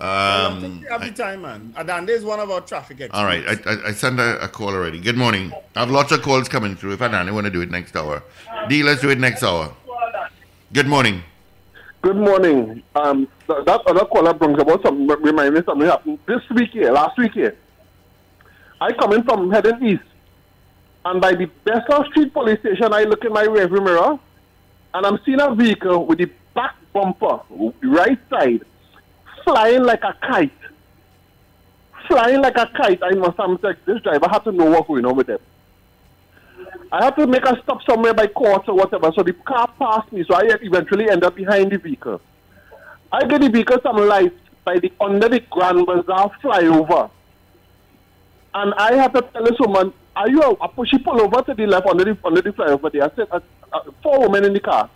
Well, 0.00 0.46
Um, 0.46 0.80
take 0.82 0.90
every 0.90 1.10
time, 1.12 1.42
man. 1.42 1.72
Adande 1.76 2.10
is 2.10 2.24
one 2.24 2.40
of 2.40 2.50
our 2.50 2.60
traffic 2.60 3.00
experts. 3.00 3.18
all 3.18 3.24
right, 3.24 3.44
I, 3.46 3.52
I, 3.70 3.88
I 3.88 3.92
sent 3.92 4.18
a, 4.18 4.42
a 4.44 4.48
call 4.48 4.68
already. 4.70 5.00
Good 5.00 5.16
morning. 5.16 5.52
I 5.76 5.80
have 5.80 5.90
lots 5.90 6.12
of 6.12 6.22
calls 6.22 6.48
coming 6.48 6.74
through. 6.76 6.92
If 6.92 7.02
I 7.02 7.08
don't, 7.08 7.28
I 7.28 7.32
want 7.32 7.44
to 7.46 7.50
do 7.50 7.60
it 7.60 7.70
next 7.70 7.94
hour. 7.96 8.22
D, 8.68 8.82
let's 8.82 9.00
do 9.00 9.10
it 9.10 9.18
next 9.18 9.42
hour. 9.42 9.72
Good 10.72 10.88
morning. 10.88 11.22
Good 12.02 12.16
morning. 12.16 12.82
Um, 12.96 13.28
th- 13.46 13.64
that 13.64 13.80
other 13.86 14.04
caller 14.06 14.34
brings 14.34 14.60
about 14.60 14.82
something, 14.82 15.06
remind 15.06 15.54
me 15.54 15.62
something 15.64 15.88
happened 15.88 16.18
this 16.26 16.42
week 16.50 16.70
here, 16.72 16.92
last 16.92 17.16
week 17.16 17.32
here. 17.32 17.56
I 18.80 18.92
come 18.92 19.12
in 19.14 19.22
from 19.22 19.50
heading 19.50 19.82
east, 19.86 20.02
and 21.04 21.20
by 21.20 21.32
the 21.34 21.48
Besson 21.64 22.06
Street 22.10 22.32
police 22.34 22.58
station, 22.60 22.92
I 22.92 23.04
look 23.04 23.24
in 23.24 23.32
my 23.32 23.46
rearview 23.46 23.82
mirror, 23.82 24.18
and 24.92 25.06
I'm 25.06 25.18
seeing 25.24 25.40
a 25.40 25.54
vehicle 25.54 26.04
with 26.04 26.18
the 26.18 26.28
back 26.54 26.74
bumper, 26.92 27.40
right 27.82 28.18
side, 28.28 28.64
flying 29.44 29.84
like 29.84 30.02
a 30.02 30.16
kite. 30.20 30.52
Flying 32.08 32.42
like 32.42 32.56
a 32.56 32.66
kite. 32.66 33.02
I 33.02 33.10
must 33.12 33.36
have 33.38 33.58
said, 33.60 33.76
this 33.86 34.02
driver 34.02 34.28
had 34.28 34.44
to 34.44 34.52
know 34.52 34.66
what's 34.66 34.88
going 34.88 35.04
on 35.04 35.16
with 35.16 35.28
him. 35.28 35.38
I 36.92 37.04
had 37.04 37.16
to 37.16 37.26
make 37.26 37.44
a 37.44 37.60
stop 37.62 37.82
somewhere 37.88 38.14
by 38.14 38.26
court 38.28 38.68
or 38.68 38.74
whatever, 38.76 39.10
so 39.14 39.22
the 39.22 39.32
car 39.32 39.68
passed 39.78 40.12
me, 40.12 40.24
so 40.28 40.34
I 40.34 40.42
eventually 40.62 41.10
end 41.10 41.24
up 41.24 41.34
behind 41.34 41.72
the 41.72 41.78
vehicle. 41.78 42.20
I 43.10 43.24
get 43.26 43.40
the 43.40 43.48
vehicle 43.48 43.78
some 43.82 43.96
light 43.96 44.34
by 44.64 44.78
the 44.78 44.92
under 45.00 45.28
the 45.28 45.40
Grand 45.40 45.86
Bazaar 45.86 46.30
flyover. 46.42 47.10
And 48.54 48.74
I 48.74 48.94
had 48.94 49.12
to 49.14 49.22
tell 49.22 49.44
this 49.44 49.58
woman, 49.58 49.92
are 50.14 50.28
you, 50.28 50.40
a, 50.40 50.86
she 50.86 50.98
pull 50.98 51.20
over 51.20 51.42
to 51.42 51.54
the 51.54 51.66
left 51.66 51.86
under 51.86 52.04
the, 52.04 52.18
under 52.24 52.42
the 52.42 52.50
flyover 52.50 52.92
there. 52.92 53.04
I 53.04 53.14
said, 53.16 53.28
uh, 53.32 53.40
uh, 53.72 53.80
four 54.02 54.20
women 54.20 54.44
in 54.44 54.52
the 54.52 54.60
car. 54.60 54.88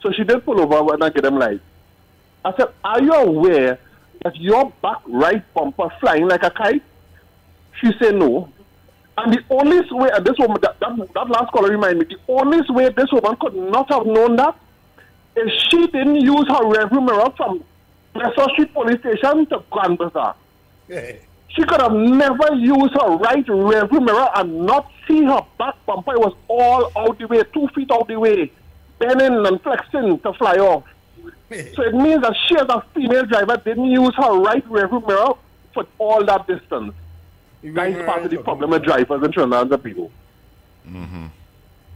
So 0.00 0.12
she 0.12 0.24
did 0.24 0.44
pull 0.44 0.60
over 0.60 0.82
when 0.84 1.02
I 1.02 1.10
get 1.10 1.24
them 1.24 1.38
light. 1.38 1.60
I 2.44 2.52
said, 2.56 2.68
are 2.84 3.02
you 3.02 3.12
aware 3.12 3.78
that 4.24 4.36
your 4.36 4.72
back 4.82 4.98
right 5.06 5.42
bumper 5.54 5.88
flying 6.00 6.28
like 6.28 6.42
a 6.42 6.50
kite? 6.50 6.82
She 7.80 7.90
said 8.00 8.16
no. 8.16 8.52
And 9.18 9.32
the 9.32 9.40
only 9.50 9.80
way, 9.90 10.08
and 10.12 10.24
this 10.24 10.38
woman, 10.38 10.56
that, 10.62 10.80
that, 10.80 10.96
that 11.14 11.28
last 11.28 11.52
caller 11.52 11.70
reminded 11.70 12.08
me, 12.08 12.16
the 12.16 12.32
only 12.32 12.60
way 12.70 12.88
this 12.88 13.12
woman 13.12 13.36
could 13.40 13.54
not 13.54 13.90
have 13.92 14.06
known 14.06 14.36
that 14.36 14.56
is 15.36 15.50
she 15.70 15.86
didn't 15.88 16.16
use 16.16 16.46
her 16.48 16.64
rearview 16.64 17.04
mirror 17.04 17.32
from 17.36 17.62
Leicester 18.14 18.46
Street 18.52 18.72
Police 18.74 19.00
Station 19.00 19.46
to 19.46 19.62
Grand 19.70 19.98
Bazaar. 19.98 20.34
She 21.48 21.62
could 21.64 21.80
have 21.80 21.92
never 21.92 22.54
used 22.54 22.94
her 23.00 23.16
right 23.16 23.46
rearview 23.46 24.04
mirror 24.04 24.28
and 24.36 24.66
not 24.66 24.90
see 25.06 25.24
her 25.24 25.40
back 25.58 25.74
bumper. 25.86 26.14
It 26.14 26.20
was 26.20 26.34
all 26.48 26.90
out 26.96 27.18
the 27.18 27.26
way, 27.26 27.42
two 27.52 27.68
feet 27.74 27.90
out 27.92 28.08
the 28.08 28.18
way, 28.18 28.50
bending 28.98 29.46
and 29.46 29.60
flexing 29.60 30.18
to 30.20 30.32
fly 30.34 30.56
off. 30.56 30.84
So 31.76 31.82
it 31.82 31.94
means 31.94 32.22
that 32.22 32.34
she, 32.46 32.56
as 32.56 32.68
a 32.68 32.84
female 32.94 33.26
driver, 33.26 33.56
didn't 33.56 33.86
use 33.86 34.14
her 34.16 34.32
right 34.40 34.66
rearview 34.68 35.06
mirror 35.06 35.34
for 35.74 35.86
all 35.98 36.24
that 36.24 36.46
distance. 36.46 36.94
That 37.62 37.88
is 37.90 38.04
part 38.04 38.24
of 38.24 38.30
the 38.30 38.38
problem 38.38 38.70
with 38.70 38.82
drivers 38.84 39.22
in 39.22 39.32
Trinidad 39.32 39.70
and 39.72 39.82
people. 39.84 40.10
Mm-hmm. 40.88 41.26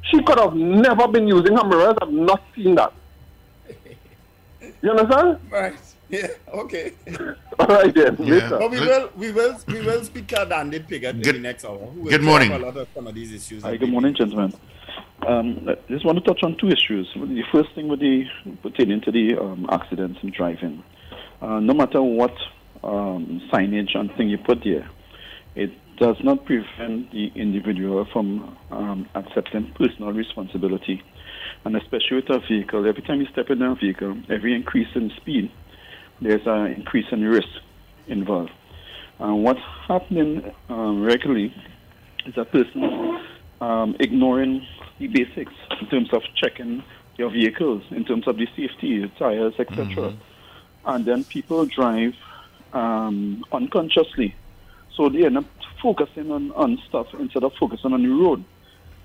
She 0.03 0.23
could 0.23 0.39
have 0.39 0.55
never 0.55 1.09
been 1.09 1.27
using 1.27 1.57
her 1.57 1.65
mirrors 1.65 1.97
and 2.01 2.27
not 2.27 2.43
seen 2.55 2.75
that. 2.77 2.93
You 4.83 4.91
understand? 4.91 5.39
Right. 5.51 5.75
Yeah. 6.09 6.29
Okay. 6.53 6.93
All 7.59 7.67
right 7.67 7.93
then. 7.95 8.17
Yeah. 8.21 8.35
Later. 8.35 8.59
But 8.59 8.71
we 8.71 8.81
will, 8.81 9.11
we 9.17 9.33
will, 9.33 9.59
we 9.67 9.81
will 9.81 10.05
speak 10.05 10.27
to 10.29 10.37
Adande 10.37 10.87
Piggott 10.87 11.17
in 11.17 11.23
Good- 11.23 11.35
the 11.37 11.41
next 11.41 11.65
hour. 11.65 11.79
who 11.79 12.09
good 12.09 12.23
morning. 12.23 12.53
A 12.53 12.59
lot 12.59 12.77
of 12.77 12.87
some 12.95 13.07
of 13.07 13.15
these 13.15 13.33
issues. 13.33 13.63
Hi, 13.63 13.77
good 13.77 13.89
morning, 13.89 14.15
gentlemen. 14.15 14.53
Um, 15.27 15.69
I 15.69 15.75
just 15.89 16.05
want 16.05 16.19
to 16.19 16.25
touch 16.25 16.41
on 16.43 16.57
two 16.59 16.69
issues. 16.69 17.09
The 17.15 17.43
first 17.53 17.71
thing 17.75 17.89
with 17.89 18.01
the 18.01 18.25
pertaining 18.63 19.01
to 19.03 19.13
the 19.13 19.37
um, 19.41 19.67
accidents 19.71 20.19
and 20.23 20.33
driving. 20.33 20.85
Uh, 21.41 21.61
no 21.61 21.75
matter 21.75 22.03
what 22.03 22.35
um, 22.83 23.43
signage 23.53 23.97
and 23.97 24.11
thing 24.17 24.29
you 24.29 24.39
put 24.39 24.59
there, 24.65 24.89
it 25.55 25.71
does 25.99 26.17
not 26.23 26.45
prevent 26.45 27.11
the 27.13 27.31
individual 27.35 28.07
from 28.13 28.57
um, 28.71 29.09
accepting 29.15 29.73
personal 29.77 30.13
responsibility. 30.13 31.03
And 31.65 31.77
especially 31.77 32.17
with 32.17 32.31
a 32.31 32.41
vehicle, 32.47 32.87
every 32.87 33.03
time 33.03 33.21
you 33.21 33.27
step 33.33 33.51
in 33.51 33.63
a 33.63 33.75
vehicle, 33.75 34.21
every 34.29 34.55
increase 34.55 34.89
in 34.95 35.11
speed, 35.17 35.51
there's 36.21 36.47
an 36.47 36.73
increase 36.73 37.07
in 37.11 37.23
risk 37.23 37.49
involved. 38.07 38.53
And 39.19 39.43
what's 39.43 39.61
happening 39.89 40.53
um, 40.69 41.03
regularly 41.03 41.55
is 42.27 42.35
a 42.37 42.45
person 42.45 43.21
um, 43.61 43.97
ignoring 43.99 44.67
the 44.99 45.07
basics 45.09 45.53
in 45.81 45.89
terms 45.89 46.09
of 46.13 46.23
checking 46.35 46.83
your 47.17 47.31
vehicles, 47.31 47.83
in 47.91 48.05
terms 48.05 48.27
of 48.27 48.37
the 48.37 48.47
safety, 48.57 49.01
the 49.01 49.09
tires, 49.19 49.55
etc. 49.59 50.15
And 50.85 51.05
then 51.05 51.25
people 51.25 51.67
drive 51.67 52.15
um, 52.73 53.45
unconsciously. 53.53 54.35
So 54.97 55.09
they 55.09 55.25
end 55.25 55.39
up 55.39 55.45
focusing 55.83 56.31
on, 56.31 56.53
on 56.53 56.79
stuff 56.89 57.07
instead 57.19 57.45
of 57.45 57.53
focusing 57.59 57.93
on 57.93 58.03
the 58.03 58.09
road 58.09 58.45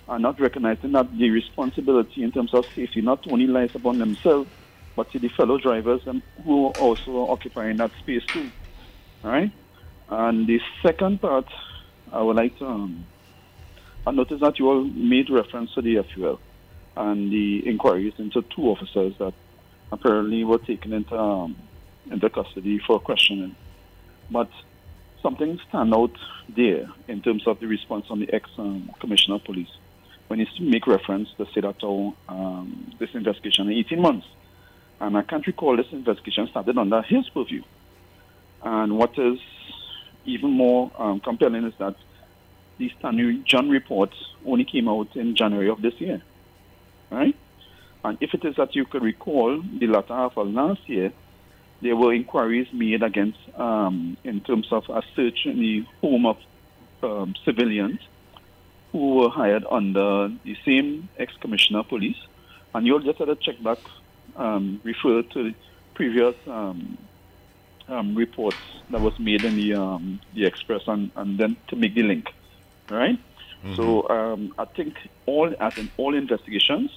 and 0.07 0.23
not 0.23 0.39
recognizing 0.39 0.91
that 0.93 1.11
the 1.17 1.29
responsibility 1.29 2.23
in 2.23 2.31
terms 2.31 2.53
of 2.53 2.65
safety 2.75 3.01
not 3.01 3.25
only 3.31 3.47
lies 3.47 3.69
upon 3.73 3.99
themselves, 3.99 4.49
but 4.95 5.09
to 5.11 5.19
the 5.19 5.29
fellow 5.29 5.57
drivers 5.57 6.01
and 6.05 6.21
who 6.43 6.67
are 6.67 6.71
also 6.71 7.29
occupying 7.29 7.77
that 7.77 7.91
space 7.99 8.23
too. 8.33 8.51
All 9.23 9.31
right? 9.31 9.51
And 10.09 10.47
the 10.47 10.59
second 10.83 11.21
part, 11.21 11.45
I 12.11 12.21
would 12.21 12.35
like 12.35 12.57
to 12.59 12.65
um, 12.65 13.05
I 14.05 14.11
noticed 14.11 14.41
that 14.41 14.57
you 14.57 14.67
all 14.67 14.83
made 14.83 15.29
reference 15.29 15.73
to 15.75 15.81
the 15.81 16.03
FUL 16.15 16.39
and 16.97 17.31
the 17.31 17.67
inquiries 17.67 18.13
into 18.17 18.41
two 18.41 18.63
officers 18.63 19.13
that 19.19 19.33
apparently 19.91 20.43
were 20.43 20.57
taken 20.57 20.93
into 20.93 21.17
um, 21.17 21.55
into 22.09 22.29
custody 22.29 22.79
for 22.85 22.99
questioning. 22.99 23.55
But 24.31 24.49
something 25.21 25.59
stand 25.69 25.93
out 25.93 26.15
there 26.55 26.89
in 27.07 27.21
terms 27.21 27.45
of 27.45 27.59
the 27.59 27.67
response 27.67 28.05
on 28.09 28.19
the 28.19 28.33
ex 28.33 28.49
um, 28.57 28.91
commissioner 28.99 29.35
of 29.35 29.43
police 29.43 29.69
when 30.27 30.39
he 30.39 30.63
make 30.63 30.87
reference 30.87 31.29
to 31.37 31.45
say 31.53 31.61
that 31.61 31.75
oh, 31.83 32.15
um, 32.29 32.93
this 32.99 33.09
investigation 33.13 33.69
in 33.69 33.77
18 33.77 34.01
months. 34.01 34.27
And 34.99 35.17
I 35.17 35.23
can't 35.23 35.45
recall 35.45 35.75
this 35.75 35.87
investigation 35.91 36.47
started 36.47 36.77
under 36.77 37.01
his 37.01 37.27
purview. 37.29 37.63
And 38.63 38.97
what 38.97 39.17
is 39.17 39.39
even 40.25 40.51
more 40.51 40.91
um, 40.97 41.19
compelling 41.19 41.65
is 41.65 41.73
that 41.79 41.95
the 42.81 42.91
Stanley 42.97 43.43
John 43.45 43.69
report 43.69 44.11
only 44.45 44.65
came 44.65 44.87
out 44.89 45.15
in 45.15 45.35
January 45.35 45.69
of 45.69 45.81
this 45.81 45.93
year. 46.05 46.21
Right? 47.11 47.35
And 48.03 48.17
if 48.19 48.33
it 48.33 48.43
is 48.43 48.55
that 48.55 48.75
you 48.75 48.85
could 48.85 49.03
recall, 49.03 49.61
the 49.61 49.87
latter 49.87 50.15
half 50.15 50.35
of 50.37 50.47
last 50.47 50.81
year, 50.87 51.13
there 51.81 51.95
were 51.95 52.13
inquiries 52.13 52.67
made 52.73 53.03
against, 53.03 53.39
um, 53.55 54.17
in 54.23 54.41
terms 54.41 54.67
of 54.71 54.83
a 54.89 55.01
search 55.15 55.45
in 55.45 55.59
the 55.59 55.85
home 56.01 56.25
of 56.25 56.37
um, 57.03 57.35
civilians 57.45 57.99
who 58.91 59.15
were 59.17 59.29
hired 59.29 59.65
under 59.69 60.29
the 60.43 60.55
same 60.65 61.09
ex-commissioner 61.17 61.79
of 61.79 61.87
police. 61.87 62.21
And 62.73 62.87
you'll 62.87 62.99
just 62.99 63.19
had 63.19 63.29
a 63.29 63.35
check 63.35 63.61
back, 63.61 63.79
um, 64.35 64.81
refer 64.83 65.21
to 65.21 65.43
the 65.43 65.55
previous 65.93 66.35
um, 66.47 66.97
um, 67.87 68.15
reports 68.15 68.57
that 68.89 69.01
was 69.01 69.17
made 69.19 69.43
in 69.43 69.55
the 69.55 69.73
um, 69.75 70.19
the 70.33 70.45
Express, 70.45 70.83
and, 70.87 71.11
and 71.15 71.37
then 71.37 71.57
to 71.67 71.75
make 71.75 71.93
the 71.93 72.03
link, 72.03 72.25
right? 72.91 73.19
So 73.75 74.09
um, 74.09 74.55
I 74.57 74.65
think 74.65 74.95
all 75.27 75.53
as 75.59 75.77
in 75.77 75.91
all 75.97 76.15
investigations, 76.15 76.89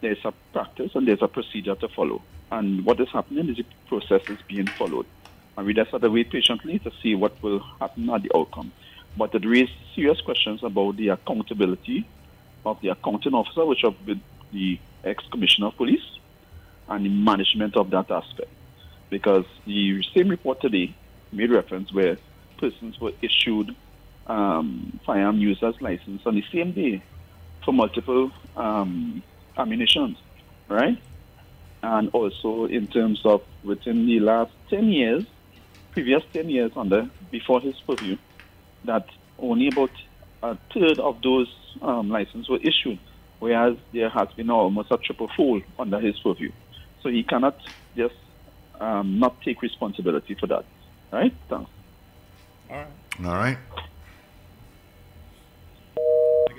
there's 0.00 0.18
a 0.24 0.32
practice 0.52 0.90
and 0.94 1.06
there's 1.06 1.22
a 1.22 1.28
procedure 1.28 1.76
to 1.76 1.88
follow. 1.88 2.22
And 2.50 2.84
what 2.84 2.98
is 3.00 3.08
happening 3.10 3.48
is 3.48 3.58
the 3.58 3.66
process 3.86 4.22
is 4.28 4.38
being 4.48 4.66
followed. 4.66 5.06
And 5.56 5.66
we 5.66 5.74
just 5.74 5.90
have 5.90 6.00
to 6.00 6.08
wait 6.08 6.30
patiently 6.30 6.78
to 6.80 6.90
see 7.02 7.14
what 7.14 7.40
will 7.42 7.60
happen 7.78 8.10
at 8.10 8.22
the 8.22 8.30
outcome. 8.34 8.72
But 9.16 9.34
it 9.34 9.44
raises 9.46 9.74
serious 9.94 10.20
questions 10.20 10.64
about 10.64 10.96
the 10.96 11.08
accountability 11.08 12.08
of 12.66 12.80
the 12.80 12.88
accounting 12.88 13.34
officer, 13.34 13.64
which 13.64 13.82
have 13.82 14.04
been 14.04 14.20
the 14.52 14.78
ex-commissioner 15.04 15.68
of 15.68 15.76
police 15.76 16.02
and 16.88 17.04
the 17.04 17.08
management 17.08 17.76
of 17.76 17.90
that 17.90 18.10
aspect. 18.10 18.50
Because 19.10 19.44
the 19.66 20.02
same 20.14 20.28
report 20.28 20.60
today 20.60 20.94
made 21.32 21.50
reference 21.50 21.92
where 21.92 22.18
persons 22.58 23.00
were 23.00 23.12
issued 23.22 23.74
um, 24.26 25.00
firearm 25.04 25.38
users 25.38 25.74
license 25.80 26.22
on 26.24 26.34
the 26.34 26.44
same 26.52 26.72
day 26.72 27.02
for 27.64 27.72
multiple 27.72 28.30
um, 28.56 29.22
ammunitions, 29.56 30.16
right? 30.68 30.98
And 31.82 32.10
also 32.12 32.66
in 32.66 32.86
terms 32.86 33.20
of 33.24 33.42
within 33.64 34.06
the 34.06 34.20
last 34.20 34.52
10 34.68 34.88
years, 34.88 35.24
previous 35.92 36.22
10 36.32 36.48
years 36.48 36.72
under 36.76 37.08
before 37.30 37.60
his 37.60 37.74
purview, 37.80 38.16
that 38.84 39.06
only 39.38 39.68
about 39.68 39.90
a 40.42 40.56
third 40.72 40.98
of 40.98 41.20
those 41.22 41.48
um, 41.82 42.10
licenses 42.10 42.48
were 42.48 42.58
issued, 42.58 42.98
whereas 43.38 43.76
there 43.92 44.08
has 44.08 44.28
been 44.36 44.50
almost 44.50 44.90
a 44.90 44.96
triple 44.98 45.30
fold 45.36 45.62
under 45.78 46.00
his 46.00 46.18
purview. 46.20 46.50
So 47.02 47.08
he 47.08 47.22
cannot 47.22 47.58
just 47.96 48.14
um, 48.80 49.18
not 49.18 49.40
take 49.42 49.62
responsibility 49.62 50.34
for 50.34 50.46
that. 50.46 50.64
Right? 51.12 51.34
Thanks. 51.48 51.70
All 52.70 52.76
right. 52.76 52.86
All 53.24 53.34
right. 53.34 53.58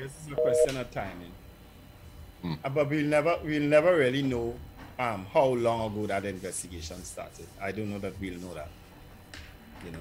Guess 0.02 0.14
it's 0.24 0.32
a 0.32 0.42
question 0.42 0.78
of 0.78 0.90
timing. 0.90 1.32
Uh, 2.44 2.70
but 2.70 2.90
we'll 2.90 3.06
never 3.06 3.38
we'll 3.44 3.62
never 3.62 3.96
really 3.96 4.24
know 4.24 4.56
um, 4.98 5.28
how 5.32 5.46
long 5.46 5.92
ago 5.92 6.08
that 6.08 6.26
investigation 6.26 7.04
started. 7.04 7.46
I 7.62 7.72
don't 7.72 7.92
know 7.92 8.00
that 8.00 8.20
we'll 8.20 8.40
know 8.40 8.52
that. 8.56 8.70
You 9.86 9.92
know. 9.92 10.00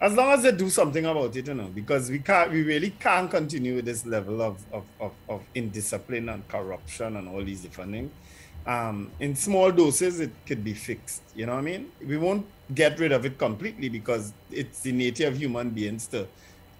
As 0.00 0.14
long 0.14 0.30
as 0.30 0.44
they 0.44 0.52
do 0.52 0.70
something 0.70 1.04
about 1.04 1.36
it, 1.36 1.46
you 1.46 1.52
know, 1.52 1.64
because 1.74 2.08
we 2.08 2.20
can't 2.20 2.50
we 2.50 2.62
really 2.62 2.88
can't 2.88 3.30
continue 3.30 3.74
with 3.74 3.84
this 3.84 4.06
level 4.06 4.40
of 4.40 4.64
of, 4.72 4.84
of, 4.98 5.12
of 5.28 5.42
indiscipline 5.54 6.30
and 6.30 6.48
corruption 6.48 7.16
and 7.18 7.28
all 7.28 7.44
these 7.44 7.60
different 7.60 7.92
things. 7.92 8.12
Um, 8.66 9.10
in 9.20 9.36
small 9.36 9.70
doses 9.70 10.20
it 10.20 10.30
could 10.46 10.64
be 10.64 10.72
fixed. 10.72 11.22
You 11.36 11.44
know 11.44 11.52
what 11.52 11.58
I 11.58 11.62
mean? 11.62 11.92
We 12.02 12.16
won't 12.16 12.46
get 12.74 12.98
rid 12.98 13.12
of 13.12 13.26
it 13.26 13.36
completely 13.36 13.90
because 13.90 14.32
it's 14.50 14.80
the 14.80 14.92
nature 14.92 15.26
of 15.26 15.36
human 15.36 15.68
beings 15.68 16.06
to 16.06 16.26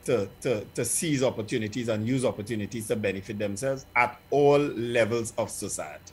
to, 0.05 0.29
to, 0.43 0.65
to 0.75 0.85
seize 0.85 1.23
opportunities 1.23 1.89
and 1.89 2.07
use 2.07 2.25
opportunities 2.25 2.87
to 2.89 2.97
benefit 2.97 3.39
themselves 3.39 3.87
at 3.97 4.19
all 4.31 4.59
levels 4.59 5.33
of 5.39 5.51
society. 5.51 6.13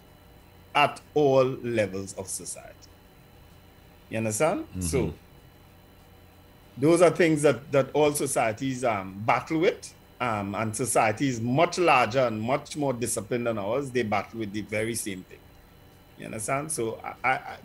At 0.73 1.01
all 1.13 1.43
levels 1.45 2.13
of 2.13 2.27
society. 2.27 2.75
You 4.09 4.19
understand? 4.19 4.65
So, 4.79 5.13
those 6.77 7.01
are 7.01 7.09
things 7.09 7.41
that, 7.41 7.71
that 7.71 7.89
all 7.93 8.13
societies 8.13 8.83
um, 8.83 9.21
battle 9.25 9.59
with. 9.59 9.93
Um, 10.19 10.53
and 10.53 10.75
societies 10.75 11.41
much 11.41 11.79
larger 11.79 12.19
and 12.19 12.39
much 12.39 12.77
more 12.77 12.93
disciplined 12.93 13.47
than 13.47 13.57
ours, 13.57 13.89
they 13.89 14.03
battle 14.03 14.39
with 14.39 14.53
the 14.53 14.61
very 14.61 14.93
same 14.93 15.23
thing. 15.23 15.39
You 16.19 16.25
understand? 16.27 16.71
So, 16.71 16.99
I, 17.03 17.27
I, 17.27 17.31
I- 17.33 17.57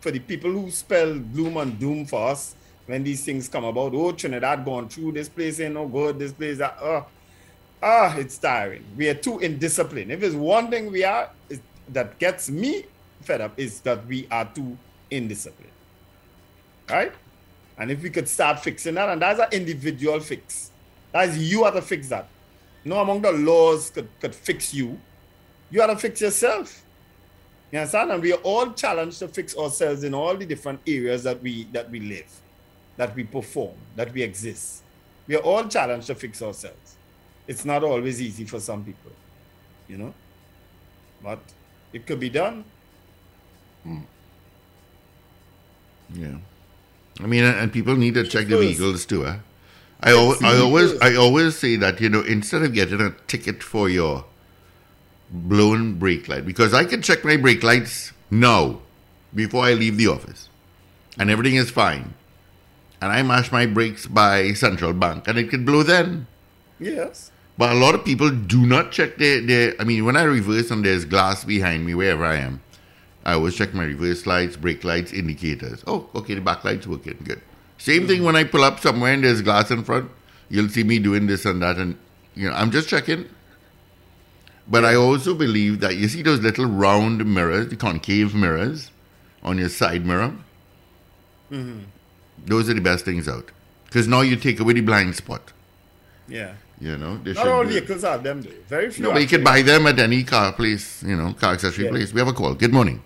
for 0.00 0.10
the 0.10 0.18
people 0.18 0.50
who 0.50 0.70
spell 0.70 1.18
gloom 1.18 1.56
and 1.56 1.78
doom 1.78 2.04
for 2.04 2.28
us, 2.28 2.54
when 2.90 3.04
these 3.04 3.24
things 3.24 3.48
come 3.48 3.64
about, 3.64 3.94
oh, 3.94 4.12
Trinidad 4.12 4.64
gone 4.64 4.88
through, 4.88 5.12
this 5.12 5.28
place 5.28 5.60
ain't 5.60 5.74
no 5.74 5.86
good, 5.86 6.18
this 6.18 6.32
place, 6.32 6.58
that, 6.58 6.76
oh, 6.82 7.06
ah, 7.82 8.16
it's 8.16 8.36
tiring. 8.36 8.84
We 8.96 9.08
are 9.08 9.14
too 9.14 9.38
indisciplined. 9.38 10.10
If 10.10 10.20
there's 10.20 10.34
one 10.34 10.70
thing 10.70 10.90
we 10.90 11.04
are 11.04 11.30
is, 11.48 11.60
that 11.90 12.18
gets 12.18 12.50
me 12.50 12.84
fed 13.22 13.40
up, 13.40 13.58
is 13.58 13.80
that 13.82 14.04
we 14.06 14.26
are 14.30 14.44
too 14.44 14.76
indisciplined. 15.10 15.76
Right? 16.88 17.12
And 17.78 17.90
if 17.90 18.02
we 18.02 18.10
could 18.10 18.28
start 18.28 18.60
fixing 18.60 18.94
that, 18.96 19.08
and 19.08 19.22
that's 19.22 19.40
an 19.40 19.48
individual 19.52 20.18
fix. 20.20 20.70
That's 21.12 21.36
you 21.36 21.64
have 21.64 21.74
to 21.74 21.82
fix 21.82 22.08
that. 22.08 22.26
No 22.84 23.00
among 23.00 23.22
the 23.22 23.32
laws 23.32 23.90
could, 23.90 24.08
could 24.20 24.34
fix 24.34 24.74
you. 24.74 24.98
You 25.70 25.80
have 25.80 25.90
to 25.90 25.96
fix 25.96 26.20
yourself. 26.20 26.82
You 27.70 27.78
understand? 27.78 28.10
And 28.10 28.22
we 28.22 28.32
are 28.32 28.40
all 28.42 28.72
challenged 28.72 29.20
to 29.20 29.28
fix 29.28 29.56
ourselves 29.56 30.02
in 30.02 30.12
all 30.12 30.36
the 30.36 30.44
different 30.44 30.80
areas 30.86 31.22
that 31.22 31.40
we 31.40 31.64
that 31.72 31.88
we 31.88 32.00
live, 32.00 32.28
that 32.96 33.14
we 33.14 33.24
perform, 33.24 33.74
that 33.96 34.12
we 34.12 34.22
exist. 34.22 34.82
We 35.26 35.36
are 35.36 35.40
all 35.42 35.66
challenged 35.68 36.08
to 36.08 36.14
fix 36.14 36.42
ourselves. 36.42 36.96
It's 37.46 37.64
not 37.64 37.82
always 37.82 38.20
easy 38.20 38.44
for 38.44 38.60
some 38.60 38.84
people, 38.84 39.12
you 39.88 39.96
know. 39.98 40.14
But 41.22 41.40
it 41.92 42.06
could 42.06 42.20
be 42.20 42.30
done. 42.30 42.64
Yeah. 46.14 46.36
I 47.20 47.26
mean, 47.26 47.44
and 47.44 47.72
people 47.72 47.96
need 47.96 48.14
to 48.14 48.26
check 48.26 48.46
their 48.46 48.58
vehicles 48.58 49.06
too. 49.06 49.26
Eh? 49.26 49.36
I, 50.02 50.12
al- 50.12 50.44
I 50.44 50.58
always 50.58 50.98
I 51.00 51.14
always 51.14 51.58
say 51.58 51.76
that 51.76 52.00
you 52.00 52.08
know 52.08 52.22
instead 52.22 52.62
of 52.62 52.72
getting 52.72 53.00
a 53.00 53.10
ticket 53.26 53.62
for 53.62 53.88
your 53.88 54.24
blown 55.30 55.98
brake 55.98 56.28
light 56.28 56.46
because 56.46 56.72
I 56.72 56.84
can 56.84 57.02
check 57.02 57.24
my 57.24 57.36
brake 57.36 57.62
lights 57.62 58.12
now 58.30 58.80
before 59.34 59.64
I 59.64 59.74
leave 59.74 59.96
the 59.98 60.06
office 60.08 60.48
and 61.18 61.30
everything 61.30 61.56
is 61.56 61.70
fine 61.70 62.14
and 63.00 63.12
I 63.12 63.22
mash 63.22 63.50
my 63.52 63.66
brakes 63.66 64.06
by 64.06 64.52
central 64.52 64.92
bank 64.92 65.26
and 65.28 65.38
it 65.38 65.50
could 65.50 65.64
blow 65.64 65.82
then 65.82 66.26
Yes. 66.78 67.30
but 67.58 67.72
a 67.72 67.78
lot 67.78 67.94
of 67.94 68.04
people 68.04 68.30
do 68.30 68.66
not 68.66 68.92
check 68.92 69.16
their, 69.16 69.40
their 69.40 69.74
I 69.80 69.84
mean 69.84 70.04
when 70.04 70.16
I 70.16 70.22
reverse 70.24 70.70
and 70.70 70.84
there's 70.84 71.04
glass 71.04 71.44
behind 71.44 71.86
me 71.86 71.94
wherever 71.94 72.24
I 72.24 72.36
am 72.36 72.60
I 73.24 73.34
always 73.34 73.54
check 73.54 73.74
my 73.74 73.84
reverse 73.84 74.26
lights, 74.26 74.56
brake 74.56 74.82
lights, 74.82 75.12
indicators. 75.12 75.84
Oh, 75.86 76.08
okay, 76.14 76.32
the 76.34 76.40
back 76.40 76.64
light's 76.64 76.86
working. 76.86 77.18
Good. 77.22 77.42
Same 77.76 78.06
thing 78.06 78.24
when 78.24 78.34
I 78.34 78.44
pull 78.44 78.64
up 78.64 78.80
somewhere 78.80 79.12
and 79.12 79.22
there's 79.22 79.42
glass 79.42 79.70
in 79.70 79.84
front. 79.84 80.10
You'll 80.48 80.70
see 80.70 80.84
me 80.84 80.98
doing 80.98 81.26
this 81.26 81.44
and 81.44 81.60
that, 81.62 81.76
and 81.76 81.98
you 82.34 82.48
know, 82.48 82.54
I'm 82.54 82.70
just 82.70 82.88
checking. 82.88 83.26
But 84.66 84.86
I 84.86 84.94
also 84.94 85.34
believe 85.34 85.80
that 85.80 85.96
you 85.96 86.08
see 86.08 86.22
those 86.22 86.40
little 86.40 86.64
round 86.64 87.26
mirrors, 87.26 87.68
the 87.68 87.76
concave 87.76 88.34
mirrors 88.34 88.90
on 89.42 89.58
your 89.58 89.68
side 89.68 90.06
mirror. 90.06 90.32
Mm-hmm. 91.52 91.80
Those 92.46 92.68
are 92.70 92.74
the 92.74 92.80
best 92.80 93.04
things 93.04 93.28
out 93.28 93.50
because 93.86 94.08
now 94.08 94.20
you 94.22 94.36
take 94.36 94.60
away 94.60 94.74
the 94.74 94.80
blind 94.80 95.14
spot. 95.16 95.52
Yeah. 96.28 96.52
You 96.80 96.96
know, 96.96 97.18
they 97.18 97.32
Not 97.34 97.42
should 97.42 97.52
all 97.52 97.62
do- 97.64 97.70
vehicles 97.70 98.02
have 98.02 98.22
them. 98.22 98.40
Though. 98.42 98.50
Very 98.68 98.90
few. 98.90 99.04
No, 99.04 99.12
but 99.12 99.20
you 99.20 99.28
can 99.28 99.44
buy 99.44 99.60
them 99.62 99.86
at 99.86 99.98
any 99.98 100.22
car 100.24 100.52
place, 100.52 101.02
you 101.02 101.16
know, 101.16 101.32
car 101.34 101.52
accessory 101.54 101.84
Yeah. 101.84 101.90
place. 101.90 102.12
We 102.14 102.20
have 102.20 102.28
a 102.28 102.32
call. 102.32 102.54
Good 102.54 102.72
morning. 102.72 103.02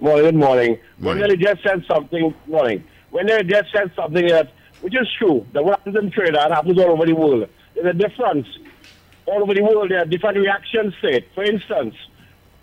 Morning, 0.00 0.24
good 0.24 0.34
morning. 0.34 0.78
When 0.98 1.18
Morning. 1.18 1.36
they 1.38 1.44
just 1.44 1.62
said 1.62 1.84
something, 1.86 2.32
morning. 2.46 2.84
When 3.10 3.26
they 3.26 3.42
just 3.42 3.72
said 3.72 3.90
something 3.96 4.26
that, 4.28 4.50
which 4.82 4.94
is 4.94 5.08
true, 5.18 5.44
that 5.52 5.64
what 5.64 5.78
happens 5.80 5.96
in 5.96 6.10
Trinidad 6.10 6.52
happens 6.52 6.78
all 6.78 6.92
over 6.92 7.04
the 7.04 7.12
world. 7.14 7.48
There's 7.74 7.86
a 7.86 7.92
difference. 7.98 8.46
All 9.26 9.42
over 9.42 9.52
the 9.52 9.62
world, 9.62 9.90
there 9.90 10.00
are 10.00 10.04
different 10.06 10.38
reactions 10.38 10.94
to 11.02 11.08
it. 11.08 11.28
For 11.34 11.44
instance, 11.44 11.94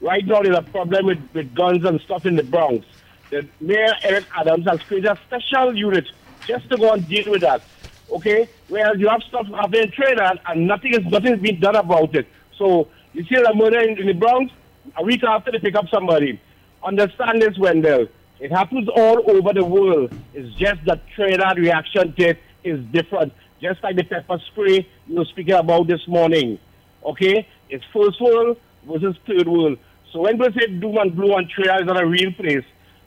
right 0.02 0.26
now 0.26 0.42
there's 0.42 0.58
a 0.58 0.62
problem 0.64 1.06
with, 1.06 1.20
with 1.34 1.54
guns 1.54 1.84
and 1.86 2.00
stuff 2.02 2.26
in 2.26 2.36
the 2.38 2.44
Bronx. 2.44 2.86
The 3.30 3.48
Mayor 3.60 3.94
Eric 4.04 4.26
Adams 4.36 4.66
has 4.68 4.82
created 4.84 5.12
a 5.12 5.20
special 5.28 5.76
unit 5.76 6.08
just 6.46 6.70
to 6.70 6.78
go 6.78 6.94
and 6.94 7.08
deal 7.08 7.30
with 7.30 7.42
that. 7.42 7.62
Okay? 8.10 8.48
Whereas 8.70 9.00
you 9.00 9.10
have 9.10 9.22
stuff 9.24 9.48
happening 9.48 9.92
in 9.98 10.20
and 10.48 10.68
nothing 10.68 10.94
is 10.94 11.06
nothing's 11.06 11.42
been 11.42 11.60
done 11.60 11.76
about 11.76 12.16
it. 12.16 12.28
So 12.58 12.88
you 13.14 13.26
see 13.26 13.36
a 13.36 13.54
murder 13.54 13.80
in, 13.80 13.98
in 13.98 14.08
the 14.08 14.14
Bronx, 14.14 14.54
a 14.96 15.04
week 15.04 15.24
after 15.24 15.52
they 15.52 15.60
pick 15.60 15.76
up 15.76 15.90
somebody. 15.90 16.40
Understand 16.84 17.42
this, 17.42 17.58
Wendell. 17.58 18.08
It 18.40 18.52
happens 18.52 18.88
all 18.88 19.30
over 19.30 19.52
the 19.54 19.66
world. 19.66 20.14
It's 20.34 20.54
just 20.56 20.86
that 20.86 21.02
Trinidad 21.16 21.58
reaction 21.58 22.14
to 22.14 22.36
is 22.64 22.80
different. 22.92 23.34
Just 23.62 23.82
like 23.84 23.96
the 23.96 24.04
pepper 24.04 24.40
spray 24.48 24.88
you 25.08 25.16
were 25.16 25.26
speaking 25.26 25.56
about 25.56 25.88
this 25.88 26.08
morning. 26.08 26.60
Okay? 27.04 27.48
It's 27.70 27.84
first 27.92 28.22
world 28.22 28.58
versus 28.86 29.16
third 29.26 29.48
world. 29.48 29.80
So 30.14 30.22
when 30.22 30.38
we 30.38 30.46
say 30.54 30.68
doom 30.68 30.98
and 30.98 31.16
blue 31.16 31.36
and 31.36 31.50
Trinidad 31.50 31.82
is 31.82 31.88
not 31.88 32.02
a 32.02 32.06
real 32.06 32.32
place, 32.34 32.64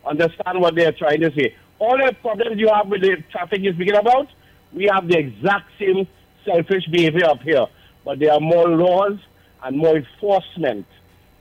understand 0.07 0.61
what 0.61 0.75
they're 0.75 0.93
trying 0.93 1.21
to 1.21 1.33
say. 1.35 1.55
All 1.79 1.97
the 1.97 2.15
problems 2.21 2.59
you 2.59 2.69
have 2.69 2.89
with 2.89 3.03
the 3.03 3.23
traffic 3.31 3.61
you're 3.63 3.75
speaking 3.75 3.97
about, 3.97 4.29
we 4.73 4.89
have 4.93 5.09
the 5.09 5.19
exact 5.19 5.71
same 5.79 6.07
selfish 6.45 6.87
behavior 6.87 7.27
up 7.27 7.41
here. 7.43 7.67
But 8.05 8.19
there 8.19 8.33
are 8.33 8.41
more 8.41 8.69
laws 8.69 9.19
and 9.63 9.77
more 9.77 9.97
enforcement. 9.97 10.87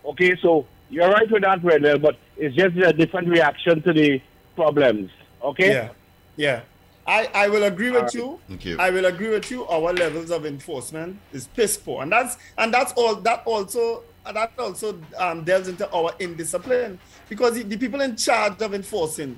Okay, 0.06 0.36
so 0.42 0.66
you're 0.90 1.10
right 1.10 1.30
with 1.30 1.44
that, 1.44 1.64
Wendell, 1.64 2.00
but 2.00 2.18
it's 2.38 2.56
just 2.56 2.76
a 2.78 2.94
different 2.94 3.28
reaction 3.28 3.82
to 3.84 3.94
the 3.94 4.22
problems. 4.56 5.12
Okay? 5.44 5.72
Yeah. 5.72 5.90
Yeah. 6.36 6.62
I, 7.06 7.30
I 7.34 7.48
will 7.48 7.64
agree 7.64 7.90
with 7.90 8.14
you. 8.14 8.40
Thank 8.48 8.66
you. 8.66 8.78
I 8.78 8.92
will 8.92 9.06
agree 9.06 9.30
with 9.30 9.50
you. 9.50 9.66
Our 9.68 9.94
levels 9.94 10.30
of 10.30 10.46
enforcement 10.46 11.18
is 11.34 11.48
piss 11.48 11.76
poor, 11.76 12.04
and 12.04 12.12
that's 12.12 12.38
and 12.56 12.72
that's 12.72 12.94
all. 12.94 13.16
That 13.16 13.42
also 13.46 14.04
that 14.32 14.52
also 14.60 15.00
um, 15.18 15.44
delves 15.44 15.68
into 15.68 15.90
our 15.92 16.14
indiscipline 16.20 17.00
because 17.30 17.54
the, 17.54 17.64
the 17.64 17.78
people 17.78 18.02
in 18.02 18.16
charge 18.16 18.62
of 18.62 18.74
enforcing, 18.74 19.38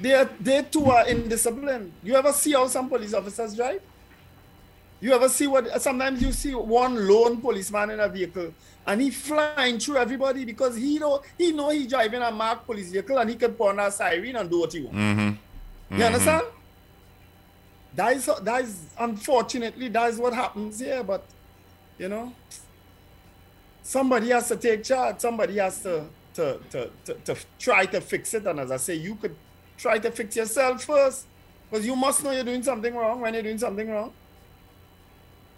they 0.00 0.14
are, 0.14 0.30
they 0.40 0.62
too 0.62 0.86
are 0.86 1.04
indisciplined. 1.04 1.90
You 2.02 2.14
ever 2.14 2.32
see 2.32 2.52
how 2.52 2.66
some 2.68 2.88
police 2.88 3.12
officers 3.12 3.54
drive? 3.54 3.82
You 5.00 5.12
ever 5.12 5.28
see 5.28 5.48
what? 5.48 5.82
Sometimes 5.82 6.22
you 6.22 6.30
see 6.30 6.54
one 6.54 7.08
lone 7.08 7.40
policeman 7.40 7.90
in 7.90 7.98
a 7.98 8.08
vehicle 8.08 8.54
and 8.86 9.00
he 9.00 9.10
flying 9.10 9.80
through 9.80 9.96
everybody 9.96 10.44
because 10.44 10.76
he 10.76 10.96
know 11.00 11.20
he 11.36 11.50
know 11.50 11.70
he 11.70 11.88
driving 11.88 12.22
a 12.22 12.30
marked 12.30 12.66
police 12.66 12.92
vehicle 12.92 13.18
and 13.18 13.28
he 13.28 13.34
can 13.34 13.52
put 13.52 13.70
on 13.70 13.80
a 13.80 13.90
siren 13.90 14.36
and 14.36 14.48
do 14.48 14.60
what 14.60 14.72
he 14.72 14.80
wants. 14.80 14.96
Mm-hmm. 14.96 15.98
You 15.98 16.04
understand? 16.04 16.44
That 17.96 18.16
is 18.16 18.26
that 18.26 18.62
is 18.62 18.80
unfortunately 18.96 19.88
that 19.88 20.10
is 20.10 20.18
what 20.18 20.34
happens 20.34 20.78
here, 20.78 21.02
but 21.02 21.24
you 21.98 22.08
know, 22.08 22.32
somebody 23.82 24.30
has 24.30 24.46
to 24.48 24.56
take 24.56 24.84
charge. 24.84 25.18
Somebody 25.18 25.58
has 25.58 25.82
to 25.82 26.04
to, 26.34 26.58
to, 26.70 26.90
to, 27.04 27.14
to 27.14 27.36
try 27.58 27.86
to 27.86 28.00
fix 28.00 28.34
it. 28.34 28.46
And 28.46 28.60
as 28.60 28.70
I 28.70 28.76
say, 28.76 28.94
you 28.94 29.14
could 29.16 29.36
try 29.76 29.98
to 29.98 30.10
fix 30.10 30.36
yourself 30.36 30.84
first. 30.84 31.26
Because 31.70 31.86
you 31.86 31.96
must 31.96 32.22
know 32.22 32.30
you're 32.30 32.44
doing 32.44 32.62
something 32.62 32.94
wrong 32.94 33.20
when 33.20 33.34
you're 33.34 33.42
doing 33.42 33.58
something 33.58 33.88
wrong. 33.90 34.12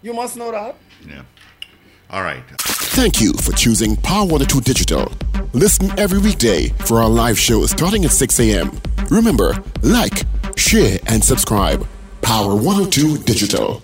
You 0.01 0.13
must 0.13 0.37
know 0.37 0.51
that. 0.51 0.75
Yeah. 1.07 1.23
All 2.09 2.21
right. 2.21 2.43
Thank 2.59 3.19
you 3.19 3.33
for 3.33 3.51
choosing 3.51 3.97
Power 3.97 4.25
102 4.25 4.61
Digital. 4.61 5.11
Listen 5.53 5.91
every 5.99 6.19
weekday 6.19 6.69
for 6.85 7.01
our 7.01 7.09
live 7.09 7.37
show 7.37 7.65
starting 7.65 8.05
at 8.05 8.11
6 8.11 8.39
a.m. 8.39 8.79
Remember, 9.09 9.61
like, 9.81 10.23
share, 10.55 10.99
and 11.07 11.23
subscribe. 11.23 11.85
Power 12.21 12.55
102 12.55 13.17
Digital. 13.23 13.81